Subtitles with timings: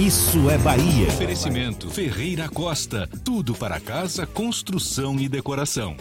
[0.00, 1.08] Isso é Bahia.
[1.08, 3.06] Oferecimento Ferreira Costa.
[3.22, 5.94] Tudo para casa, construção e decoração.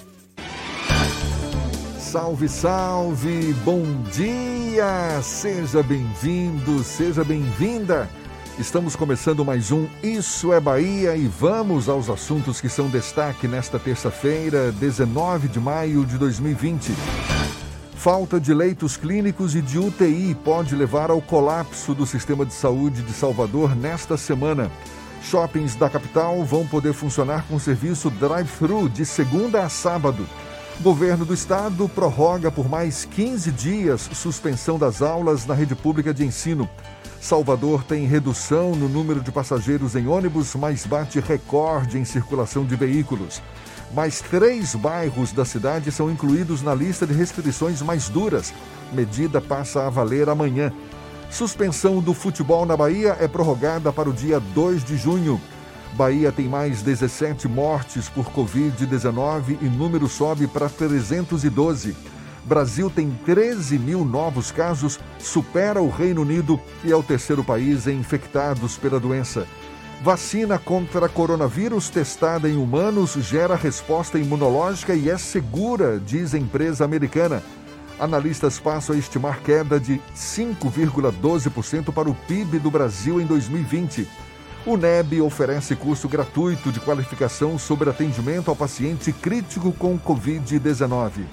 [1.99, 5.21] Salve, salve, bom dia!
[5.21, 8.09] Seja bem-vindo, seja bem-vinda.
[8.57, 13.77] Estamos começando mais um Isso é Bahia e vamos aos assuntos que são destaque nesta
[13.77, 16.93] terça-feira, 19 de maio de 2020.
[17.99, 23.01] Falta de leitos clínicos e de UTI pode levar ao colapso do sistema de saúde
[23.01, 24.71] de Salvador nesta semana.
[25.21, 30.25] Shoppings da capital vão poder funcionar com serviço drive-thru de segunda a sábado.
[30.79, 36.23] Governo do Estado prorroga por mais 15 dias suspensão das aulas na rede pública de
[36.23, 36.69] ensino.
[37.19, 42.77] Salvador tem redução no número de passageiros em ônibus, mas bate recorde em circulação de
[42.77, 43.41] veículos.
[43.91, 48.53] Mais três bairros da cidade são incluídos na lista de restrições mais duras.
[48.93, 50.71] Medida passa a valer amanhã.
[51.31, 55.41] Suspensão do futebol na Bahia é prorrogada para o dia 2 de junho.
[55.93, 61.95] Bahia tem mais 17 mortes por Covid-19 e número sobe para 312.
[62.45, 67.87] Brasil tem 13 mil novos casos, supera o Reino Unido e é o terceiro país
[67.87, 69.47] infectados pela doença.
[70.01, 77.43] Vacina contra coronavírus testada em humanos gera resposta imunológica e é segura, diz empresa americana.
[77.99, 84.07] Analistas passam a estimar queda de 5,12% para o PIB do Brasil em 2020.
[84.65, 91.25] O NEB oferece curso gratuito de qualificação sobre atendimento ao paciente crítico com Covid-19.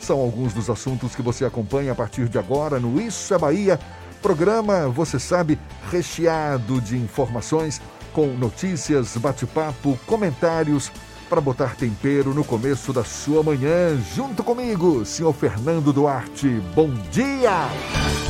[0.00, 3.80] São alguns dos assuntos que você acompanha a partir de agora no Isso é Bahia.
[4.22, 5.58] Programa, você sabe,
[5.90, 7.80] recheado de informações
[8.16, 10.90] com notícias, bate-papo, comentários
[11.28, 13.94] para botar tempero no começo da sua manhã.
[14.14, 16.48] Junto comigo, senhor Fernando Duarte.
[16.74, 17.68] Bom dia!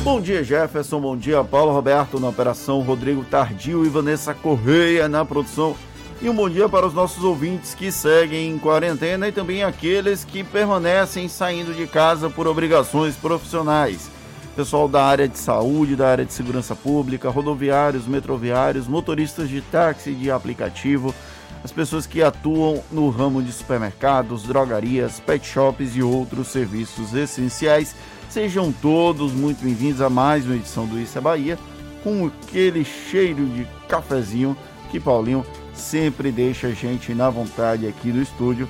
[0.03, 1.01] Bom dia, Jefferson.
[1.01, 5.77] Bom dia, Paulo Roberto na operação, Rodrigo Tardio e Vanessa Correia na produção.
[6.21, 10.25] E um bom dia para os nossos ouvintes que seguem em quarentena e também aqueles
[10.25, 14.16] que permanecem saindo de casa por obrigações profissionais
[14.57, 20.15] pessoal da área de saúde, da área de segurança pública, rodoviários, metroviários, motoristas de táxi
[20.15, 21.15] de aplicativo,
[21.63, 27.95] as pessoas que atuam no ramo de supermercados, drogarias, pet shops e outros serviços essenciais.
[28.31, 31.59] Sejam todos muito bem-vindos a mais uma edição do Isso é Bahia,
[32.03, 34.57] com aquele cheiro de cafezinho
[34.91, 38.67] que Paulinho sempre deixa a gente na vontade aqui no estúdio.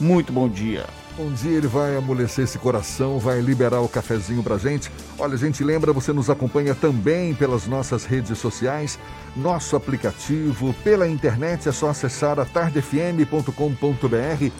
[0.00, 0.86] Muito bom dia.
[1.18, 4.92] Um dia ele vai amolecer esse coração, vai liberar o cafezinho pra gente.
[5.18, 8.98] Olha, a gente lembra, você nos acompanha também pelas nossas redes sociais,
[9.34, 14.50] nosso aplicativo, pela internet, é só acessar a tardefm.com.br.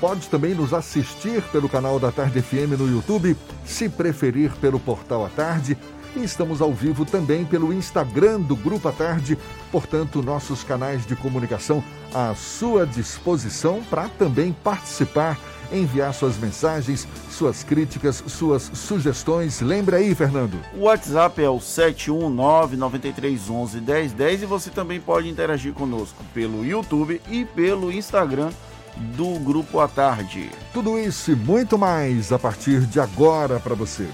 [0.00, 5.26] Pode também nos assistir pelo canal da Tarde FM no YouTube, se preferir pelo portal
[5.26, 5.76] à tarde.
[6.14, 9.36] E estamos ao vivo também pelo Instagram do Grupo à Tarde,
[9.70, 15.38] portanto, nossos canais de comunicação à sua disposição para também participar
[15.72, 19.60] enviar suas mensagens, suas críticas, suas sugestões.
[19.60, 20.58] Lembra aí, Fernando.
[20.76, 27.92] O WhatsApp é o 71993111010 e você também pode interagir conosco pelo YouTube e pelo
[27.92, 28.50] Instagram
[28.96, 30.48] do Grupo à Tarde.
[30.72, 34.08] Tudo isso e muito mais a partir de agora para você.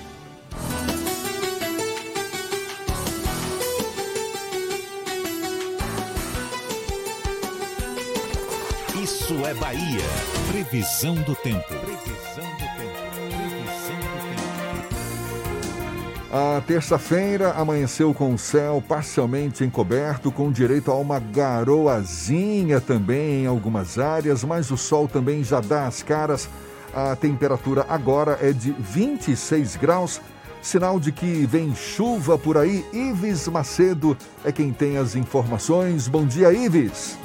[9.53, 10.01] É Bahia.
[10.51, 11.63] Previsão do tempo.
[11.67, 12.97] Previsão do tempo.
[13.21, 14.17] Previsão do
[16.31, 16.57] tempo.
[16.57, 23.47] A terça-feira amanheceu com o céu parcialmente encoberto, com direito a uma garoazinha também em
[23.47, 26.49] algumas áreas, mas o sol também já dá as caras.
[26.95, 30.19] A temperatura agora é de 26 graus,
[30.63, 32.87] sinal de que vem chuva por aí.
[32.91, 34.17] Ives Macedo
[34.47, 36.09] é quem tem as informações.
[36.09, 37.19] Bom dia, Ives.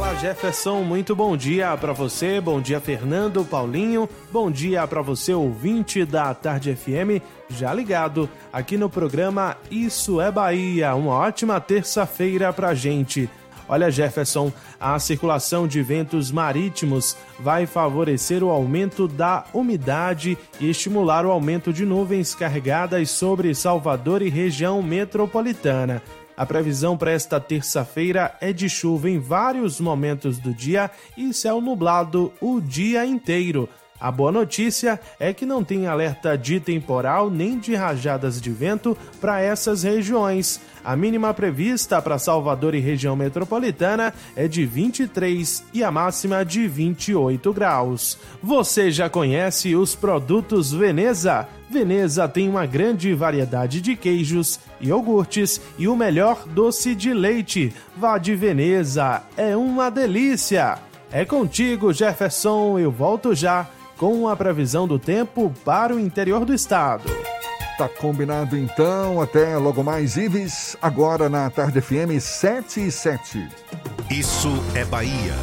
[0.00, 2.40] Olá, Jefferson, muito bom dia para você.
[2.40, 4.08] Bom dia, Fernando, Paulinho.
[4.32, 10.32] Bom dia para você, ouvinte da Tarde FM, já ligado aqui no programa Isso é
[10.32, 10.94] Bahia.
[10.94, 13.28] Uma ótima terça-feira pra gente.
[13.68, 14.50] Olha, Jefferson,
[14.80, 21.74] a circulação de ventos marítimos vai favorecer o aumento da umidade e estimular o aumento
[21.74, 26.02] de nuvens carregadas sobre Salvador e região metropolitana.
[26.40, 31.60] A previsão para esta terça-feira é de chuva em vários momentos do dia e céu
[31.60, 33.68] nublado o dia inteiro.
[34.00, 38.96] A boa notícia é que não tem alerta de temporal nem de rajadas de vento
[39.20, 40.58] para essas regiões.
[40.82, 46.66] A mínima prevista para Salvador e região metropolitana é de 23 e a máxima de
[46.66, 48.16] 28 graus.
[48.42, 51.46] Você já conhece os produtos Veneza?
[51.68, 57.72] Veneza tem uma grande variedade de queijos, iogurtes e o melhor doce de leite.
[57.96, 60.78] Vá de Veneza, é uma delícia!
[61.12, 63.68] É contigo, Jefferson, eu volto já
[64.00, 67.04] com a previsão do tempo para o interior do estado.
[67.76, 73.46] Tá combinado então, até logo mais, Ives, agora na Tarde FM 7 e 7.
[74.10, 75.34] Isso é Bahia.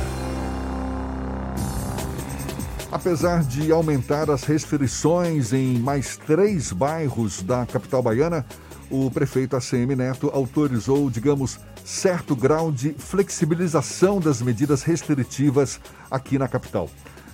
[2.91, 8.43] Apesar de aumentar as restrições em mais três bairros da capital baiana,
[8.89, 16.47] o prefeito ACM Neto autorizou, digamos, certo grau de flexibilização das medidas restritivas aqui na
[16.47, 16.89] capital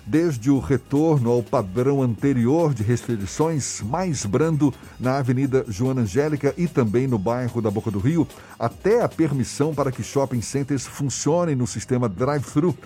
[0.06, 6.68] desde o retorno ao padrão anterior de restrições mais brando na Avenida Joana Angélica e
[6.68, 8.28] também no bairro da Boca do Rio,
[8.60, 12.78] até a permissão para que shopping centers funcionem no sistema drive-thru.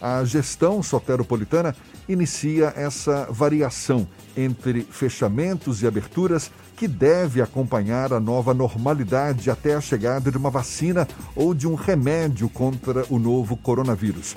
[0.00, 1.74] A gestão soteropolitana
[2.08, 4.06] inicia essa variação
[4.36, 10.50] entre fechamentos e aberturas que deve acompanhar a nova normalidade até a chegada de uma
[10.50, 14.34] vacina ou de um remédio contra o novo coronavírus.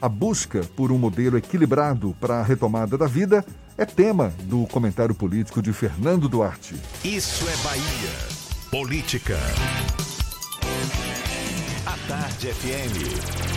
[0.00, 3.44] A busca por um modelo equilibrado para a retomada da vida
[3.76, 6.76] é tema do comentário político de Fernando Duarte.
[7.04, 7.82] Isso é Bahia.
[8.70, 9.36] Política.
[11.84, 13.48] A Tarde FM.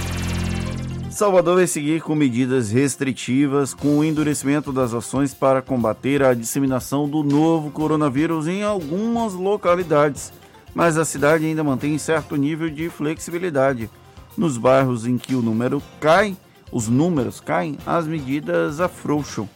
[1.11, 7.07] Salvador vai seguir com medidas restritivas, com o endurecimento das ações para combater a disseminação
[7.07, 10.33] do novo coronavírus em algumas localidades.
[10.73, 13.91] Mas a cidade ainda mantém certo nível de flexibilidade
[14.37, 16.35] nos bairros em que o número cai,
[16.71, 19.47] os números caem, as medidas afrouxam.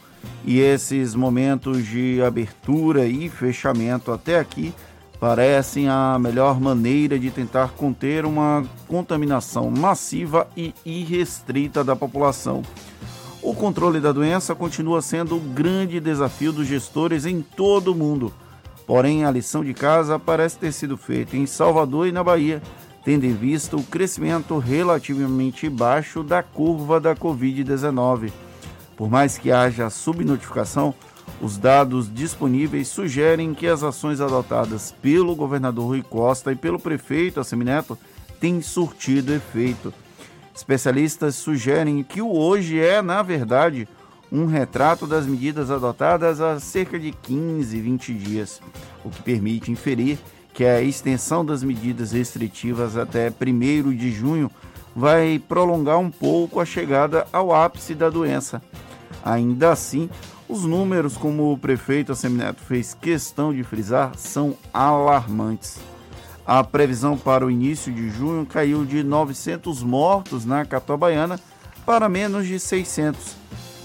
[0.44, 4.72] E esses momentos de abertura e fechamento até aqui
[5.18, 12.62] parecem a melhor maneira de tentar conter uma contaminação massiva e irrestrita da população.
[13.42, 18.32] O controle da doença continua sendo o grande desafio dos gestores em todo o mundo.
[18.86, 22.62] Porém, a lição de casa parece ter sido feita em Salvador e na Bahia
[23.06, 28.32] tendo em vista o crescimento relativamente baixo da curva da Covid-19.
[28.96, 30.92] Por mais que haja subnotificação,
[31.40, 37.38] os dados disponíveis sugerem que as ações adotadas pelo governador Rui Costa e pelo prefeito
[37.38, 37.96] Assemineto
[38.40, 39.94] têm surtido efeito.
[40.52, 43.86] Especialistas sugerem que o hoje é, na verdade,
[44.32, 48.60] um retrato das medidas adotadas há cerca de 15, 20 dias,
[49.04, 50.18] o que permite inferir
[50.56, 54.50] que a extensão das medidas restritivas até 1 de junho
[54.96, 58.62] vai prolongar um pouco a chegada ao ápice da doença.
[59.22, 60.08] Ainda assim,
[60.48, 65.78] os números, como o prefeito Assemineto fez questão de frisar, são alarmantes.
[66.46, 71.38] A previsão para o início de junho caiu de 900 mortos na capital baiana
[71.84, 73.36] para menos de 600.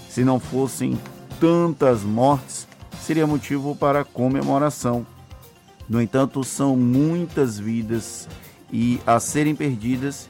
[0.08, 0.98] Se não fossem
[1.38, 2.66] tantas mortes,
[2.98, 5.06] seria motivo para comemoração.
[5.92, 8.26] No entanto, são muitas vidas
[8.72, 10.26] e a serem perdidas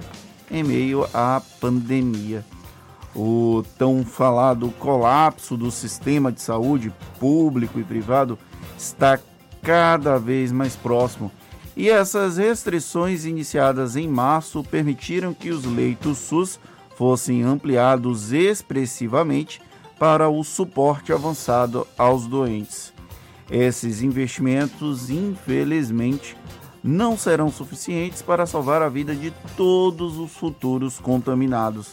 [0.50, 2.44] em meio à pandemia.
[3.14, 8.36] O tão falado colapso do sistema de saúde público e privado
[8.76, 9.20] está
[9.62, 11.30] cada vez mais próximo.
[11.76, 16.58] E essas restrições iniciadas em março permitiram que os leitos SUS
[16.96, 19.62] fossem ampliados expressivamente
[19.96, 22.91] para o suporte avançado aos doentes.
[23.52, 26.34] Esses investimentos, infelizmente,
[26.82, 31.90] não serão suficientes para salvar a vida de todos os futuros contaminados.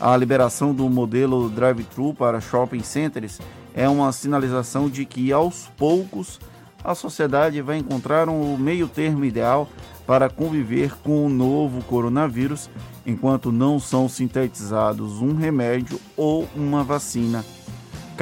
[0.00, 3.38] A liberação do modelo drive-thru para shopping centers
[3.72, 6.40] é uma sinalização de que, aos poucos,
[6.82, 9.68] a sociedade vai encontrar um meio-termo ideal
[10.04, 12.68] para conviver com o novo coronavírus,
[13.06, 17.44] enquanto não são sintetizados um remédio ou uma vacina.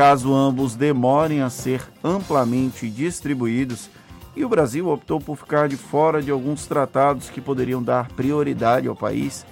[0.01, 3.91] Caso ambos demorem a ser amplamente distribuídos,
[4.35, 8.89] e o Brasil optou por ficar de fora de alguns tratados que poderiam dar prioridade
[8.89, 9.45] ao país,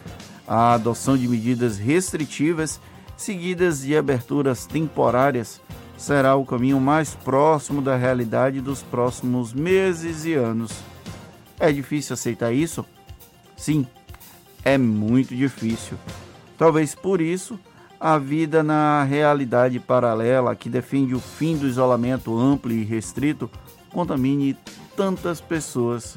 [0.47, 2.81] A adoção de medidas restritivas,
[3.15, 5.61] seguidas de aberturas temporárias,
[5.99, 10.73] será o caminho mais próximo da realidade dos próximos meses e anos.
[11.61, 12.87] É difícil aceitar isso?
[13.55, 13.87] Sim,
[14.65, 15.99] é muito difícil.
[16.57, 17.61] Talvez por isso
[18.01, 23.51] a vida na realidade paralela que defende o fim do isolamento amplo e restrito
[23.91, 24.57] contamine
[24.97, 26.17] tantas pessoas.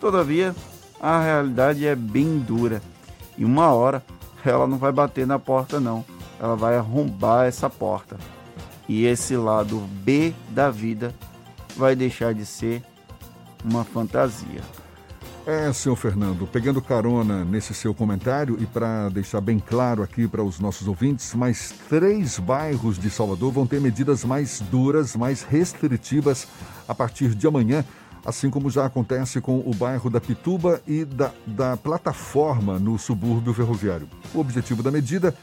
[0.00, 0.54] Todavia,
[1.00, 2.80] a realidade é bem dura
[3.36, 4.02] e uma hora
[4.44, 6.04] ela não vai bater na porta não,
[6.40, 8.16] ela vai arrombar essa porta.
[8.88, 11.14] E esse lado B da vida
[11.76, 12.82] vai deixar de ser
[13.64, 14.60] uma fantasia.
[15.44, 20.40] É, senhor Fernando, pegando carona nesse seu comentário e para deixar bem claro aqui para
[20.40, 26.46] os nossos ouvintes, mais três bairros de Salvador vão ter medidas mais duras, mais restritivas
[26.86, 27.84] a partir de amanhã,
[28.24, 33.52] assim como já acontece com o bairro da Pituba e da, da plataforma no subúrbio
[33.52, 34.08] ferroviário.
[34.32, 35.34] O objetivo da medida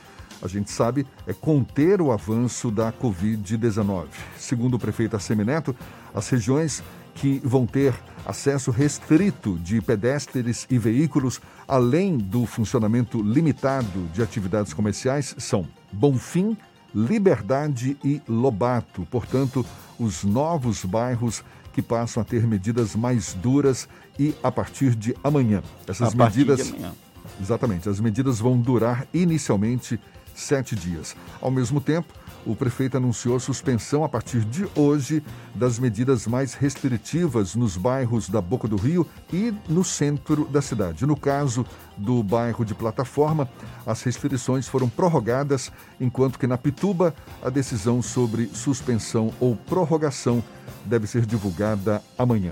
[0.41, 4.05] a gente sabe, é conter o avanço da Covid-19.
[4.37, 5.75] Segundo o prefeito Assemineto,
[6.13, 6.81] as regiões
[7.19, 7.93] que vão ter
[8.25, 16.57] acesso restrito de pedestres e veículos, além do funcionamento limitado de atividades comerciais, são Bonfim,
[16.95, 19.05] Liberdade e Lobato.
[19.11, 19.65] Portanto,
[19.99, 25.61] os novos bairros que passam a ter medidas mais duras e a partir de amanhã.
[25.87, 26.67] Essas a medidas.
[26.67, 26.93] De amanhã.
[27.39, 29.99] Exatamente, as medidas vão durar inicialmente
[30.33, 31.15] sete dias.
[31.41, 32.13] Ao mesmo tempo,
[32.45, 38.41] o prefeito anunciou suspensão a partir de hoje das medidas mais restritivas nos bairros da
[38.41, 41.05] Boca do Rio e no centro da cidade.
[41.05, 41.65] No caso
[41.97, 43.49] do bairro de Plataforma,
[43.85, 50.43] as restrições foram prorrogadas, enquanto que na Pituba a decisão sobre suspensão ou prorrogação
[50.85, 52.51] deve ser divulgada amanhã.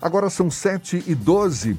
[0.00, 1.78] Agora são 7 e 12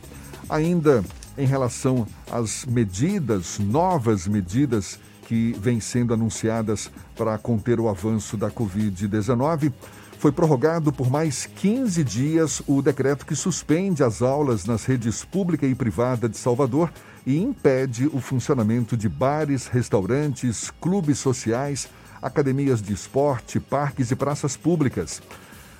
[0.50, 1.03] ainda
[1.38, 5.00] em relação às medidas, novas medidas
[5.31, 9.71] que vêm sendo anunciadas para conter o avanço da Covid-19,
[10.19, 15.65] foi prorrogado por mais 15 dias o decreto que suspende as aulas nas redes pública
[15.65, 16.91] e privada de Salvador
[17.25, 21.88] e impede o funcionamento de bares, restaurantes, clubes sociais,
[22.21, 25.21] academias de esporte, parques e praças públicas.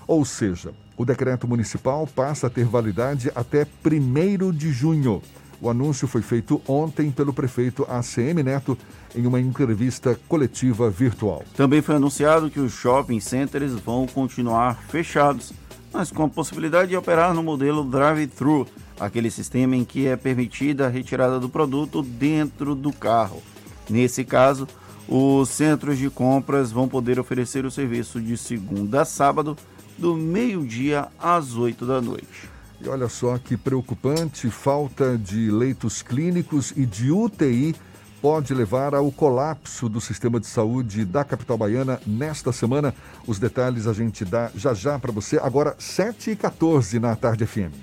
[0.08, 5.22] Ou seja, o decreto municipal passa a ter validade até 1 de junho.
[5.62, 8.75] O anúncio foi feito ontem pelo prefeito ACM Neto
[9.15, 11.44] em uma entrevista coletiva virtual.
[11.56, 15.53] Também foi anunciado que os shopping centers vão continuar fechados,
[15.94, 18.68] mas com a possibilidade de operar no modelo drive-thru,
[19.00, 23.44] aquele sistema em que é permitida a retirada do produto dentro do carro.
[23.88, 24.68] Nesse caso,
[25.08, 29.56] os centros de compras vão poder oferecer o serviço de segunda a sábado,
[29.96, 32.50] do meio-dia às 8 da noite.
[32.84, 37.76] E olha só que preocupante, falta de leitos clínicos e de UTI
[38.22, 42.94] pode levar ao colapso do sistema de saúde da capital baiana nesta semana.
[43.28, 47.74] Os detalhes a gente dá já já para você, agora 7h14 na Tarde FM.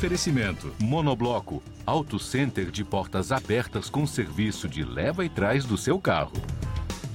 [0.00, 6.00] Oferecimento: Monobloco, Auto Center de portas abertas com serviço de leva e trás do seu
[6.00, 6.32] carro.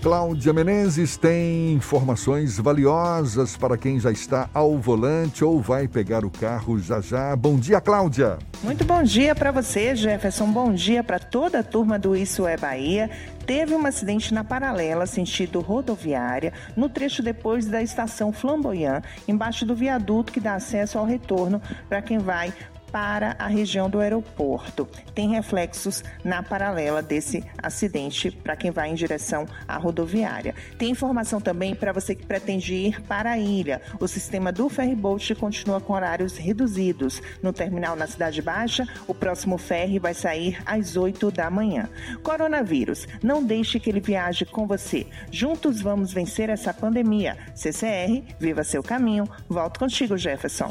[0.04, 6.30] Cláudia Menezes tem informações valiosas para quem já está ao volante ou vai pegar o
[6.30, 7.36] carro já já.
[7.36, 8.38] Bom dia, Cláudia.
[8.62, 10.52] Muito bom dia para você, Jefferson.
[10.52, 13.10] Bom dia para toda a turma do Isso é Bahia.
[13.48, 19.76] Teve um acidente na paralela, sentido rodoviária, no trecho depois da estação Flamboyant, embaixo do
[19.76, 22.54] viaduto que dá acesso ao retorno para quem vai
[22.96, 24.88] para a região do aeroporto.
[25.14, 30.56] Tem reflexos na paralela desse acidente para quem vai em direção à rodoviária.
[30.78, 33.82] Tem informação também para você que pretende ir para a ilha.
[34.00, 37.22] O sistema do ferryboat continua com horários reduzidos.
[37.44, 41.90] No terminal na Cidade Baixa, o próximo ferry vai sair às 8 da manhã.
[42.24, 45.06] Coronavírus, não deixe que ele viaje com você.
[45.30, 47.36] Juntos vamos vencer essa pandemia.
[47.54, 49.28] CCR, viva seu caminho.
[49.50, 50.70] Volto contigo, Jefferson.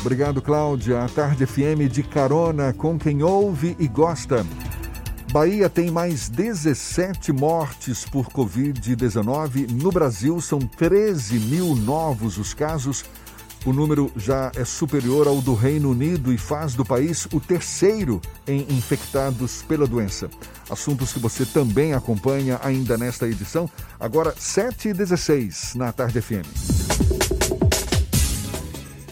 [0.00, 1.02] Obrigado, Cláudia.
[1.02, 4.46] A Tarde FM de carona com quem ouve e gosta.
[5.32, 9.70] Bahia tem mais 17 mortes por Covid-19.
[9.70, 13.04] No Brasil, são 13 mil novos os casos.
[13.66, 18.22] O número já é superior ao do Reino Unido e faz do país o terceiro
[18.46, 20.30] em infectados pela doença.
[20.70, 23.68] Assuntos que você também acompanha ainda nesta edição.
[23.98, 27.17] Agora, 7h16 na Tarde FM.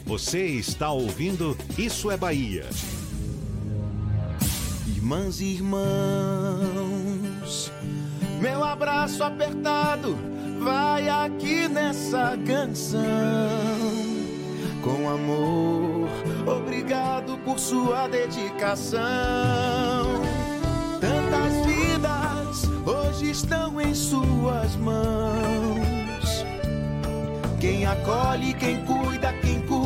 [0.06, 2.64] Você está ouvindo Isso é Bahia.
[4.86, 5.82] Irmãs e irmãos,
[8.40, 10.16] meu abraço apertado
[10.60, 13.00] vai aqui nessa canção.
[14.80, 16.08] Com amor,
[16.46, 19.02] obrigado por sua dedicação.
[21.00, 26.06] Tantas vidas hoje estão em suas mãos.
[27.60, 29.55] Quem acolhe, quem cuida, quem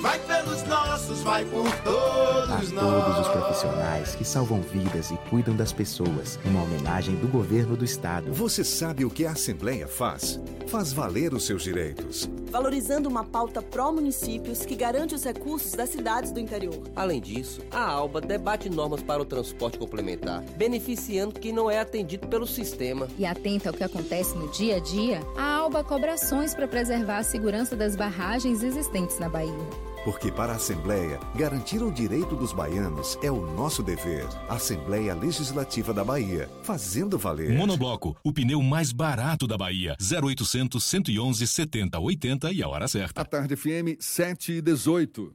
[0.00, 2.72] vai pelos nossos, vai por todos a nós.
[2.72, 6.38] todos os profissionais que salvam vidas e cuidam das pessoas.
[6.44, 8.32] Uma homenagem do governo do estado.
[8.32, 10.40] Você sabe o que a Assembleia faz?
[10.68, 12.28] Faz valer os seus direitos.
[12.50, 16.82] Valorizando uma pauta pró-municípios que garante os recursos das cidades do interior.
[16.94, 22.26] Além disso, a ALBA debate normas para o transporte complementar, beneficiando quem não é atendido
[22.28, 23.08] pelo sistema.
[23.18, 27.18] E atenta ao que acontece no dia a dia, a ALBA cobra ações para preservar
[27.18, 29.87] a segurança das barragens existentes na Bahia.
[30.04, 34.26] Porque para a Assembleia, garantir o direito dos baianos é o nosso dever.
[34.48, 37.56] Assembleia Legislativa da Bahia, fazendo valer.
[37.56, 39.96] Monobloco, o pneu mais barato da Bahia.
[40.00, 43.20] 0800 111 70 80 e a hora certa.
[43.20, 45.34] A tarde FM 7 e 18.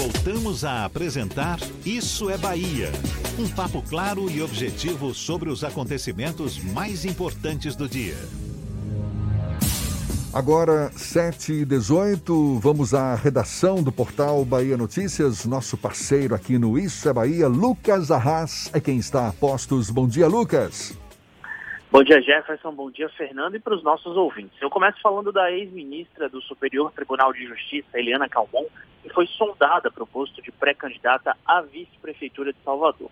[0.00, 2.90] Voltamos a apresentar Isso é Bahia.
[3.38, 8.16] Um papo claro e objetivo sobre os acontecimentos mais importantes do dia.
[10.32, 15.44] Agora, 7 e 18 vamos à redação do portal Bahia Notícias.
[15.44, 19.90] Nosso parceiro aqui no Isso é Bahia, Lucas Arras, é quem está a postos.
[19.90, 20.94] Bom dia, Lucas.
[21.92, 22.72] Bom dia, Jefferson.
[22.72, 24.56] Bom dia, Fernando, e para os nossos ouvintes.
[24.62, 28.64] Eu começo falando da ex-ministra do Superior Tribunal de Justiça, Eliana Calmon,
[29.02, 33.10] que foi sondada para o posto de pré-candidata à vice-prefeitura de Salvador.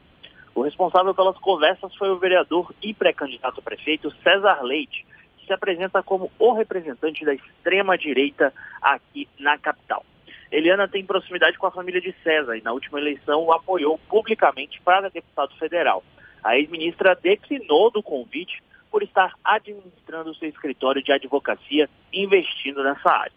[0.55, 5.05] O responsável pelas conversas foi o vereador e pré-candidato a prefeito César Leite,
[5.39, 10.07] que se apresenta como o representante da extrema-direita aqui na capital.
[10.53, 14.81] Eliana tem proximidade com a família de César e na última eleição o apoiou publicamente
[14.83, 16.05] para deputado federal.
[16.45, 23.33] A ex-ministra declinou do convite por estar administrando seu escritório de advocacia investindo nessa área.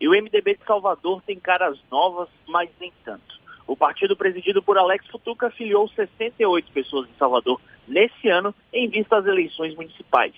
[0.00, 3.36] E o MDB de Salvador tem caras novas, mas nem tanto.
[3.66, 9.16] O partido presidido por Alex Futuca filiou 68 pessoas em Salvador nesse ano em vista
[9.16, 10.34] às eleições municipais.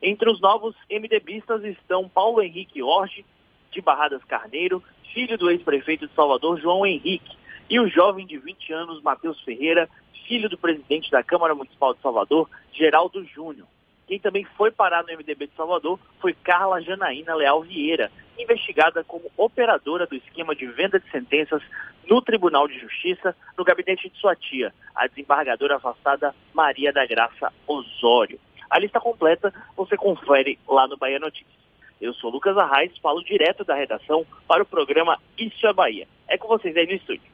[0.00, 3.24] Entre os novos MDBistas estão Paulo Henrique Orge,
[3.70, 4.82] de Barradas Carneiro,
[5.14, 7.36] filho do ex-prefeito de Salvador, João Henrique,
[7.70, 9.88] e o jovem de 20 anos, Matheus Ferreira,
[10.26, 13.66] filho do presidente da Câmara Municipal de Salvador, Geraldo Júnior.
[14.12, 19.30] Quem também foi parar no MDB de Salvador foi Carla Janaína Leal Vieira, investigada como
[19.38, 21.62] operadora do esquema de venda de sentenças
[22.06, 27.50] no Tribunal de Justiça, no gabinete de sua tia, a desembargadora afastada Maria da Graça
[27.66, 28.38] Osório.
[28.68, 31.56] A lista completa você confere lá no Bahia Notícias.
[31.98, 36.06] Eu sou Lucas Arraes, falo direto da redação para o programa Isso é Bahia.
[36.28, 37.32] É com vocês aí no estúdio.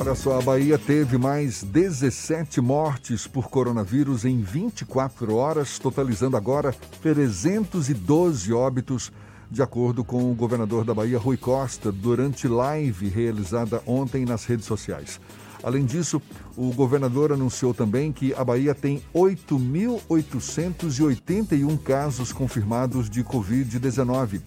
[0.00, 6.72] Olha só, a Bahia teve mais 17 mortes por coronavírus em 24 horas, totalizando agora
[7.02, 9.10] 312 óbitos,
[9.50, 14.66] de acordo com o governador da Bahia, Rui Costa, durante live realizada ontem nas redes
[14.66, 15.20] sociais.
[15.64, 16.22] Além disso,
[16.56, 24.42] o governador anunciou também que a Bahia tem 8.881 casos confirmados de Covid-19.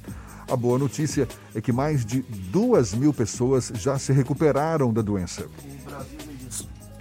[0.51, 5.45] A boa notícia é que mais de duas mil pessoas já se recuperaram da doença.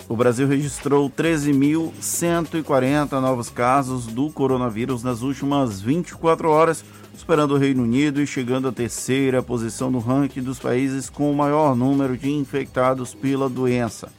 [0.08, 6.84] O Brasil registrou 13.140 novos casos do coronavírus nas últimas 24 horas,
[7.16, 11.36] superando o Reino Unido e chegando à terceira posição no ranking dos países com o
[11.36, 14.12] maior número de infectados pela doença.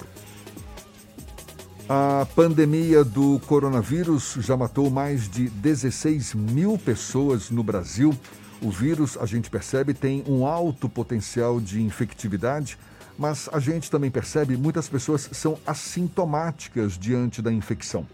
[1.89, 8.15] A pandemia do coronavírus já matou mais de 16 mil pessoas no Brasil.
[8.63, 12.79] O vírus, a gente percebe, tem um alto potencial de infectividade,
[13.19, 18.07] mas a gente também percebe muitas pessoas são assintomáticas diante da infecção.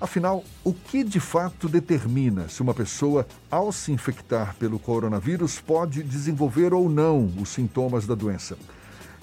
[0.00, 6.02] Afinal, o que de fato determina se uma pessoa, ao se infectar pelo coronavírus, pode
[6.02, 8.56] desenvolver ou não os sintomas da doença?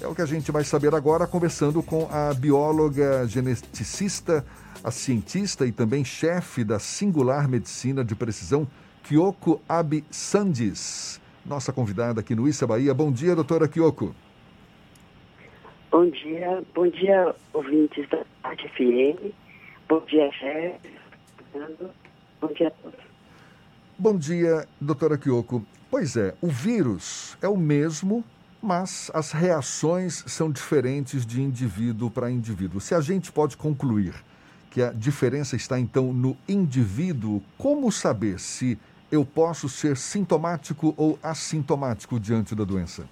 [0.01, 4.43] É o que a gente vai saber agora conversando com a bióloga geneticista,
[4.83, 8.67] a cientista e também chefe da Singular Medicina de Precisão,
[9.03, 11.21] Kyoko Absandis.
[11.45, 12.93] Nossa convidada aqui no Issa Bahia.
[12.93, 14.15] Bom dia, doutora Kyoko.
[15.91, 19.33] Bom dia, bom dia, ouvintes da Rádio FM.
[19.89, 20.89] Bom dia, chefe.
[22.39, 22.99] Bom dia a todos.
[23.99, 25.65] Bom dia, doutora Kyoko.
[25.89, 28.23] Pois é, o vírus é o mesmo
[28.61, 32.79] mas as reações são diferentes de indivíduo para indivíduo.
[32.79, 34.13] Se a gente pode concluir
[34.69, 38.77] que a diferença está então no indivíduo, como saber se
[39.11, 43.05] eu posso ser sintomático ou assintomático diante da doença?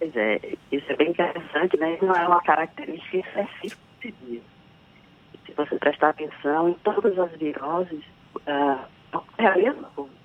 [0.00, 0.40] Pois é,
[0.72, 1.96] isso é bem interessante, né?
[2.02, 4.44] Não é uma característica específica de vírus.
[5.46, 8.02] Se você prestar atenção em todas as viroses,
[8.36, 10.20] uh, é a mesma coisa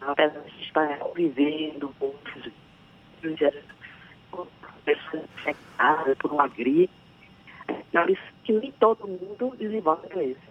[0.00, 2.14] apesar de estar vivendo com
[4.84, 6.92] pessoas infectadas por uma gripe,
[7.68, 7.74] é
[8.44, 10.47] que nem todo mundo desenvolve a doença.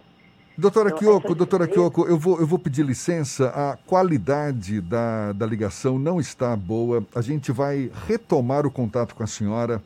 [0.58, 3.46] Doutora então, Kyoko, doutora Kyoko, eu vou, eu vou pedir licença.
[3.50, 7.06] A qualidade da, da ligação não está boa.
[7.14, 9.80] A gente vai retomar o contato com a senhora.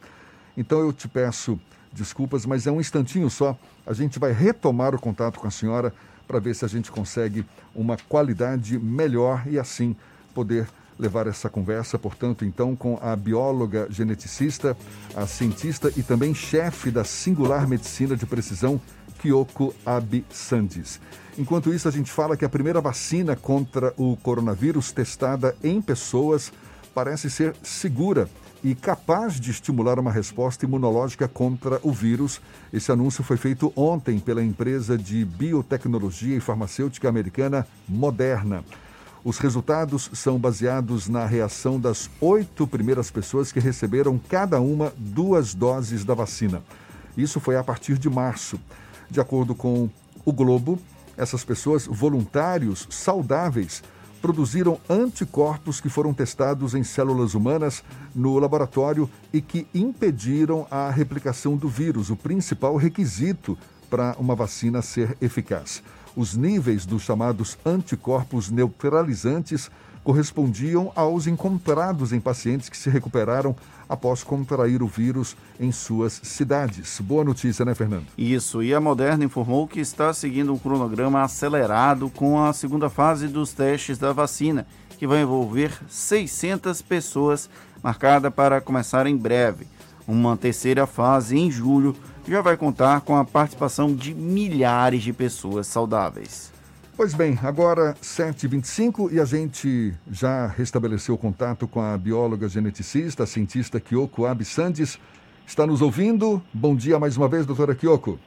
[0.56, 1.60] Então eu te peço
[1.92, 3.54] desculpas, mas é um instantinho só.
[3.86, 5.92] A gente vai retomar o contato com a senhora
[6.26, 9.94] para ver se a gente consegue uma qualidade melhor e assim
[10.32, 10.66] poder
[10.98, 14.76] levar essa conversa, portanto, então, com a bióloga geneticista,
[15.14, 18.80] a cientista e também chefe da Singular Medicina de Precisão,
[19.22, 21.00] Kyoko Absandis.
[21.38, 26.52] Enquanto isso, a gente fala que a primeira vacina contra o coronavírus testada em pessoas
[26.92, 28.28] parece ser segura
[28.62, 32.40] e capaz de estimular uma resposta imunológica contra o vírus.
[32.72, 38.62] Esse anúncio foi feito ontem pela empresa de biotecnologia e farmacêutica americana Moderna.
[39.24, 45.54] Os resultados são baseados na reação das oito primeiras pessoas que receberam cada uma duas
[45.54, 46.60] doses da vacina.
[47.16, 48.58] Isso foi a partir de março.
[49.12, 49.90] De acordo com
[50.24, 50.78] o Globo,
[51.18, 53.82] essas pessoas, voluntários saudáveis,
[54.22, 61.58] produziram anticorpos que foram testados em células humanas no laboratório e que impediram a replicação
[61.58, 63.58] do vírus, o principal requisito
[63.90, 65.82] para uma vacina ser eficaz.
[66.16, 69.70] Os níveis dos chamados anticorpos neutralizantes
[70.02, 73.54] correspondiam aos encontrados em pacientes que se recuperaram
[73.92, 76.98] após contrair o vírus em suas cidades.
[76.98, 78.06] Boa notícia, né, Fernando?
[78.16, 83.28] Isso, e a Moderna informou que está seguindo um cronograma acelerado com a segunda fase
[83.28, 84.66] dos testes da vacina,
[84.98, 87.50] que vai envolver 600 pessoas,
[87.82, 89.66] marcada para começar em breve.
[90.08, 91.94] Uma terceira fase em julho
[92.26, 96.51] já vai contar com a participação de milhares de pessoas saudáveis.
[97.02, 103.24] Pois bem, agora 7h25 e a gente já restabeleceu o contato com a bióloga geneticista,
[103.24, 105.00] a cientista Kyoko Absandes.
[105.44, 106.40] Está nos ouvindo?
[106.54, 108.20] Bom dia mais uma vez, doutora Kyoko.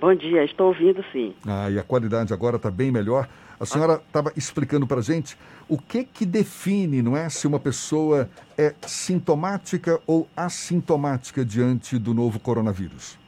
[0.00, 1.34] Bom dia, estou ouvindo sim.
[1.46, 3.28] Ah, e a qualidade agora está bem melhor.
[3.60, 5.36] A senhora estava explicando para a gente
[5.68, 12.14] o que que define, não é, se uma pessoa é sintomática ou assintomática diante do
[12.14, 13.22] novo coronavírus.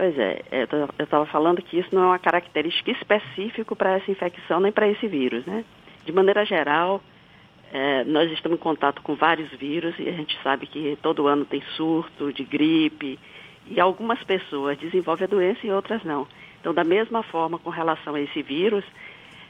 [0.00, 4.58] Pois é, eu estava falando que isso não é uma característica específica para essa infecção
[4.58, 5.62] nem para esse vírus, né?
[6.06, 7.02] De maneira geral,
[7.70, 11.44] é, nós estamos em contato com vários vírus e a gente sabe que todo ano
[11.44, 13.18] tem surto de gripe
[13.66, 16.26] e algumas pessoas desenvolvem a doença e outras não.
[16.58, 18.86] Então, da mesma forma, com relação a esse vírus,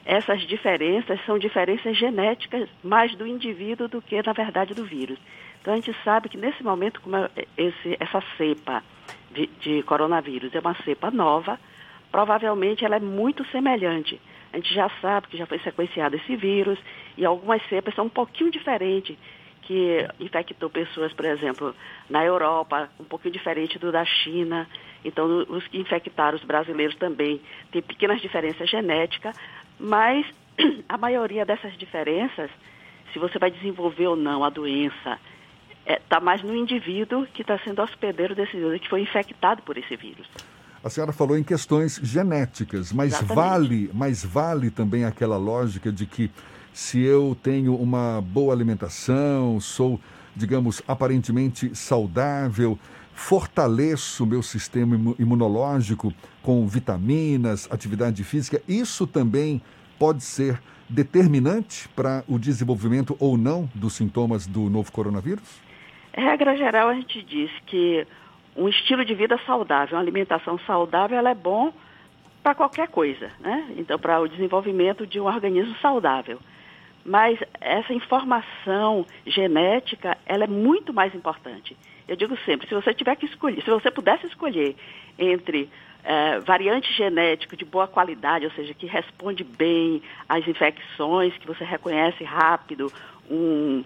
[0.04, 5.16] essas diferenças são diferenças genéticas mais do indivíduo do que, na verdade, do vírus.
[5.60, 8.82] Então, a gente sabe que nesse momento, como é esse, essa cepa
[9.30, 11.58] de, de coronavírus é uma cepa nova,
[12.10, 14.20] provavelmente ela é muito semelhante.
[14.52, 16.78] A gente já sabe que já foi sequenciado esse vírus
[17.16, 19.16] e algumas cepas são um pouquinho diferentes,
[19.62, 21.74] que infectou pessoas, por exemplo,
[22.08, 24.66] na Europa, um pouquinho diferente do da China.
[25.04, 27.40] Então, os que infectaram os brasileiros também
[27.70, 29.36] têm pequenas diferenças genéticas,
[29.78, 30.26] mas
[30.88, 32.50] a maioria dessas diferenças,
[33.12, 35.18] se você vai desenvolver ou não a doença
[35.90, 39.62] está é, tá mais no indivíduo que está sendo hospedeiro desse vírus, que foi infectado
[39.62, 40.26] por esse vírus.
[40.82, 43.34] A senhora falou em questões genéticas, mas Exatamente.
[43.34, 46.30] vale, mas vale também aquela lógica de que
[46.72, 50.00] se eu tenho uma boa alimentação, sou,
[50.34, 52.78] digamos, aparentemente saudável,
[53.12, 59.60] fortaleço o meu sistema imunológico com vitaminas, atividade física, isso também
[59.98, 65.69] pode ser determinante para o desenvolvimento ou não dos sintomas do novo coronavírus?
[66.12, 68.06] Regra geral, a gente diz que
[68.56, 71.72] um estilo de vida saudável, uma alimentação saudável, ela é bom
[72.42, 73.72] para qualquer coisa, né?
[73.76, 76.38] Então, para o desenvolvimento de um organismo saudável.
[77.04, 81.76] Mas essa informação genética, ela é muito mais importante.
[82.06, 84.74] Eu digo sempre, se você tiver que escolher, se você pudesse escolher
[85.18, 85.70] entre
[86.02, 91.64] é, variante genético de boa qualidade, ou seja, que responde bem às infecções, que você
[91.64, 92.92] reconhece rápido,
[93.30, 93.84] um,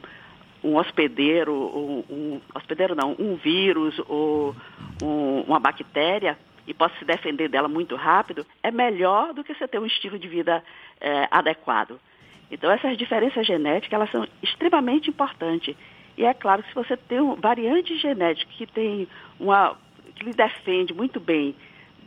[0.64, 4.56] um hospedeiro, um, um, hospedeiro não, um vírus ou
[5.02, 9.68] um, uma bactéria e possa se defender dela muito rápido, é melhor do que você
[9.68, 10.64] ter um estilo de vida
[10.98, 12.00] é, adequado.
[12.50, 15.76] Então essas diferenças genéticas elas são extremamente importantes.
[16.16, 19.06] E é claro que se você tem um variante genética que tem
[19.38, 19.76] uma
[20.16, 21.54] que lhe defende muito bem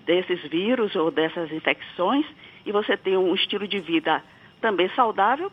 [0.06, 2.26] desses vírus ou dessas infecções
[2.66, 4.24] e você tem um estilo de vida
[4.62, 5.52] também saudável,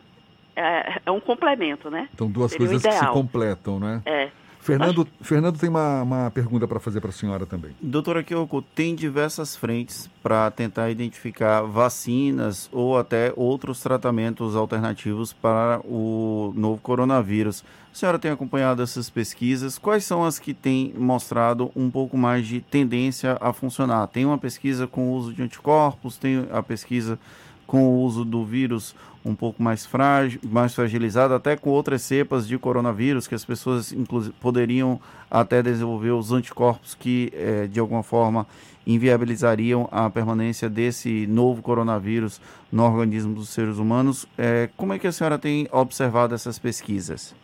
[0.56, 2.08] é, é um complemento, né?
[2.12, 4.02] Então, duas Seria coisas que se completam, né?
[4.04, 4.30] É.
[4.64, 7.72] Fernando, Fernando tem uma, uma pergunta para fazer para a senhora também.
[7.82, 15.80] Doutora Kyoko, tem diversas frentes para tentar identificar vacinas ou até outros tratamentos alternativos para
[15.84, 17.62] o novo coronavírus.
[17.92, 19.76] A senhora tem acompanhado essas pesquisas?
[19.76, 24.06] Quais são as que têm mostrado um pouco mais de tendência a funcionar?
[24.06, 27.18] Tem uma pesquisa com o uso de anticorpos, tem a pesquisa
[27.66, 32.46] com o uso do vírus um pouco mais frágil, mais fragilizado, até com outras cepas
[32.46, 33.94] de coronavírus, que as pessoas
[34.38, 35.00] poderiam
[35.31, 38.46] até desenvolver os anticorpos que, é, de alguma forma,
[38.87, 44.27] inviabilizariam a permanência desse novo coronavírus no organismo dos seres humanos.
[44.37, 47.35] É, como é que a senhora tem observado essas pesquisas?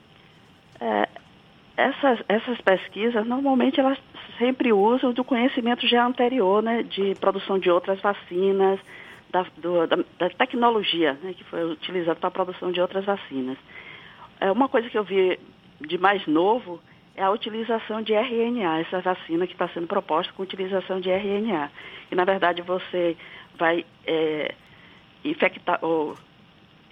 [0.78, 1.09] É,
[1.78, 3.98] essas, essas pesquisas, normalmente, elas
[4.38, 8.78] sempre usam do conhecimento já anterior, né, de produção de outras vacinas,
[9.30, 13.56] da, do, da, da tecnologia né, que foi utilizada para a produção de outras vacinas.
[14.40, 15.38] É, uma coisa que eu vi
[15.80, 16.80] de mais novo
[17.14, 21.70] é a utilização de RNA, essa vacina que está sendo proposta com utilização de RNA.
[22.10, 23.16] E, na verdade, você
[23.58, 24.54] vai é,
[25.24, 26.16] infectar, ou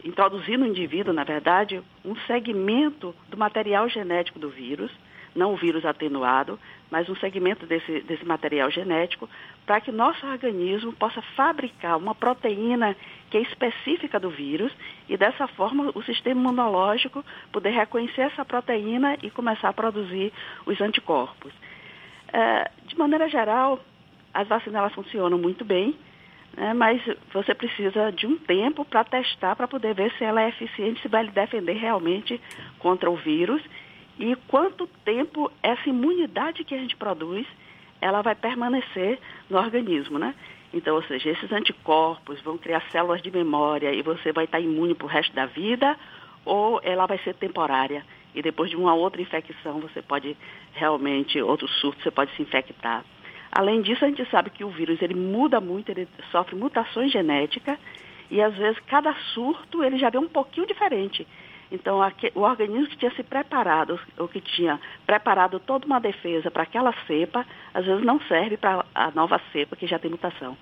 [0.05, 4.91] introduzir no indivíduo, na verdade, um segmento do material genético do vírus,
[5.35, 6.59] não o vírus atenuado,
[6.91, 9.29] mas um segmento desse, desse material genético,
[9.67, 12.97] para que nosso organismo possa fabricar uma proteína
[13.31, 14.73] que é específica do vírus
[15.09, 20.33] e dessa forma o sistema imunológico poder reconhecer essa proteína e começar a produzir
[20.65, 21.53] os anticorpos.
[22.33, 23.81] É, de maneira geral,
[24.33, 25.95] as vacinas funcionam muito bem,
[26.57, 30.49] né, mas você precisa de um tempo para testar, para poder ver se ela é
[30.49, 32.41] eficiente, se vai lhe defender realmente
[32.79, 33.63] contra o vírus
[34.19, 37.47] e quanto tempo essa imunidade que a gente produz,
[38.01, 40.35] ela vai permanecer no organismo, né?
[40.73, 44.95] Então, ou seja, esses anticorpos vão criar células de memória e você vai estar imune
[44.95, 45.97] para o resto da vida,
[46.45, 48.05] ou ela vai ser temporária.
[48.35, 50.37] E depois de uma outra infecção, você pode
[50.75, 53.05] realmente, outro surto, você pode se infectar.
[53.51, 57.79] Além disso, a gente sabe que o vírus ele muda muito, ele sofre mutações genéticas
[58.31, 61.27] e às vezes cada surto ele já vem um pouquinho diferente.
[61.71, 61.99] Então,
[62.35, 66.95] o organismo que tinha se preparado, ou que tinha preparado toda uma defesa para aquela
[67.07, 70.57] cepa, às vezes não serve para a nova cepa que já tem mutação.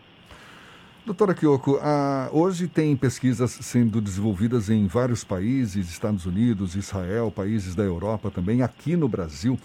[1.05, 7.77] Doutora Kyoko, ah, hoje tem pesquisas sendo desenvolvidas em vários países, Estados Unidos, Israel, países
[7.77, 9.57] da Europa também, aqui no Brasil,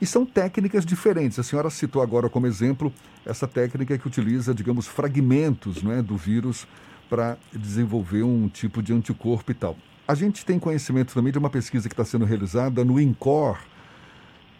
[0.00, 1.38] e são técnicas diferentes.
[1.38, 2.92] A senhora citou agora como exemplo
[3.24, 6.66] essa técnica que utiliza, digamos, fragmentos né, do vírus
[7.08, 9.76] para desenvolver um tipo de anticorpo e tal.
[10.10, 13.56] A gente tem conhecimento também de uma pesquisa que está sendo realizada no INCOR,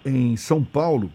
[0.07, 1.11] em São Paulo,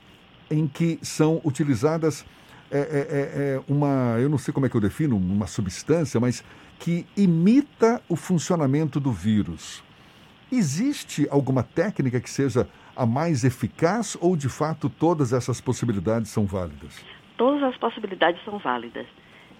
[0.51, 2.25] em que são utilizadas
[2.69, 6.19] é, é, é, é, uma, eu não sei como é que eu defino, uma substância,
[6.19, 6.43] mas
[6.77, 9.81] que imita o funcionamento do vírus.
[10.51, 16.45] Existe alguma técnica que seja a mais eficaz ou, de fato, todas essas possibilidades são
[16.45, 17.01] válidas?
[17.37, 19.07] Todas as possibilidades são válidas.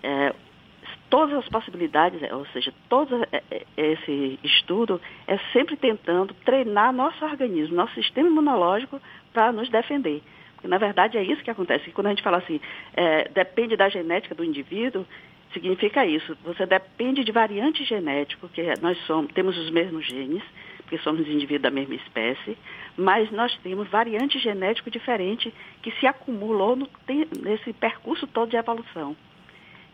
[0.04, 0.36] É,
[1.10, 6.92] todas as possibilidades, é, ou seja, todo é, é, esse estudo é sempre tentando treinar
[6.94, 9.02] nosso organismo, nosso sistema imunológico
[9.34, 10.22] para nos defender.
[10.56, 11.92] Porque, na verdade, é isso que acontece.
[11.92, 12.60] Quando a gente fala assim,
[12.94, 15.06] é, depende da genética do indivíduo,
[15.54, 16.38] significa isso.
[16.44, 20.44] Você depende de variante genético, que nós somos, temos os mesmos genes,
[20.78, 22.58] porque somos indivíduos da mesma espécie,
[22.98, 26.88] mas nós temos variante genético diferente que se acumulou no,
[27.42, 29.16] nesse percurso todo de evolução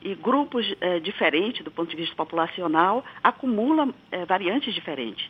[0.02, 5.30] e grupos é, diferentes do ponto de vista populacional acumulam é, variantes diferentes.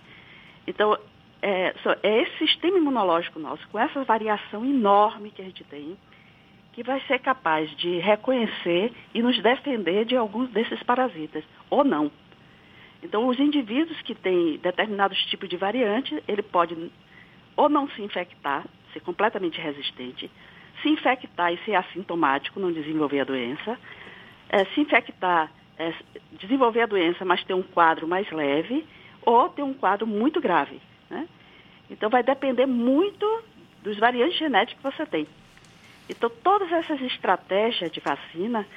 [0.66, 0.98] Então,
[1.42, 5.98] é, é esse sistema imunológico nosso, com essa variação enorme que a gente tem,
[6.74, 12.12] que vai ser capaz de reconhecer e nos defender de alguns desses parasitas, ou não.
[13.04, 16.76] Então, os indivíduos que têm determinados tipos de variante, ele pode
[17.58, 20.32] ou não se infectar, ser completamente resistente,
[20.82, 23.78] se infectar e ser assintomático, não desenvolver a doença,
[24.52, 25.94] é, se infectar, é,
[26.34, 28.86] desenvolver a doença, mas ter um quadro mais leve,
[29.22, 30.80] ou ter um quadro muito grave.
[31.10, 31.28] Né?
[31.90, 33.26] Então, vai depender muito
[33.82, 35.28] dos variantes genéticos que você tem.
[36.10, 38.68] Então, todas essas estratégias de vacina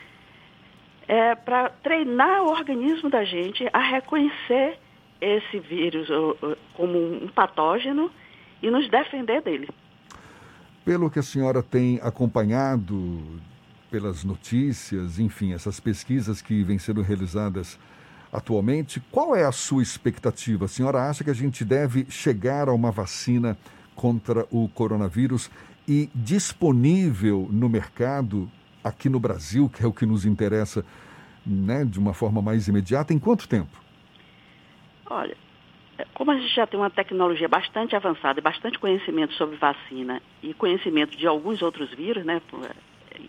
[1.08, 4.78] é para treinar o organismo da gente a reconhecer
[5.20, 6.08] esse vírus
[6.74, 8.10] como um patógeno
[8.62, 9.68] e nos defender dele.
[10.84, 13.40] Pelo que a senhora tem acompanhado
[13.94, 17.78] pelas notícias, enfim, essas pesquisas que vêm sendo realizadas
[18.33, 20.64] atualmente, qual é a sua expectativa?
[20.64, 23.57] A senhora acha que a gente deve chegar a uma vacina
[23.94, 25.48] contra o coronavírus
[25.87, 28.50] e disponível no mercado
[28.83, 30.85] aqui no Brasil, que é o que nos interessa,
[31.46, 33.80] né, de uma forma mais imediata, em quanto tempo?
[35.09, 35.37] Olha,
[36.14, 40.52] como a gente já tem uma tecnologia bastante avançada e bastante conhecimento sobre vacina e
[40.52, 42.42] conhecimento de alguns outros vírus, né,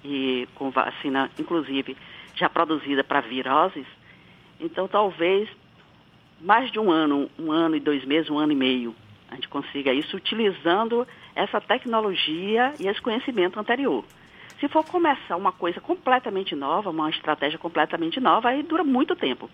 [0.04, 1.95] e com vacina, inclusive,
[2.36, 3.86] já produzida para viroses,
[4.60, 5.50] então talvez
[6.41, 8.95] mais de um ano, um ano e dois meses, um ano e meio,
[9.30, 14.04] a gente consiga isso utilizando essa tecnologia e esse conhecimento anterior.
[14.60, 19.50] Se for começar uma coisa completamente nova, uma estratégia completamente nova, aí dura muito tempo.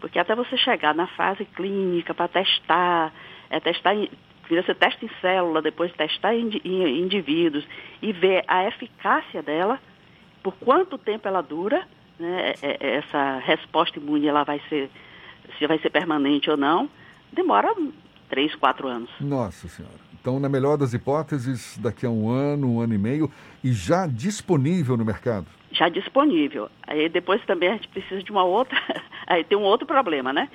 [0.00, 3.12] Porque até você chegar na fase clínica para testar,
[3.50, 3.94] é testar
[4.50, 7.64] em, você testa em célula, depois testar em, em, indivíduos
[8.02, 9.80] e ver a eficácia dela,
[10.42, 11.86] por quanto tempo ela dura,
[12.18, 14.90] né, é, é, essa resposta imune ela vai ser,
[15.58, 16.88] se vai ser permanente ou não,
[17.32, 17.74] demora
[18.28, 19.10] três, quatro anos.
[19.20, 20.04] Nossa Senhora.
[20.20, 23.30] Então, na melhor das hipóteses, daqui a um ano, um ano e meio,
[23.62, 25.46] e já disponível no mercado?
[25.70, 26.70] Já disponível.
[26.86, 28.80] Aí depois também a gente precisa de uma outra.
[29.26, 30.48] Aí tem um outro problema, né?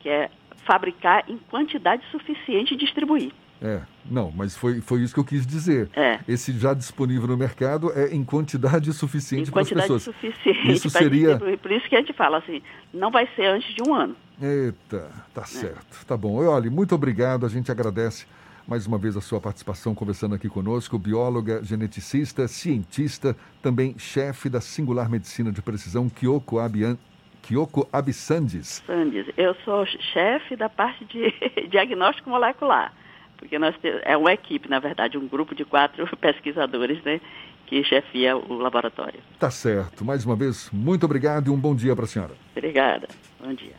[0.00, 0.30] Que é
[0.66, 3.32] fabricar em quantidade suficiente e distribuir.
[3.62, 5.88] É, não, mas foi, foi isso que eu quis dizer.
[5.94, 6.18] É.
[6.26, 10.02] Esse já disponível no mercado é em quantidade suficiente para as pessoas.
[10.02, 12.60] suficiente isso seria Por isso que a gente fala assim,
[12.92, 14.16] não vai ser antes de um ano.
[14.40, 15.46] Eita, tá é.
[15.46, 16.04] certo.
[16.04, 16.44] Tá bom.
[16.44, 18.26] Olha, muito obrigado, a gente agradece
[18.66, 24.60] mais uma vez a sua participação conversando aqui conosco, bióloga, geneticista, cientista, também chefe da
[24.60, 26.96] Singular Medicina de Precisão, Kyoko Abian,
[27.42, 28.82] Kyoko Absandes.
[28.86, 31.32] Sandes, eu sou chefe da parte de
[31.68, 32.92] diagnóstico molecular,
[33.36, 37.20] porque nós temos, é uma equipe, na verdade, um grupo de quatro pesquisadores, né,
[37.66, 39.20] que chefia o laboratório.
[39.38, 40.04] Tá certo.
[40.04, 42.34] Mais uma vez, muito obrigado e um bom dia para a senhora.
[42.56, 43.08] Obrigada.
[43.42, 43.74] Bom dia.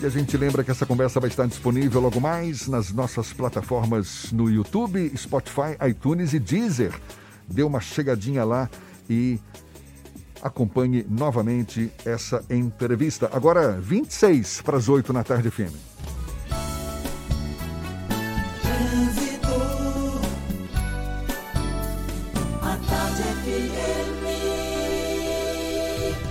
[0.00, 4.30] E a gente lembra que essa conversa vai estar disponível logo mais nas nossas plataformas
[4.32, 6.92] no YouTube, Spotify, iTunes e Deezer.
[7.48, 8.68] Dê uma chegadinha lá
[9.08, 9.38] e
[10.46, 13.28] acompanhe novamente essa entrevista.
[13.32, 15.74] Agora, 26 para as 8 na tarde, FM.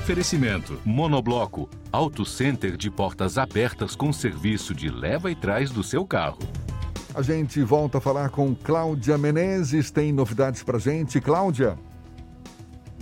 [0.06, 6.06] Oferecimento: Monobloco, Auto Center de portas abertas com serviço de leva e trás do seu
[6.06, 6.38] carro.
[7.16, 9.90] A gente volta a falar com Cláudia Menezes.
[9.90, 11.76] Tem novidades pra gente, Cláudia?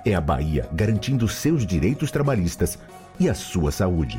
[0.04, 2.76] É a Bahia garantindo seus direitos trabalhistas
[3.18, 4.18] e a sua saúde.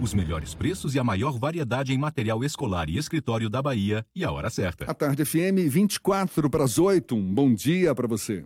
[0.00, 4.24] os melhores preços e a maior variedade em material escolar e escritório da Bahia e
[4.24, 4.84] a hora certa.
[4.90, 7.14] A tarde FM 24 para as 8.
[7.14, 8.44] Um bom dia para você.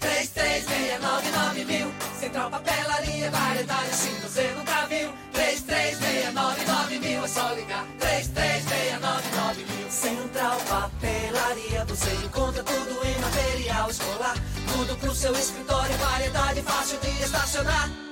[0.00, 1.86] 3369 mil.
[2.18, 5.10] Central Papelaria, variedade assim você nunca viu.
[5.32, 7.24] 3369 mil.
[7.24, 7.86] É só ligar.
[7.98, 9.90] 3369 mil.
[9.90, 14.36] Central Papelaria, você encontra tudo em material escolar.
[14.72, 18.11] Tudo pro seu escritório, variedade fácil de estacionar.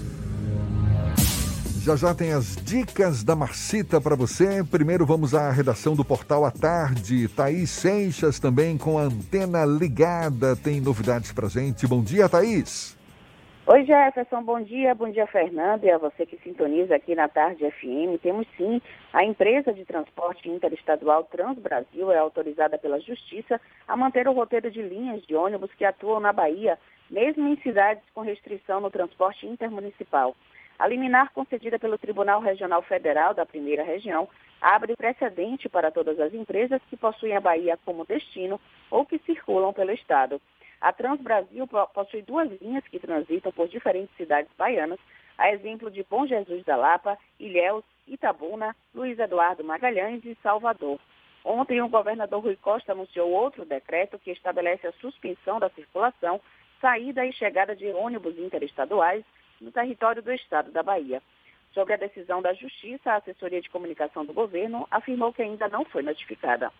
[1.83, 4.63] Já já tem as dicas da Marcita para você.
[4.63, 7.27] Primeiro vamos à redação do Portal à Tarde.
[7.27, 10.55] Thaís Seixas também com a antena ligada.
[10.55, 11.87] Tem novidades pra gente.
[11.87, 12.95] Bom dia, Thaís.
[13.65, 14.93] Oi, Jefferson, bom dia.
[14.93, 18.21] Bom dia, Fernando, e a você que sintoniza aqui na Tarde FM.
[18.21, 18.79] Temos sim,
[19.11, 24.83] a empresa de transporte interestadual Transbrasil é autorizada pela Justiça a manter o roteiro de
[24.83, 26.77] linhas de ônibus que atuam na Bahia,
[27.09, 30.35] mesmo em cidades com restrição no transporte intermunicipal.
[30.81, 34.27] A liminar concedida pelo Tribunal Regional Federal da Primeira Região
[34.59, 38.59] abre precedente para todas as empresas que possuem a Bahia como destino
[38.89, 40.41] ou que circulam pelo Estado.
[40.81, 44.97] A Transbrasil possui duas linhas que transitam por diferentes cidades baianas,
[45.37, 50.99] a exemplo de Bom Jesus da Lapa, Ilhéus, Itabuna, Luiz Eduardo Magalhães e Salvador.
[51.45, 56.41] Ontem, o governador Rui Costa anunciou outro decreto que estabelece a suspensão da circulação,
[56.81, 59.23] saída e chegada de ônibus interestaduais
[59.61, 61.21] no território do estado da Bahia.
[61.73, 65.85] Sobre a decisão da Justiça, a assessoria de comunicação do governo afirmou que ainda não
[65.85, 66.71] foi notificada.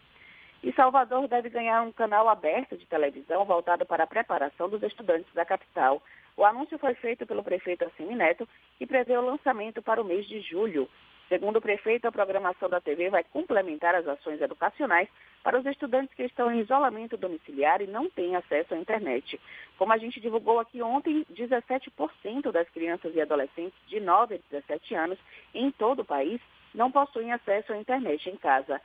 [0.63, 5.33] E Salvador deve ganhar um canal aberto de televisão voltado para a preparação dos estudantes
[5.33, 6.03] da capital.
[6.35, 8.47] O anúncio foi feito pelo prefeito Assemineto
[8.79, 10.89] e prevê o lançamento para o mês de julho.
[11.31, 15.07] Segundo o prefeito, a programação da TV vai complementar as ações educacionais
[15.41, 19.39] para os estudantes que estão em isolamento domiciliar e não têm acesso à internet.
[19.77, 24.93] Como a gente divulgou aqui ontem, 17% das crianças e adolescentes de 9 a 17
[24.93, 25.17] anos
[25.55, 26.41] em todo o país
[26.75, 28.81] não possuem acesso à internet em casa.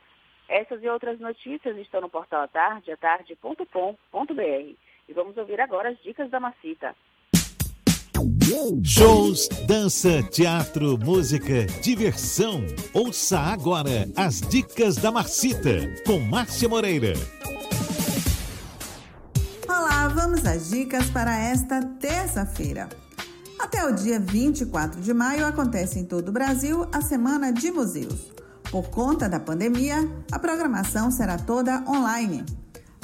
[0.47, 4.73] Essas e outras notícias estão no portal atarde, atarde.com.br.
[5.09, 6.95] E vamos ouvir agora as dicas da Macita.
[8.81, 12.65] Shows, dança, teatro, música, diversão.
[12.93, 17.11] Ouça agora as dicas da Marcita com Márcia Moreira.
[19.67, 22.87] Olá, vamos às dicas para esta terça-feira.
[23.59, 28.31] Até o dia 24 de maio acontece em todo o Brasil a Semana de Museus.
[28.71, 32.45] Por conta da pandemia, a programação será toda online.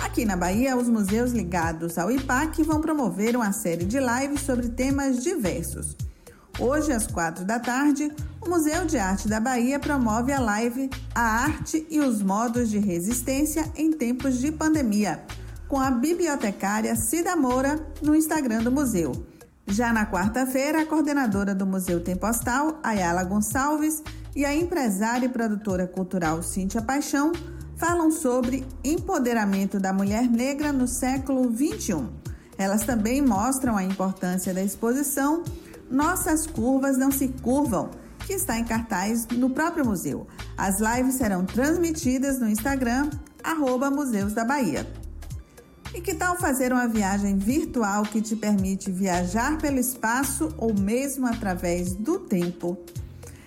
[0.04, 4.68] Aqui na Bahia, os museus ligados ao IPAC vão promover uma série de lives sobre
[4.68, 5.96] temas diversos.
[6.60, 11.22] Hoje, às quatro da tarde, o Museu de Arte da Bahia promove a live A
[11.22, 15.24] Arte e os Modos de Resistência em Tempos de Pandemia,
[15.70, 19.14] com a bibliotecária Cida Moura no Instagram do museu.
[19.68, 24.04] Já na quarta-feira, a coordenadora do Museu Tempostal, Ayala Gonçalves,
[24.36, 27.32] e a empresária e produtora cultural Cíntia Paixão
[27.86, 32.08] falam sobre empoderamento da mulher negra no século XXI.
[32.58, 35.44] Elas também mostram a importância da exposição
[35.92, 37.90] Nossas Curvas Não Se Curvam,
[38.26, 40.26] que está em cartaz no próprio museu.
[40.56, 43.10] As lives serão transmitidas no Instagram,
[43.44, 44.88] arroba Museus da Bahia.
[45.94, 51.28] E que tal fazer uma viagem virtual que te permite viajar pelo espaço ou mesmo
[51.28, 52.78] através do tempo?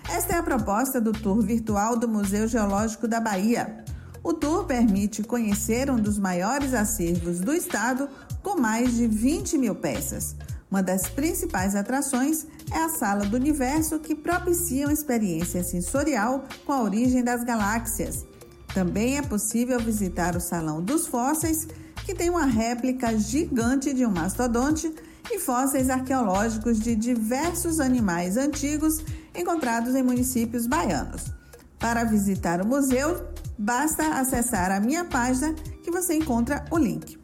[0.07, 3.83] Esta é a proposta do tour virtual do Museu Geológico da Bahia.
[4.27, 8.09] O tour permite conhecer um dos maiores acervos do estado,
[8.43, 10.35] com mais de 20 mil peças.
[10.69, 16.73] Uma das principais atrações é a Sala do Universo, que propicia uma experiência sensorial com
[16.73, 18.25] a origem das galáxias.
[18.73, 21.65] Também é possível visitar o Salão dos Fósseis,
[22.05, 24.93] que tem uma réplica gigante de um mastodonte
[25.31, 29.01] e fósseis arqueológicos de diversos animais antigos
[29.33, 31.31] encontrados em municípios baianos.
[31.79, 33.25] Para visitar o museu,
[33.57, 35.53] basta acessar a minha página
[35.83, 37.17] que você encontra o link.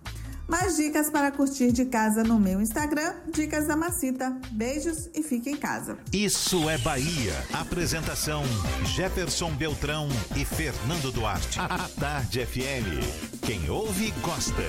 [0.47, 4.38] Mais dicas para curtir de casa no meu Instagram, Dicas da Macita.
[4.51, 5.97] Beijos e fique em casa.
[6.11, 7.34] Isso é Bahia.
[7.53, 8.43] Apresentação:
[8.86, 11.59] Jefferson Beltrão e Fernando Duarte.
[11.59, 13.39] A Tarde FM.
[13.41, 14.63] Quem ouve, gosta.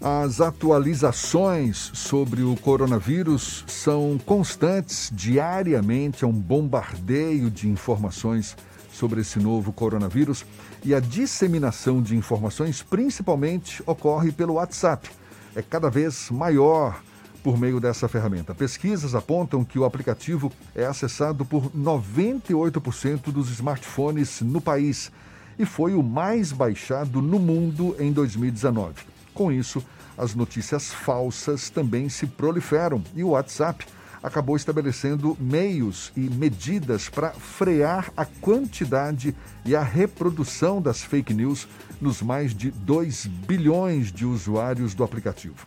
[0.00, 8.56] As atualizações sobre o coronavírus são constantes diariamente, é um bombardeio de informações
[8.98, 10.44] sobre esse novo coronavírus
[10.84, 15.08] e a disseminação de informações principalmente ocorre pelo WhatsApp.
[15.54, 17.00] É cada vez maior
[17.44, 18.54] por meio dessa ferramenta.
[18.54, 25.12] Pesquisas apontam que o aplicativo é acessado por 98% dos smartphones no país
[25.56, 28.94] e foi o mais baixado no mundo em 2019.
[29.32, 29.84] Com isso,
[30.16, 33.86] as notícias falsas também se proliferam e o WhatsApp
[34.22, 41.68] acabou estabelecendo meios e medidas para frear a quantidade e a reprodução das fake news
[42.00, 45.66] nos mais de 2 bilhões de usuários do aplicativo.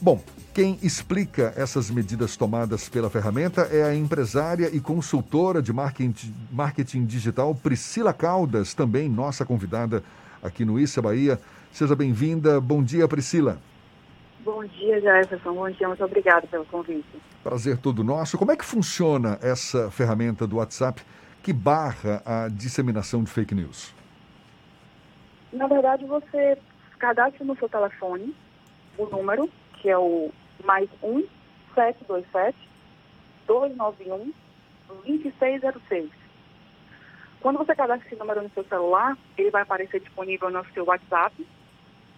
[0.00, 0.22] Bom,
[0.52, 7.54] quem explica essas medidas tomadas pela ferramenta é a empresária e consultora de marketing, digital
[7.54, 10.02] Priscila Caldas, também nossa convidada
[10.42, 11.40] aqui no Issa Bahia.
[11.72, 12.60] Seja bem-vinda.
[12.60, 13.58] Bom dia, Priscila.
[14.46, 15.54] Bom dia, Jefferson.
[15.54, 17.20] Bom dia, muito obrigada pelo convite.
[17.42, 18.38] Prazer todo nosso.
[18.38, 21.02] Como é que funciona essa ferramenta do WhatsApp
[21.42, 23.92] que barra a disseminação de fake news?
[25.52, 26.56] Na verdade, você
[26.96, 28.32] cadastra no seu telefone
[28.96, 29.50] o número,
[29.82, 30.30] que é o
[30.64, 31.24] mais 1
[31.74, 32.56] 727
[33.48, 34.32] 291
[35.04, 36.08] 2606.
[37.40, 41.34] Quando você cadastra esse número no seu celular, ele vai aparecer disponível no seu WhatsApp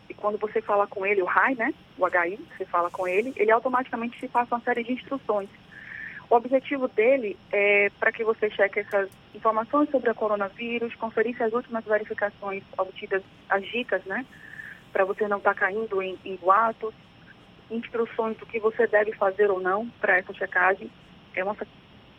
[0.08, 3.32] e quando você fala com ele, o RAI, né, o HI, você fala com ele,
[3.36, 5.48] ele automaticamente te passa uma série de instruções.
[6.30, 11.52] O objetivo dele é para que você cheque essas informações sobre o coronavírus, conferisse as
[11.52, 14.24] últimas verificações obtidas, as dicas, né,
[14.92, 16.94] para você não estar tá caindo em, em boatos,
[17.70, 20.90] instruções do que você deve fazer ou não para essa checagem.
[21.34, 21.56] É uma,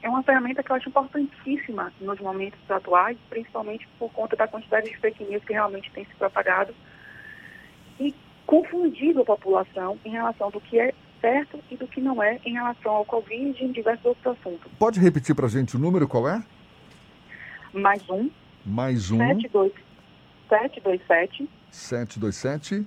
[0.03, 4.89] é uma ferramenta que eu acho importantíssima nos momentos atuais, principalmente por conta da quantidade
[4.89, 6.73] de fake news que realmente tem se propagado
[7.99, 12.39] e confundido a população em relação do que é certo e do que não é
[12.45, 14.71] em relação ao Covid e em diversos outros assuntos.
[14.79, 16.43] Pode repetir para a gente o número, qual é?
[17.73, 18.29] Mais um.
[18.65, 19.17] Mais um.
[19.17, 19.71] 72,
[20.49, 21.47] 727.
[21.71, 22.85] 727.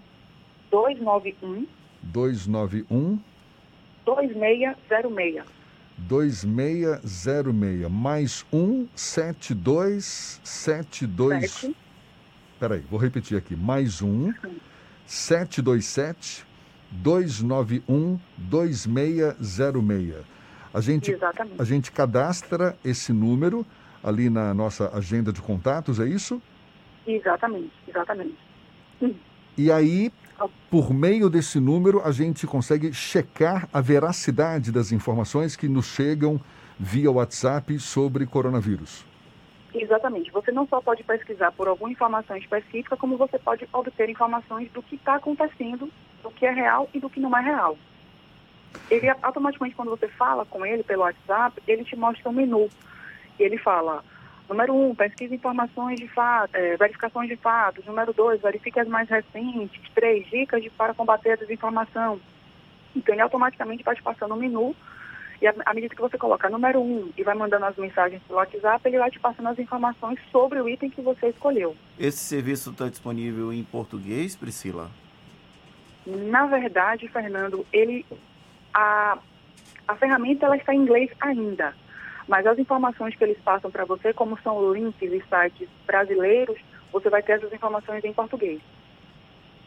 [0.70, 1.66] 291.
[2.02, 3.18] 291.
[4.04, 5.44] 2606.
[5.98, 7.90] 2606.
[7.90, 11.50] Mais um, 7272.
[11.50, 11.76] Sete.
[12.58, 13.54] Peraí, vou repetir aqui.
[13.54, 14.32] Mais um.
[15.12, 16.46] 727
[16.90, 20.14] 291 2606.
[20.72, 21.60] A gente, Exatamente.
[21.60, 23.66] a gente cadastra esse número
[24.02, 26.40] ali na nossa agenda de contatos, é isso?
[27.06, 28.38] Exatamente, exatamente.
[29.02, 29.14] Hum.
[29.58, 30.10] E aí,
[30.70, 36.40] por meio desse número, a gente consegue checar a veracidade das informações que nos chegam
[36.80, 39.04] via WhatsApp sobre coronavírus.
[39.74, 40.30] Exatamente.
[40.30, 44.82] Você não só pode pesquisar por alguma informação específica, como você pode obter informações do
[44.82, 45.90] que está acontecendo,
[46.22, 47.78] do que é real e do que não é real.
[48.90, 52.68] Ele automaticamente, quando você fala com ele pelo WhatsApp, ele te mostra um menu.
[53.38, 54.04] E ele fala,
[54.46, 57.86] número um, pesquise informações de fato, é, verificações de fatos.
[57.86, 59.80] Número dois, verifique as mais recentes.
[59.94, 62.20] Três, dicas de, para combater a desinformação.
[62.94, 64.76] Então, ele automaticamente vai te passando um menu
[65.42, 68.80] e à medida que você coloca número um e vai mandando as mensagens pelo WhatsApp,
[68.86, 71.74] ele vai te passando as informações sobre o item que você escolheu.
[71.98, 74.88] Esse serviço está disponível em português, Priscila?
[76.06, 78.06] Na verdade, Fernando, ele
[78.72, 79.18] a,
[79.88, 81.74] a ferramenta ela está em inglês ainda,
[82.28, 86.56] mas as informações que eles passam para você, como são links e sites brasileiros,
[86.92, 88.60] você vai ter essas informações em português.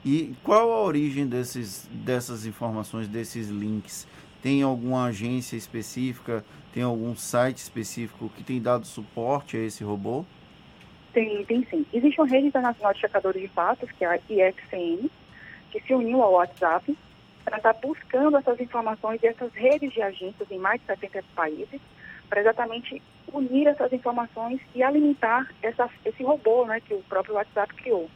[0.05, 4.07] E qual a origem desses, dessas informações, desses links?
[4.45, 10.23] Tem alguma agência específica, tem algum site específico que tem dado suporte a esse robô?
[11.11, 11.83] Tem, tem sim.
[11.91, 15.09] Existe uma rede internacional de checadores de fatos, que é a IFCN,
[15.71, 16.95] que se uniu ao WhatsApp
[17.43, 21.81] para estar buscando essas informações e essas redes de agências em mais de 70 países
[22.29, 23.01] para exatamente
[23.33, 28.07] unir essas informações e alimentar essa, esse robô né, que o próprio WhatsApp criou.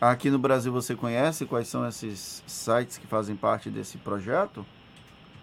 [0.00, 4.64] Aqui no Brasil você conhece quais são esses sites que fazem parte desse projeto?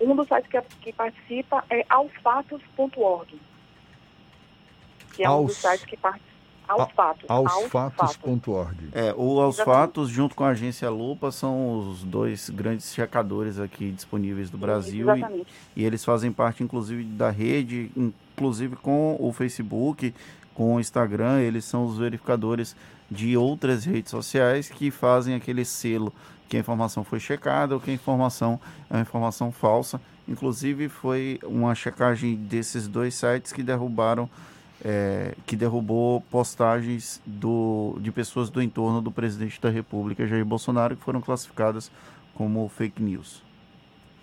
[0.02, 3.40] Um dos sites que, que participa é aosfatos.org,
[5.14, 6.28] que é um dos sites que participa.
[6.68, 7.24] Aos fatos.
[7.30, 8.90] Aosfatos.org.
[8.92, 13.90] É, o Aos Fatos, junto com a agência Lupa, são os dois grandes checadores aqui
[13.90, 15.10] disponíveis do Brasil.
[15.10, 15.48] Exatamente.
[15.74, 20.14] E, e eles fazem parte, inclusive, da rede, inclusive com o Facebook,
[20.54, 21.40] com o Instagram.
[21.40, 22.76] Eles são os verificadores
[23.10, 26.14] de outras redes sociais que fazem aquele selo
[26.48, 30.00] que a informação foi checada ou que a informação é uma informação falsa.
[30.28, 34.30] Inclusive, foi uma checagem desses dois sites que derrubaram
[34.84, 40.96] é, que derrubou postagens do, de pessoas do entorno do presidente da República, Jair Bolsonaro,
[40.96, 41.92] que foram classificadas
[42.36, 43.44] como fake news.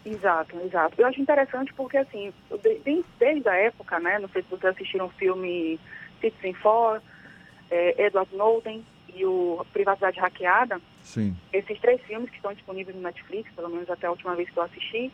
[0.05, 0.95] Exato, exato.
[1.01, 2.33] Eu acho interessante porque, assim,
[2.63, 5.81] desde, desde a época, né, não sei se vocês assistiram o filme
[6.21, 7.01] Citizen Four,
[7.75, 11.37] é, Edward Snowden e o Privacidade Hackeada, Sim.
[11.53, 14.57] esses três filmes que estão disponíveis no Netflix, pelo menos até a última vez que
[14.57, 15.13] eu assisti,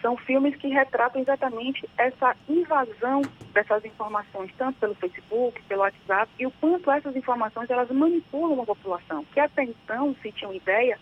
[0.00, 3.22] são filmes que retratam exatamente essa invasão
[3.52, 8.66] dessas informações, tanto pelo Facebook, pelo WhatsApp, e o quanto essas informações elas manipulam a
[8.66, 10.96] população, que até então se tinha uma ideia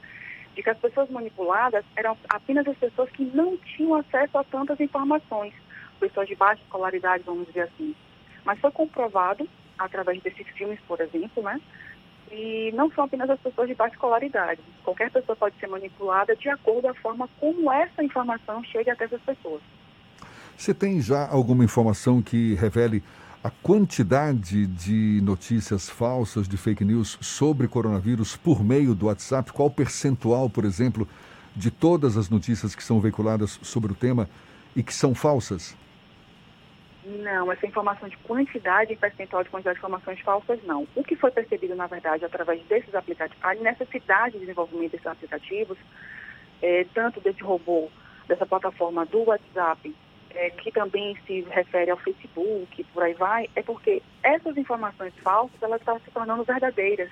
[0.56, 4.80] de que as pessoas manipuladas eram apenas as pessoas que não tinham acesso a tantas
[4.80, 5.54] informações,
[6.00, 7.94] pessoas de baixa escolaridade, vamos dizer assim.
[8.44, 9.48] Mas foi comprovado,
[9.78, 11.60] através desses filmes, por exemplo, né,
[12.30, 14.60] e não são apenas as pessoas de baixa escolaridade.
[14.84, 19.04] Qualquer pessoa pode ser manipulada de acordo com a forma como essa informação chega até
[19.04, 19.62] essas pessoas.
[20.56, 23.02] Você tem já alguma informação que revele
[23.42, 29.52] a quantidade de notícias falsas, de fake news sobre coronavírus por meio do WhatsApp?
[29.52, 31.08] Qual o percentual, por exemplo,
[31.54, 34.28] de todas as notícias que são veiculadas sobre o tema
[34.74, 35.76] e que são falsas?
[37.08, 40.86] Não, essa informação de quantidade e percentual de quantidade de informações falsas, não.
[40.94, 45.78] O que foi percebido, na verdade, através desses aplicativos, a necessidade de desenvolvimento desses aplicativos,
[46.60, 47.88] é, tanto desse robô,
[48.26, 49.94] dessa plataforma do WhatsApp,
[50.34, 55.62] é, que também se refere ao Facebook, por aí vai, é porque essas informações falsas,
[55.62, 57.10] elas estavam se tornando verdadeiras.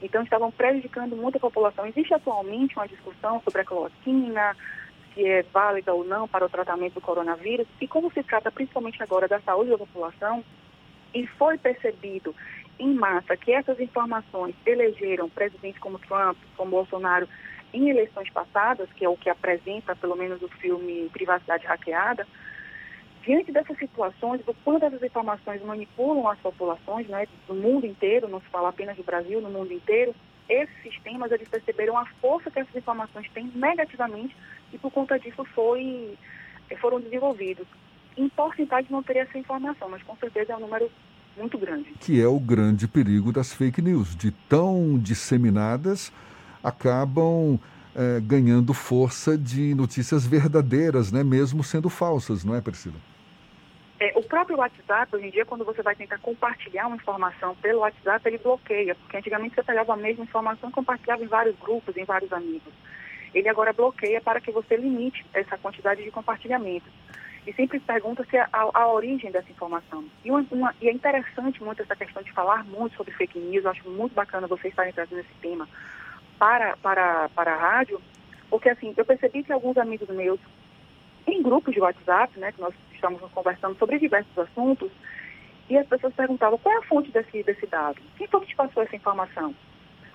[0.00, 1.86] Então, estavam prejudicando muito a população.
[1.86, 4.54] Existe atualmente uma discussão sobre a cloroquina,
[5.16, 9.02] se é válida ou não para o tratamento do coronavírus, e como se trata principalmente
[9.02, 10.44] agora da saúde da população,
[11.14, 12.36] e foi percebido
[12.78, 17.26] em massa que essas informações elegeram presidentes como Trump, como Bolsonaro,
[17.72, 22.26] em eleições passadas, que é o que apresenta pelo menos o filme Privacidade Hackeada,
[23.24, 28.40] diante dessas situações, do quanto essas informações manipulam as populações, né, do mundo inteiro, não
[28.40, 30.14] se fala apenas do Brasil, no mundo inteiro,
[30.48, 34.36] esses sistemas eles perceberam a força que essas informações têm negativamente
[34.72, 36.16] e por conta disso foi,
[36.80, 37.66] foram desenvolvidos.
[38.16, 40.90] Em porcentagem não teria essa informação, mas com certeza é um número
[41.36, 41.92] muito grande.
[42.00, 46.12] Que é o grande perigo das fake news, de tão disseminadas,
[46.62, 47.58] acabam
[47.94, 52.96] é, ganhando força de notícias verdadeiras, né, mesmo sendo falsas, não é, Priscila?
[53.98, 57.80] É, o próprio WhatsApp, hoje em dia, quando você vai tentar compartilhar uma informação pelo
[57.80, 61.96] WhatsApp, ele bloqueia, porque antigamente você pegava a mesma informação e compartilhava em vários grupos,
[61.96, 62.72] em vários amigos
[63.34, 66.86] ele agora bloqueia para que você limite essa quantidade de compartilhamento.
[67.46, 70.04] E sempre pergunta-se a, a, origem dessa informação.
[70.24, 73.64] E, uma, uma, e, é interessante muito essa questão de falar muito sobre fake news,
[73.64, 75.68] eu acho muito bacana vocês estarem trazendo esse tema
[76.38, 78.00] para, para, para a rádio,
[78.50, 80.40] porque assim, eu percebi que alguns amigos meus,
[81.26, 84.90] em grupos de WhatsApp, né, que nós estamos conversando sobre diversos assuntos,
[85.68, 88.00] e as pessoas perguntavam qual é a fonte desse, desse dado?
[88.16, 89.54] Quem foi que te passou essa informação?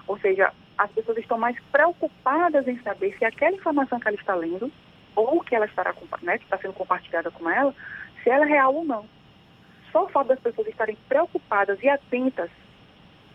[0.08, 4.34] Ou seja, as pessoas estão mais preocupadas em saber se aquela informação que ela está
[4.34, 4.72] lendo,
[5.16, 7.74] ou que ela estará né, que está sendo compartilhada com ela,
[8.24, 9.06] se ela é real ou não.
[9.92, 12.50] Só o fato das pessoas estarem preocupadas e atentas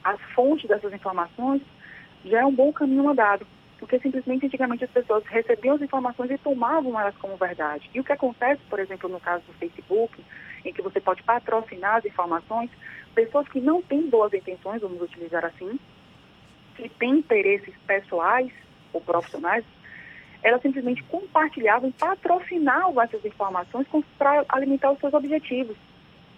[0.03, 1.63] às fontes dessas informações
[2.25, 3.47] já é um bom caminho andado.
[3.79, 7.89] Porque simplesmente antigamente as pessoas recebiam as informações e tomavam elas como verdade.
[7.95, 10.25] E o que acontece, por exemplo, no caso do Facebook,
[10.65, 12.71] em que você pode patrocinar as informações,
[13.15, 15.79] pessoas que não têm boas intenções, vamos utilizar assim,
[16.77, 18.51] que têm interesses pessoais
[18.93, 19.64] ou profissionais,
[20.43, 23.87] elas simplesmente compartilhavam e patrocinavam essas informações
[24.18, 25.77] para alimentar os seus objetivos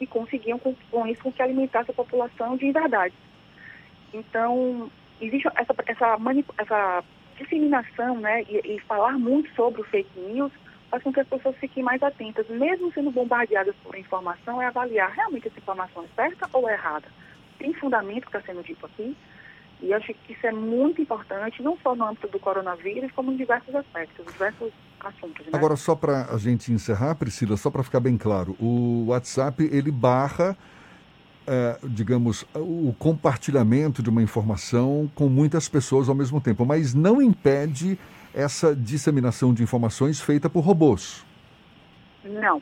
[0.01, 3.15] e conseguiam com, com isso com que alimentasse a população de verdade.
[4.15, 6.19] Então, existe essa, essa,
[6.57, 7.05] essa
[7.37, 10.53] disseminação né, e, e, falar muito sobre o fake news
[10.91, 15.13] faz com que as pessoas fiquem mais atentas, mesmo sendo bombardeadas por informação, é avaliar
[15.13, 17.07] realmente essa informação é certa ou é errada.
[17.59, 19.15] Tem fundamento que está sendo dito aqui?
[19.81, 23.37] E acho que isso é muito importante, não só no âmbito do coronavírus, como em
[23.37, 25.47] diversos aspectos, diversos assuntos.
[25.47, 25.53] Né?
[25.53, 29.93] Agora, só para a gente encerrar, Priscila, só para ficar bem claro, o WhatsApp, ele
[29.93, 30.57] barra,
[31.47, 37.23] é, digamos, o compartilhamento de uma informação com muitas pessoas ao mesmo tempo, mas não
[37.23, 37.97] impede
[38.35, 41.25] essa disseminação de informações feita por robôs.
[42.25, 42.61] Não,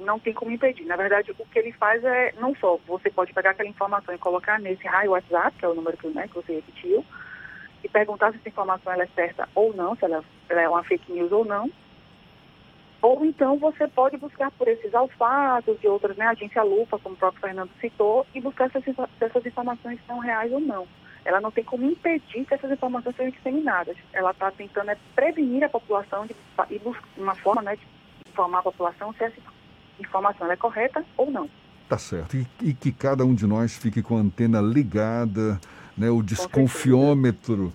[0.00, 0.84] não tem como impedir.
[0.84, 4.18] Na verdade, o que ele faz é, não só, você pode pegar aquela informação e
[4.18, 7.04] colocar nesse raio WhatsApp, que é o número que, né, que você repetiu,
[7.82, 10.84] e perguntar se essa informação ela é certa ou não, se ela, ela é uma
[10.84, 11.70] fake news ou não.
[13.00, 17.18] Ou então você pode buscar por esses alfatos e outras, né, agência Lupa, como o
[17.18, 20.86] próprio Fernando citou, e buscar se se essas informações são reais ou não.
[21.24, 23.96] Ela não tem como impedir que essas informações sejam disseminadas.
[24.12, 26.34] Ela está tentando é, prevenir a população de,
[26.70, 27.86] e buscar uma forma né, de
[28.30, 29.40] informar a população se essa
[29.98, 31.48] informação é correta ou não.
[31.88, 32.36] Tá certo.
[32.36, 35.58] E, e, que cada um de nós fique com a antena ligada,
[35.96, 37.72] né, o desconfiômetro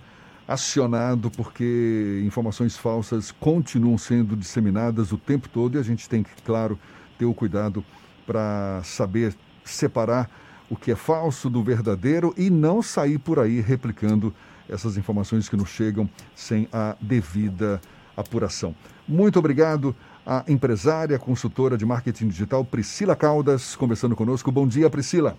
[0.47, 6.29] acionado, porque informações falsas continuam sendo disseminadas o tempo todo e a gente tem que,
[6.43, 6.77] claro,
[7.17, 7.83] ter o cuidado
[8.25, 10.29] para saber separar
[10.69, 14.33] o que é falso do verdadeiro e não sair por aí replicando
[14.69, 17.81] essas informações que nos chegam sem a devida
[18.15, 18.75] apuração.
[19.07, 19.95] Muito obrigado
[20.25, 24.51] a empresária, consultora de marketing digital Priscila Caldas, conversando conosco.
[24.51, 25.37] Bom dia, Priscila.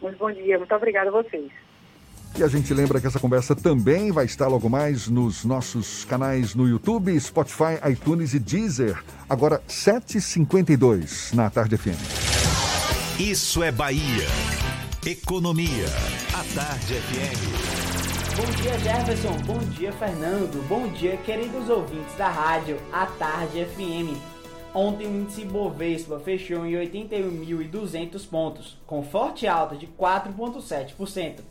[0.00, 1.50] Muito bom dia, muito obrigada a vocês.
[2.36, 6.54] E a gente lembra que essa conversa também vai estar logo mais nos nossos canais
[6.54, 9.00] no YouTube, Spotify, iTunes e Deezer.
[9.28, 13.20] Agora, 7h52 na Tarde FM.
[13.20, 14.26] Isso é Bahia.
[15.06, 15.86] Economia.
[16.32, 17.73] A Tarde FM.
[18.36, 24.18] Bom dia Jefferson, bom dia Fernando, bom dia queridos ouvintes da rádio A Tarde FM.
[24.74, 31.42] Ontem o índice Bovespa fechou em 81.200 pontos, com forte alta de 4,7%,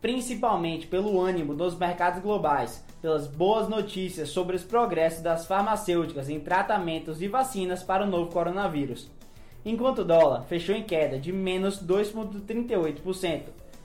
[0.00, 6.40] principalmente pelo ânimo dos mercados globais, pelas boas notícias sobre os progressos das farmacêuticas em
[6.40, 9.10] tratamentos e vacinas para o novo coronavírus.
[9.62, 13.42] Enquanto o dólar fechou em queda de menos 2,38%,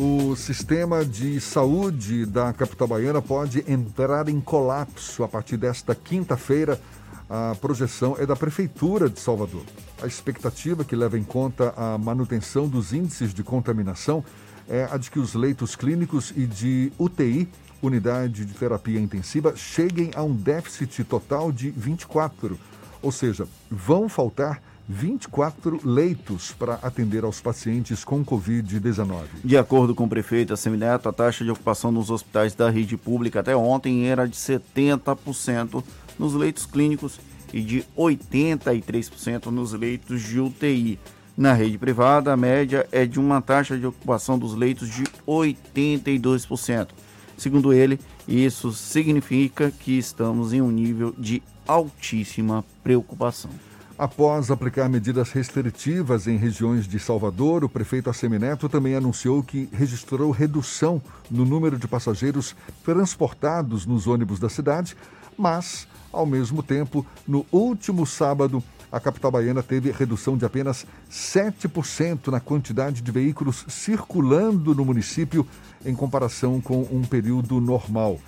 [0.00, 6.80] O sistema de saúde da capital baiana pode entrar em colapso a partir desta quinta-feira.
[7.28, 9.64] A projeção é da Prefeitura de Salvador.
[10.00, 14.24] A expectativa, que leva em conta a manutenção dos índices de contaminação,
[14.68, 17.48] é a de que os leitos clínicos e de UTI,
[17.82, 22.56] unidade de terapia intensiva, cheguem a um déficit total de 24.
[23.02, 29.24] Ou seja, vão faltar 24 leitos para atender aos pacientes com Covid-19.
[29.44, 33.40] De acordo com o prefeito Assemineto, a taxa de ocupação nos hospitais da rede pública
[33.40, 35.84] até ontem era de 70%
[36.18, 37.20] nos leitos clínicos
[37.52, 40.98] e de 83% nos leitos de UTI.
[41.36, 46.88] Na rede privada, a média é de uma taxa de ocupação dos leitos de 82%.
[47.36, 53.67] Segundo ele, isso significa que estamos em um nível de altíssima preocupação.
[53.98, 60.30] Após aplicar medidas restritivas em regiões de Salvador, o prefeito Assemineto também anunciou que registrou
[60.30, 64.96] redução no número de passageiros transportados nos ônibus da cidade,
[65.36, 72.28] mas, ao mesmo tempo, no último sábado, a capital baiana teve redução de apenas 7%
[72.28, 75.44] na quantidade de veículos circulando no município
[75.84, 78.20] em comparação com um período normal.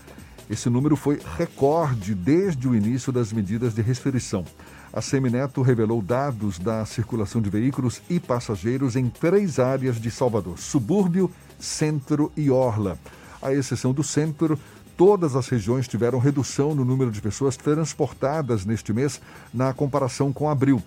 [0.50, 4.44] Esse número foi recorde desde o início das medidas de restrição
[4.92, 10.58] a Semineto revelou dados da circulação de veículos e passageiros em três áreas de Salvador:
[10.58, 12.98] subúrbio, centro e orla.
[13.40, 14.58] À exceção do centro,
[14.96, 19.20] todas as regiões tiveram redução no número de pessoas transportadas neste mês
[19.54, 20.82] na comparação com abril.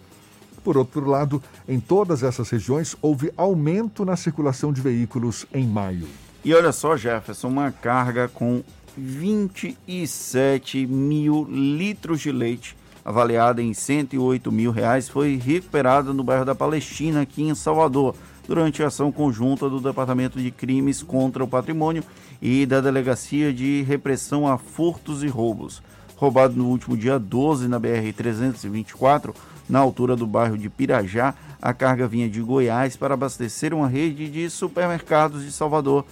[0.63, 6.07] Por outro lado, em todas essas regiões houve aumento na circulação de veículos em maio.
[6.43, 8.63] E olha só, Jefferson, uma carga com
[8.97, 16.55] 27 mil litros de leite avaliada em 108 mil reais, foi recuperada no bairro da
[16.55, 18.15] Palestina, aqui em Salvador,
[18.47, 22.03] durante a ação conjunta do Departamento de Crimes contra o Patrimônio
[22.41, 25.81] e da Delegacia de Repressão a Furtos e Roubos.
[26.15, 29.33] Roubado no último dia 12 na BR-324,
[29.67, 31.33] na altura do bairro de Pirajá.
[31.61, 36.05] A carga vinha de Goiás para abastecer uma rede de supermercados de Salvador.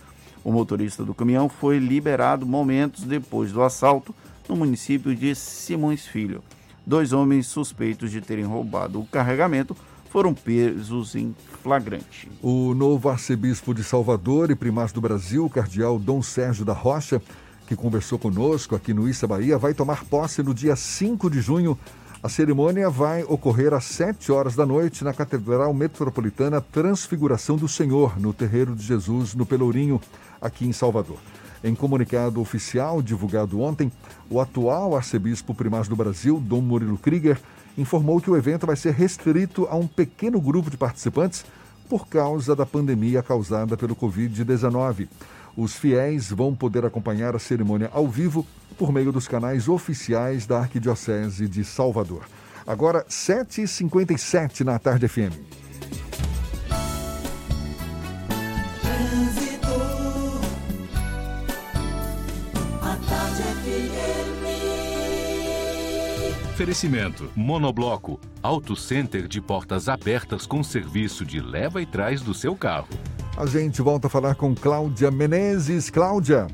[0.44, 4.16] O motorista do caminhão foi liberado momentos depois do assalto
[4.50, 6.42] no município de Simões Filho.
[6.86, 9.76] Dois homens suspeitos de terem roubado o carregamento
[10.10, 12.30] foram presos em flagrante.
[12.42, 17.22] O novo arcebispo de Salvador e primaz do Brasil, cardeal Dom Sérgio da Rocha,
[17.66, 21.80] que conversou conosco aqui no Issa Bahia, vai tomar posse no dia 5 de junho.
[22.22, 28.20] A cerimônia vai ocorrer às 7 horas da noite na Catedral Metropolitana Transfiguração do Senhor,
[28.20, 30.02] no Terreiro de Jesus, no Pelourinho,
[30.42, 31.18] aqui em Salvador.
[31.64, 33.92] Em comunicado oficial divulgado ontem,
[34.30, 37.40] o atual arcebispo primaz do Brasil, Dom Murilo Krieger,
[37.78, 41.46] informou que o evento vai ser restrito a um pequeno grupo de participantes
[41.88, 45.08] por causa da pandemia causada pelo Covid-19.
[45.56, 48.46] Os fiéis vão poder acompanhar a cerimônia ao vivo
[48.78, 52.24] por meio dos canais oficiais da Arquidiocese de Salvador.
[52.66, 55.36] Agora, 7h57 na Tarde FM.
[66.62, 72.56] Oferecimento: Monobloco, Auto Center de portas abertas com serviço de leva e trás do seu
[72.56, 72.88] carro.
[73.36, 75.90] A gente volta a falar com Cláudia Menezes.
[75.90, 76.46] Cláudia.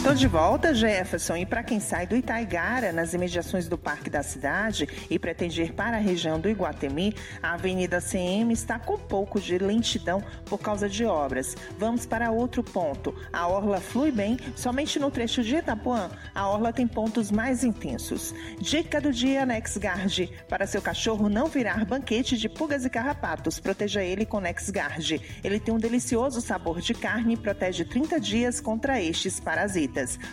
[0.00, 4.22] Estou de volta, Jefferson, e para quem sai do Itaigara, nas imediações do Parque da
[4.22, 9.38] Cidade, e pretende ir para a região do Iguatemi, a Avenida CM está com pouco
[9.38, 11.54] de lentidão por causa de obras.
[11.78, 13.14] Vamos para outro ponto.
[13.30, 18.34] A orla flui bem, somente no trecho de Itapuã, a orla tem pontos mais intensos.
[18.58, 20.32] Dica do dia NexGuard.
[20.48, 25.20] Para seu cachorro não virar banquete de pulgas e carrapatos, proteja ele com NexGuard.
[25.44, 29.89] Ele tem um delicioso sabor de carne e protege 30 dias contra estes parasitas.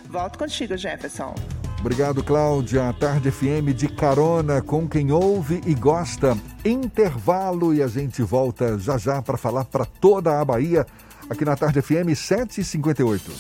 [0.10, 1.36] Volto contigo, Jefferson.
[1.80, 2.91] Obrigado, Cláudia.
[2.99, 6.38] Tarde FM de carona com quem ouve e gosta.
[6.66, 10.86] Intervalo e a gente volta já já para falar para toda a Bahia,
[11.30, 13.32] aqui na Tarde FM 758.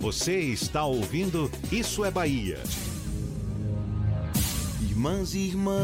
[0.00, 2.58] Você está ouvindo Isso é Bahia.
[4.82, 5.74] Irmãs e irmãos,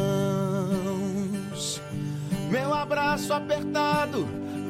[2.50, 4.43] meu abraço apertado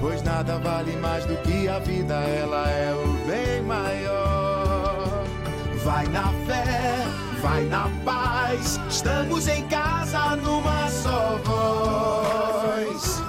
[0.00, 5.24] Pois nada vale mais do que a vida, ela é o bem maior.
[5.84, 7.04] Vai na fé,
[7.40, 13.22] vai na paz, estamos em casa numa só voz.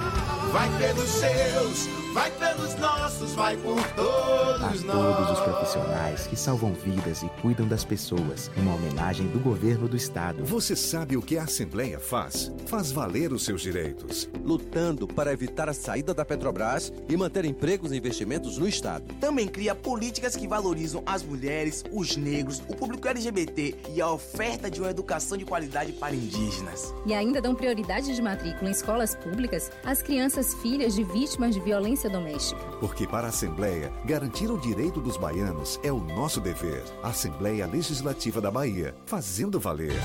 [0.52, 1.88] Vai pelos seus,
[2.18, 4.82] vai pelos nossos, vai por todos a nós.
[4.82, 8.50] todos os profissionais que salvam vidas e cuidam das pessoas.
[8.56, 10.44] Uma homenagem do governo do estado.
[10.44, 12.52] Você sabe o que a Assembleia faz?
[12.66, 14.28] Faz valer os seus direitos.
[14.44, 19.14] Lutando para evitar a saída da Petrobras e manter empregos e investimentos no estado.
[19.20, 24.68] Também cria políticas que valorizam as mulheres, os negros, o público LGBT e a oferta
[24.68, 26.92] de uma educação de qualidade para indígenas.
[27.06, 31.60] E ainda dão prioridade de matrícula em escolas públicas às crianças filhas de vítimas de
[31.60, 32.60] violência doméstica.
[32.80, 36.82] Porque para a Assembleia, garantir o direito dos baianos é o nosso dever.
[37.02, 40.00] Assembleia Legislativa da Bahia, fazendo valer.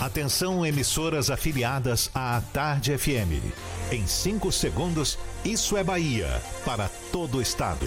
[0.00, 3.44] Atenção, emissoras afiliadas à Tarde FM.
[3.92, 7.86] Em 5 segundos, isso é Bahia para todo o estado.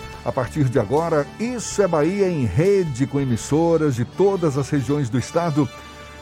[0.23, 5.09] A partir de agora, Isso é Bahia em rede com emissoras de todas as regiões
[5.09, 5.67] do estado.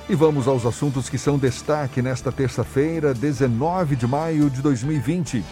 [0.07, 5.43] E vamos aos assuntos que são destaque nesta terça-feira, 19 de maio de 2020.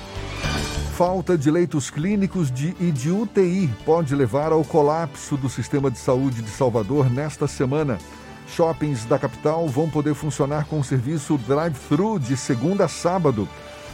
[0.96, 6.00] falta de leitos clínicos de, e de UTI pode levar ao colapso do sistema de
[6.00, 8.00] saúde de Salvador nesta semana.
[8.48, 13.48] Shoppings da capital vão poder funcionar com o serviço drive-thru de segunda a sábado.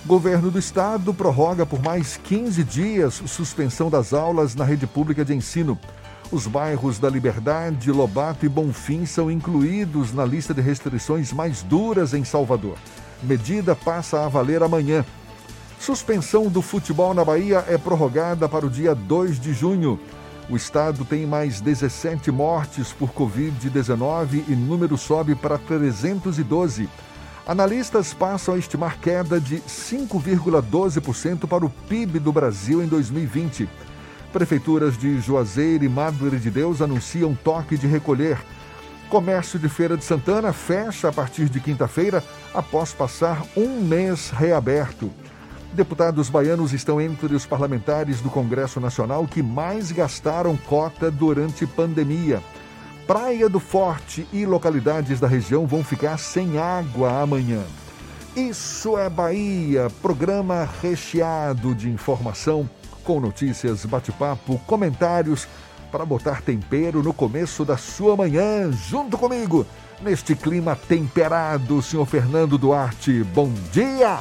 [0.06, 5.34] Governo do Estado prorroga por mais 15 dias suspensão das aulas na rede pública de
[5.34, 5.80] ensino.
[6.30, 12.14] Os bairros da Liberdade, Lobato e Bonfim são incluídos na lista de restrições mais duras
[12.14, 12.78] em Salvador.
[13.24, 15.06] Medida passa a valer amanhã.
[15.80, 19.98] Suspensão do futebol na Bahia é prorrogada para o dia 2 de junho.
[20.50, 26.90] O estado tem mais 17 mortes por Covid-19 e número sobe para 312.
[27.46, 33.68] Analistas passam a estimar queda de 5,12% para o PIB do Brasil em 2020.
[34.32, 38.40] Prefeituras de Juazeiro e Madre de Deus anunciam toque de recolher.
[39.10, 42.24] Comércio de Feira de Santana fecha a partir de quinta-feira,
[42.54, 45.12] após passar um mês reaberto.
[45.74, 52.42] Deputados baianos estão entre os parlamentares do Congresso Nacional que mais gastaram cota durante pandemia.
[53.08, 57.62] Praia do Forte e localidades da região vão ficar sem água amanhã.
[58.34, 62.68] Isso é Bahia, programa recheado de informação,
[63.04, 65.48] com notícias, bate-papo, comentários,
[65.92, 69.66] para botar tempero no começo da sua manhã, junto comigo,
[70.02, 73.24] neste clima temperado, senhor Fernando Duarte.
[73.26, 74.20] Bom dia!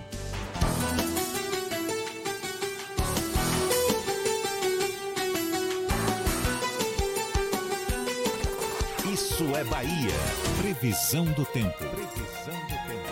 [10.79, 11.77] Previsão do tempo.
[11.77, 13.09] Previsão do tempo.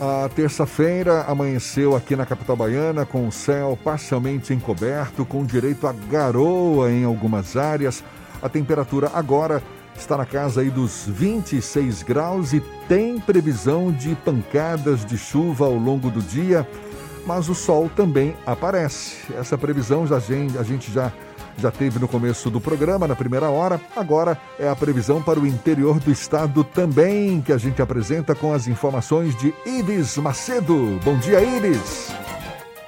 [0.00, 5.92] A terça-feira amanheceu aqui na capital baiana com o céu parcialmente encoberto, com direito a
[5.92, 8.02] garoa em algumas áreas.
[8.42, 9.62] A temperatura agora
[9.96, 15.76] está na casa aí dos 26 graus e tem previsão de pancadas de chuva ao
[15.76, 16.68] longo do dia,
[17.24, 19.32] mas o sol também aparece.
[19.38, 21.12] Essa previsão já, a gente já
[21.58, 23.80] já teve no começo do programa, na primeira hora.
[23.96, 28.52] Agora é a previsão para o interior do estado também, que a gente apresenta com
[28.52, 31.00] as informações de Iris Macedo.
[31.04, 32.33] Bom dia, Iris!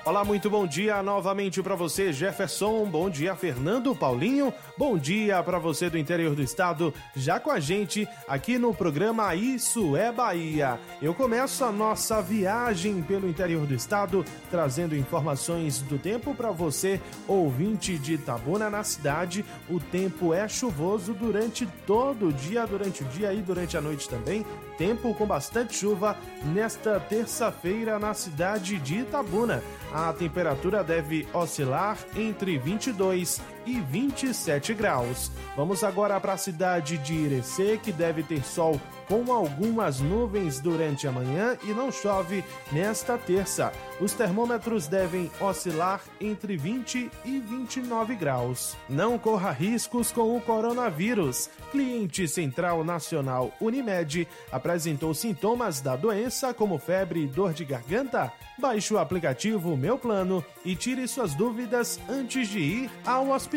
[0.07, 2.85] Olá, muito bom dia novamente para você, Jefferson.
[2.85, 4.55] Bom dia, Fernando Paulinho.
[4.79, 9.35] Bom dia para você do interior do estado, já com a gente aqui no programa
[9.35, 10.79] Isso é Bahia.
[11.03, 17.01] Eu começo a nossa viagem pelo interior do estado, trazendo informações do tempo para você,
[17.27, 19.45] ouvinte de Itabuna na cidade.
[19.69, 24.09] O tempo é chuvoso durante todo o dia, durante o dia e durante a noite
[24.09, 24.47] também.
[24.79, 26.17] Tempo com bastante chuva
[26.55, 29.65] nesta terça-feira na cidade de Itabuna.
[29.99, 35.31] A temperatura deve oscilar entre 22 e 27 graus.
[35.57, 41.07] Vamos agora para a cidade de Irecê, que deve ter sol com algumas nuvens durante
[41.07, 43.73] a manhã e não chove nesta terça.
[44.01, 48.77] Os termômetros devem oscilar entre 20 e 29 graus.
[48.89, 51.49] Não corra riscos com o coronavírus.
[51.71, 58.33] Cliente Central Nacional Unimed apresentou sintomas da doença como febre e dor de garganta?
[58.59, 63.56] Baixe o aplicativo Meu Plano e tire suas dúvidas antes de ir ao hospital.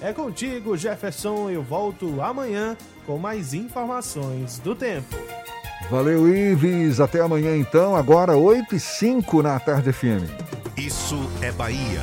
[0.00, 1.50] É contigo, Jefferson.
[1.50, 5.16] Eu volto amanhã com mais informações do tempo.
[5.90, 7.00] Valeu, Ives.
[7.00, 7.96] Até amanhã, então.
[7.96, 10.24] Agora, 8 e 5 na Tarde FM.
[10.76, 12.00] Isso é Bahia.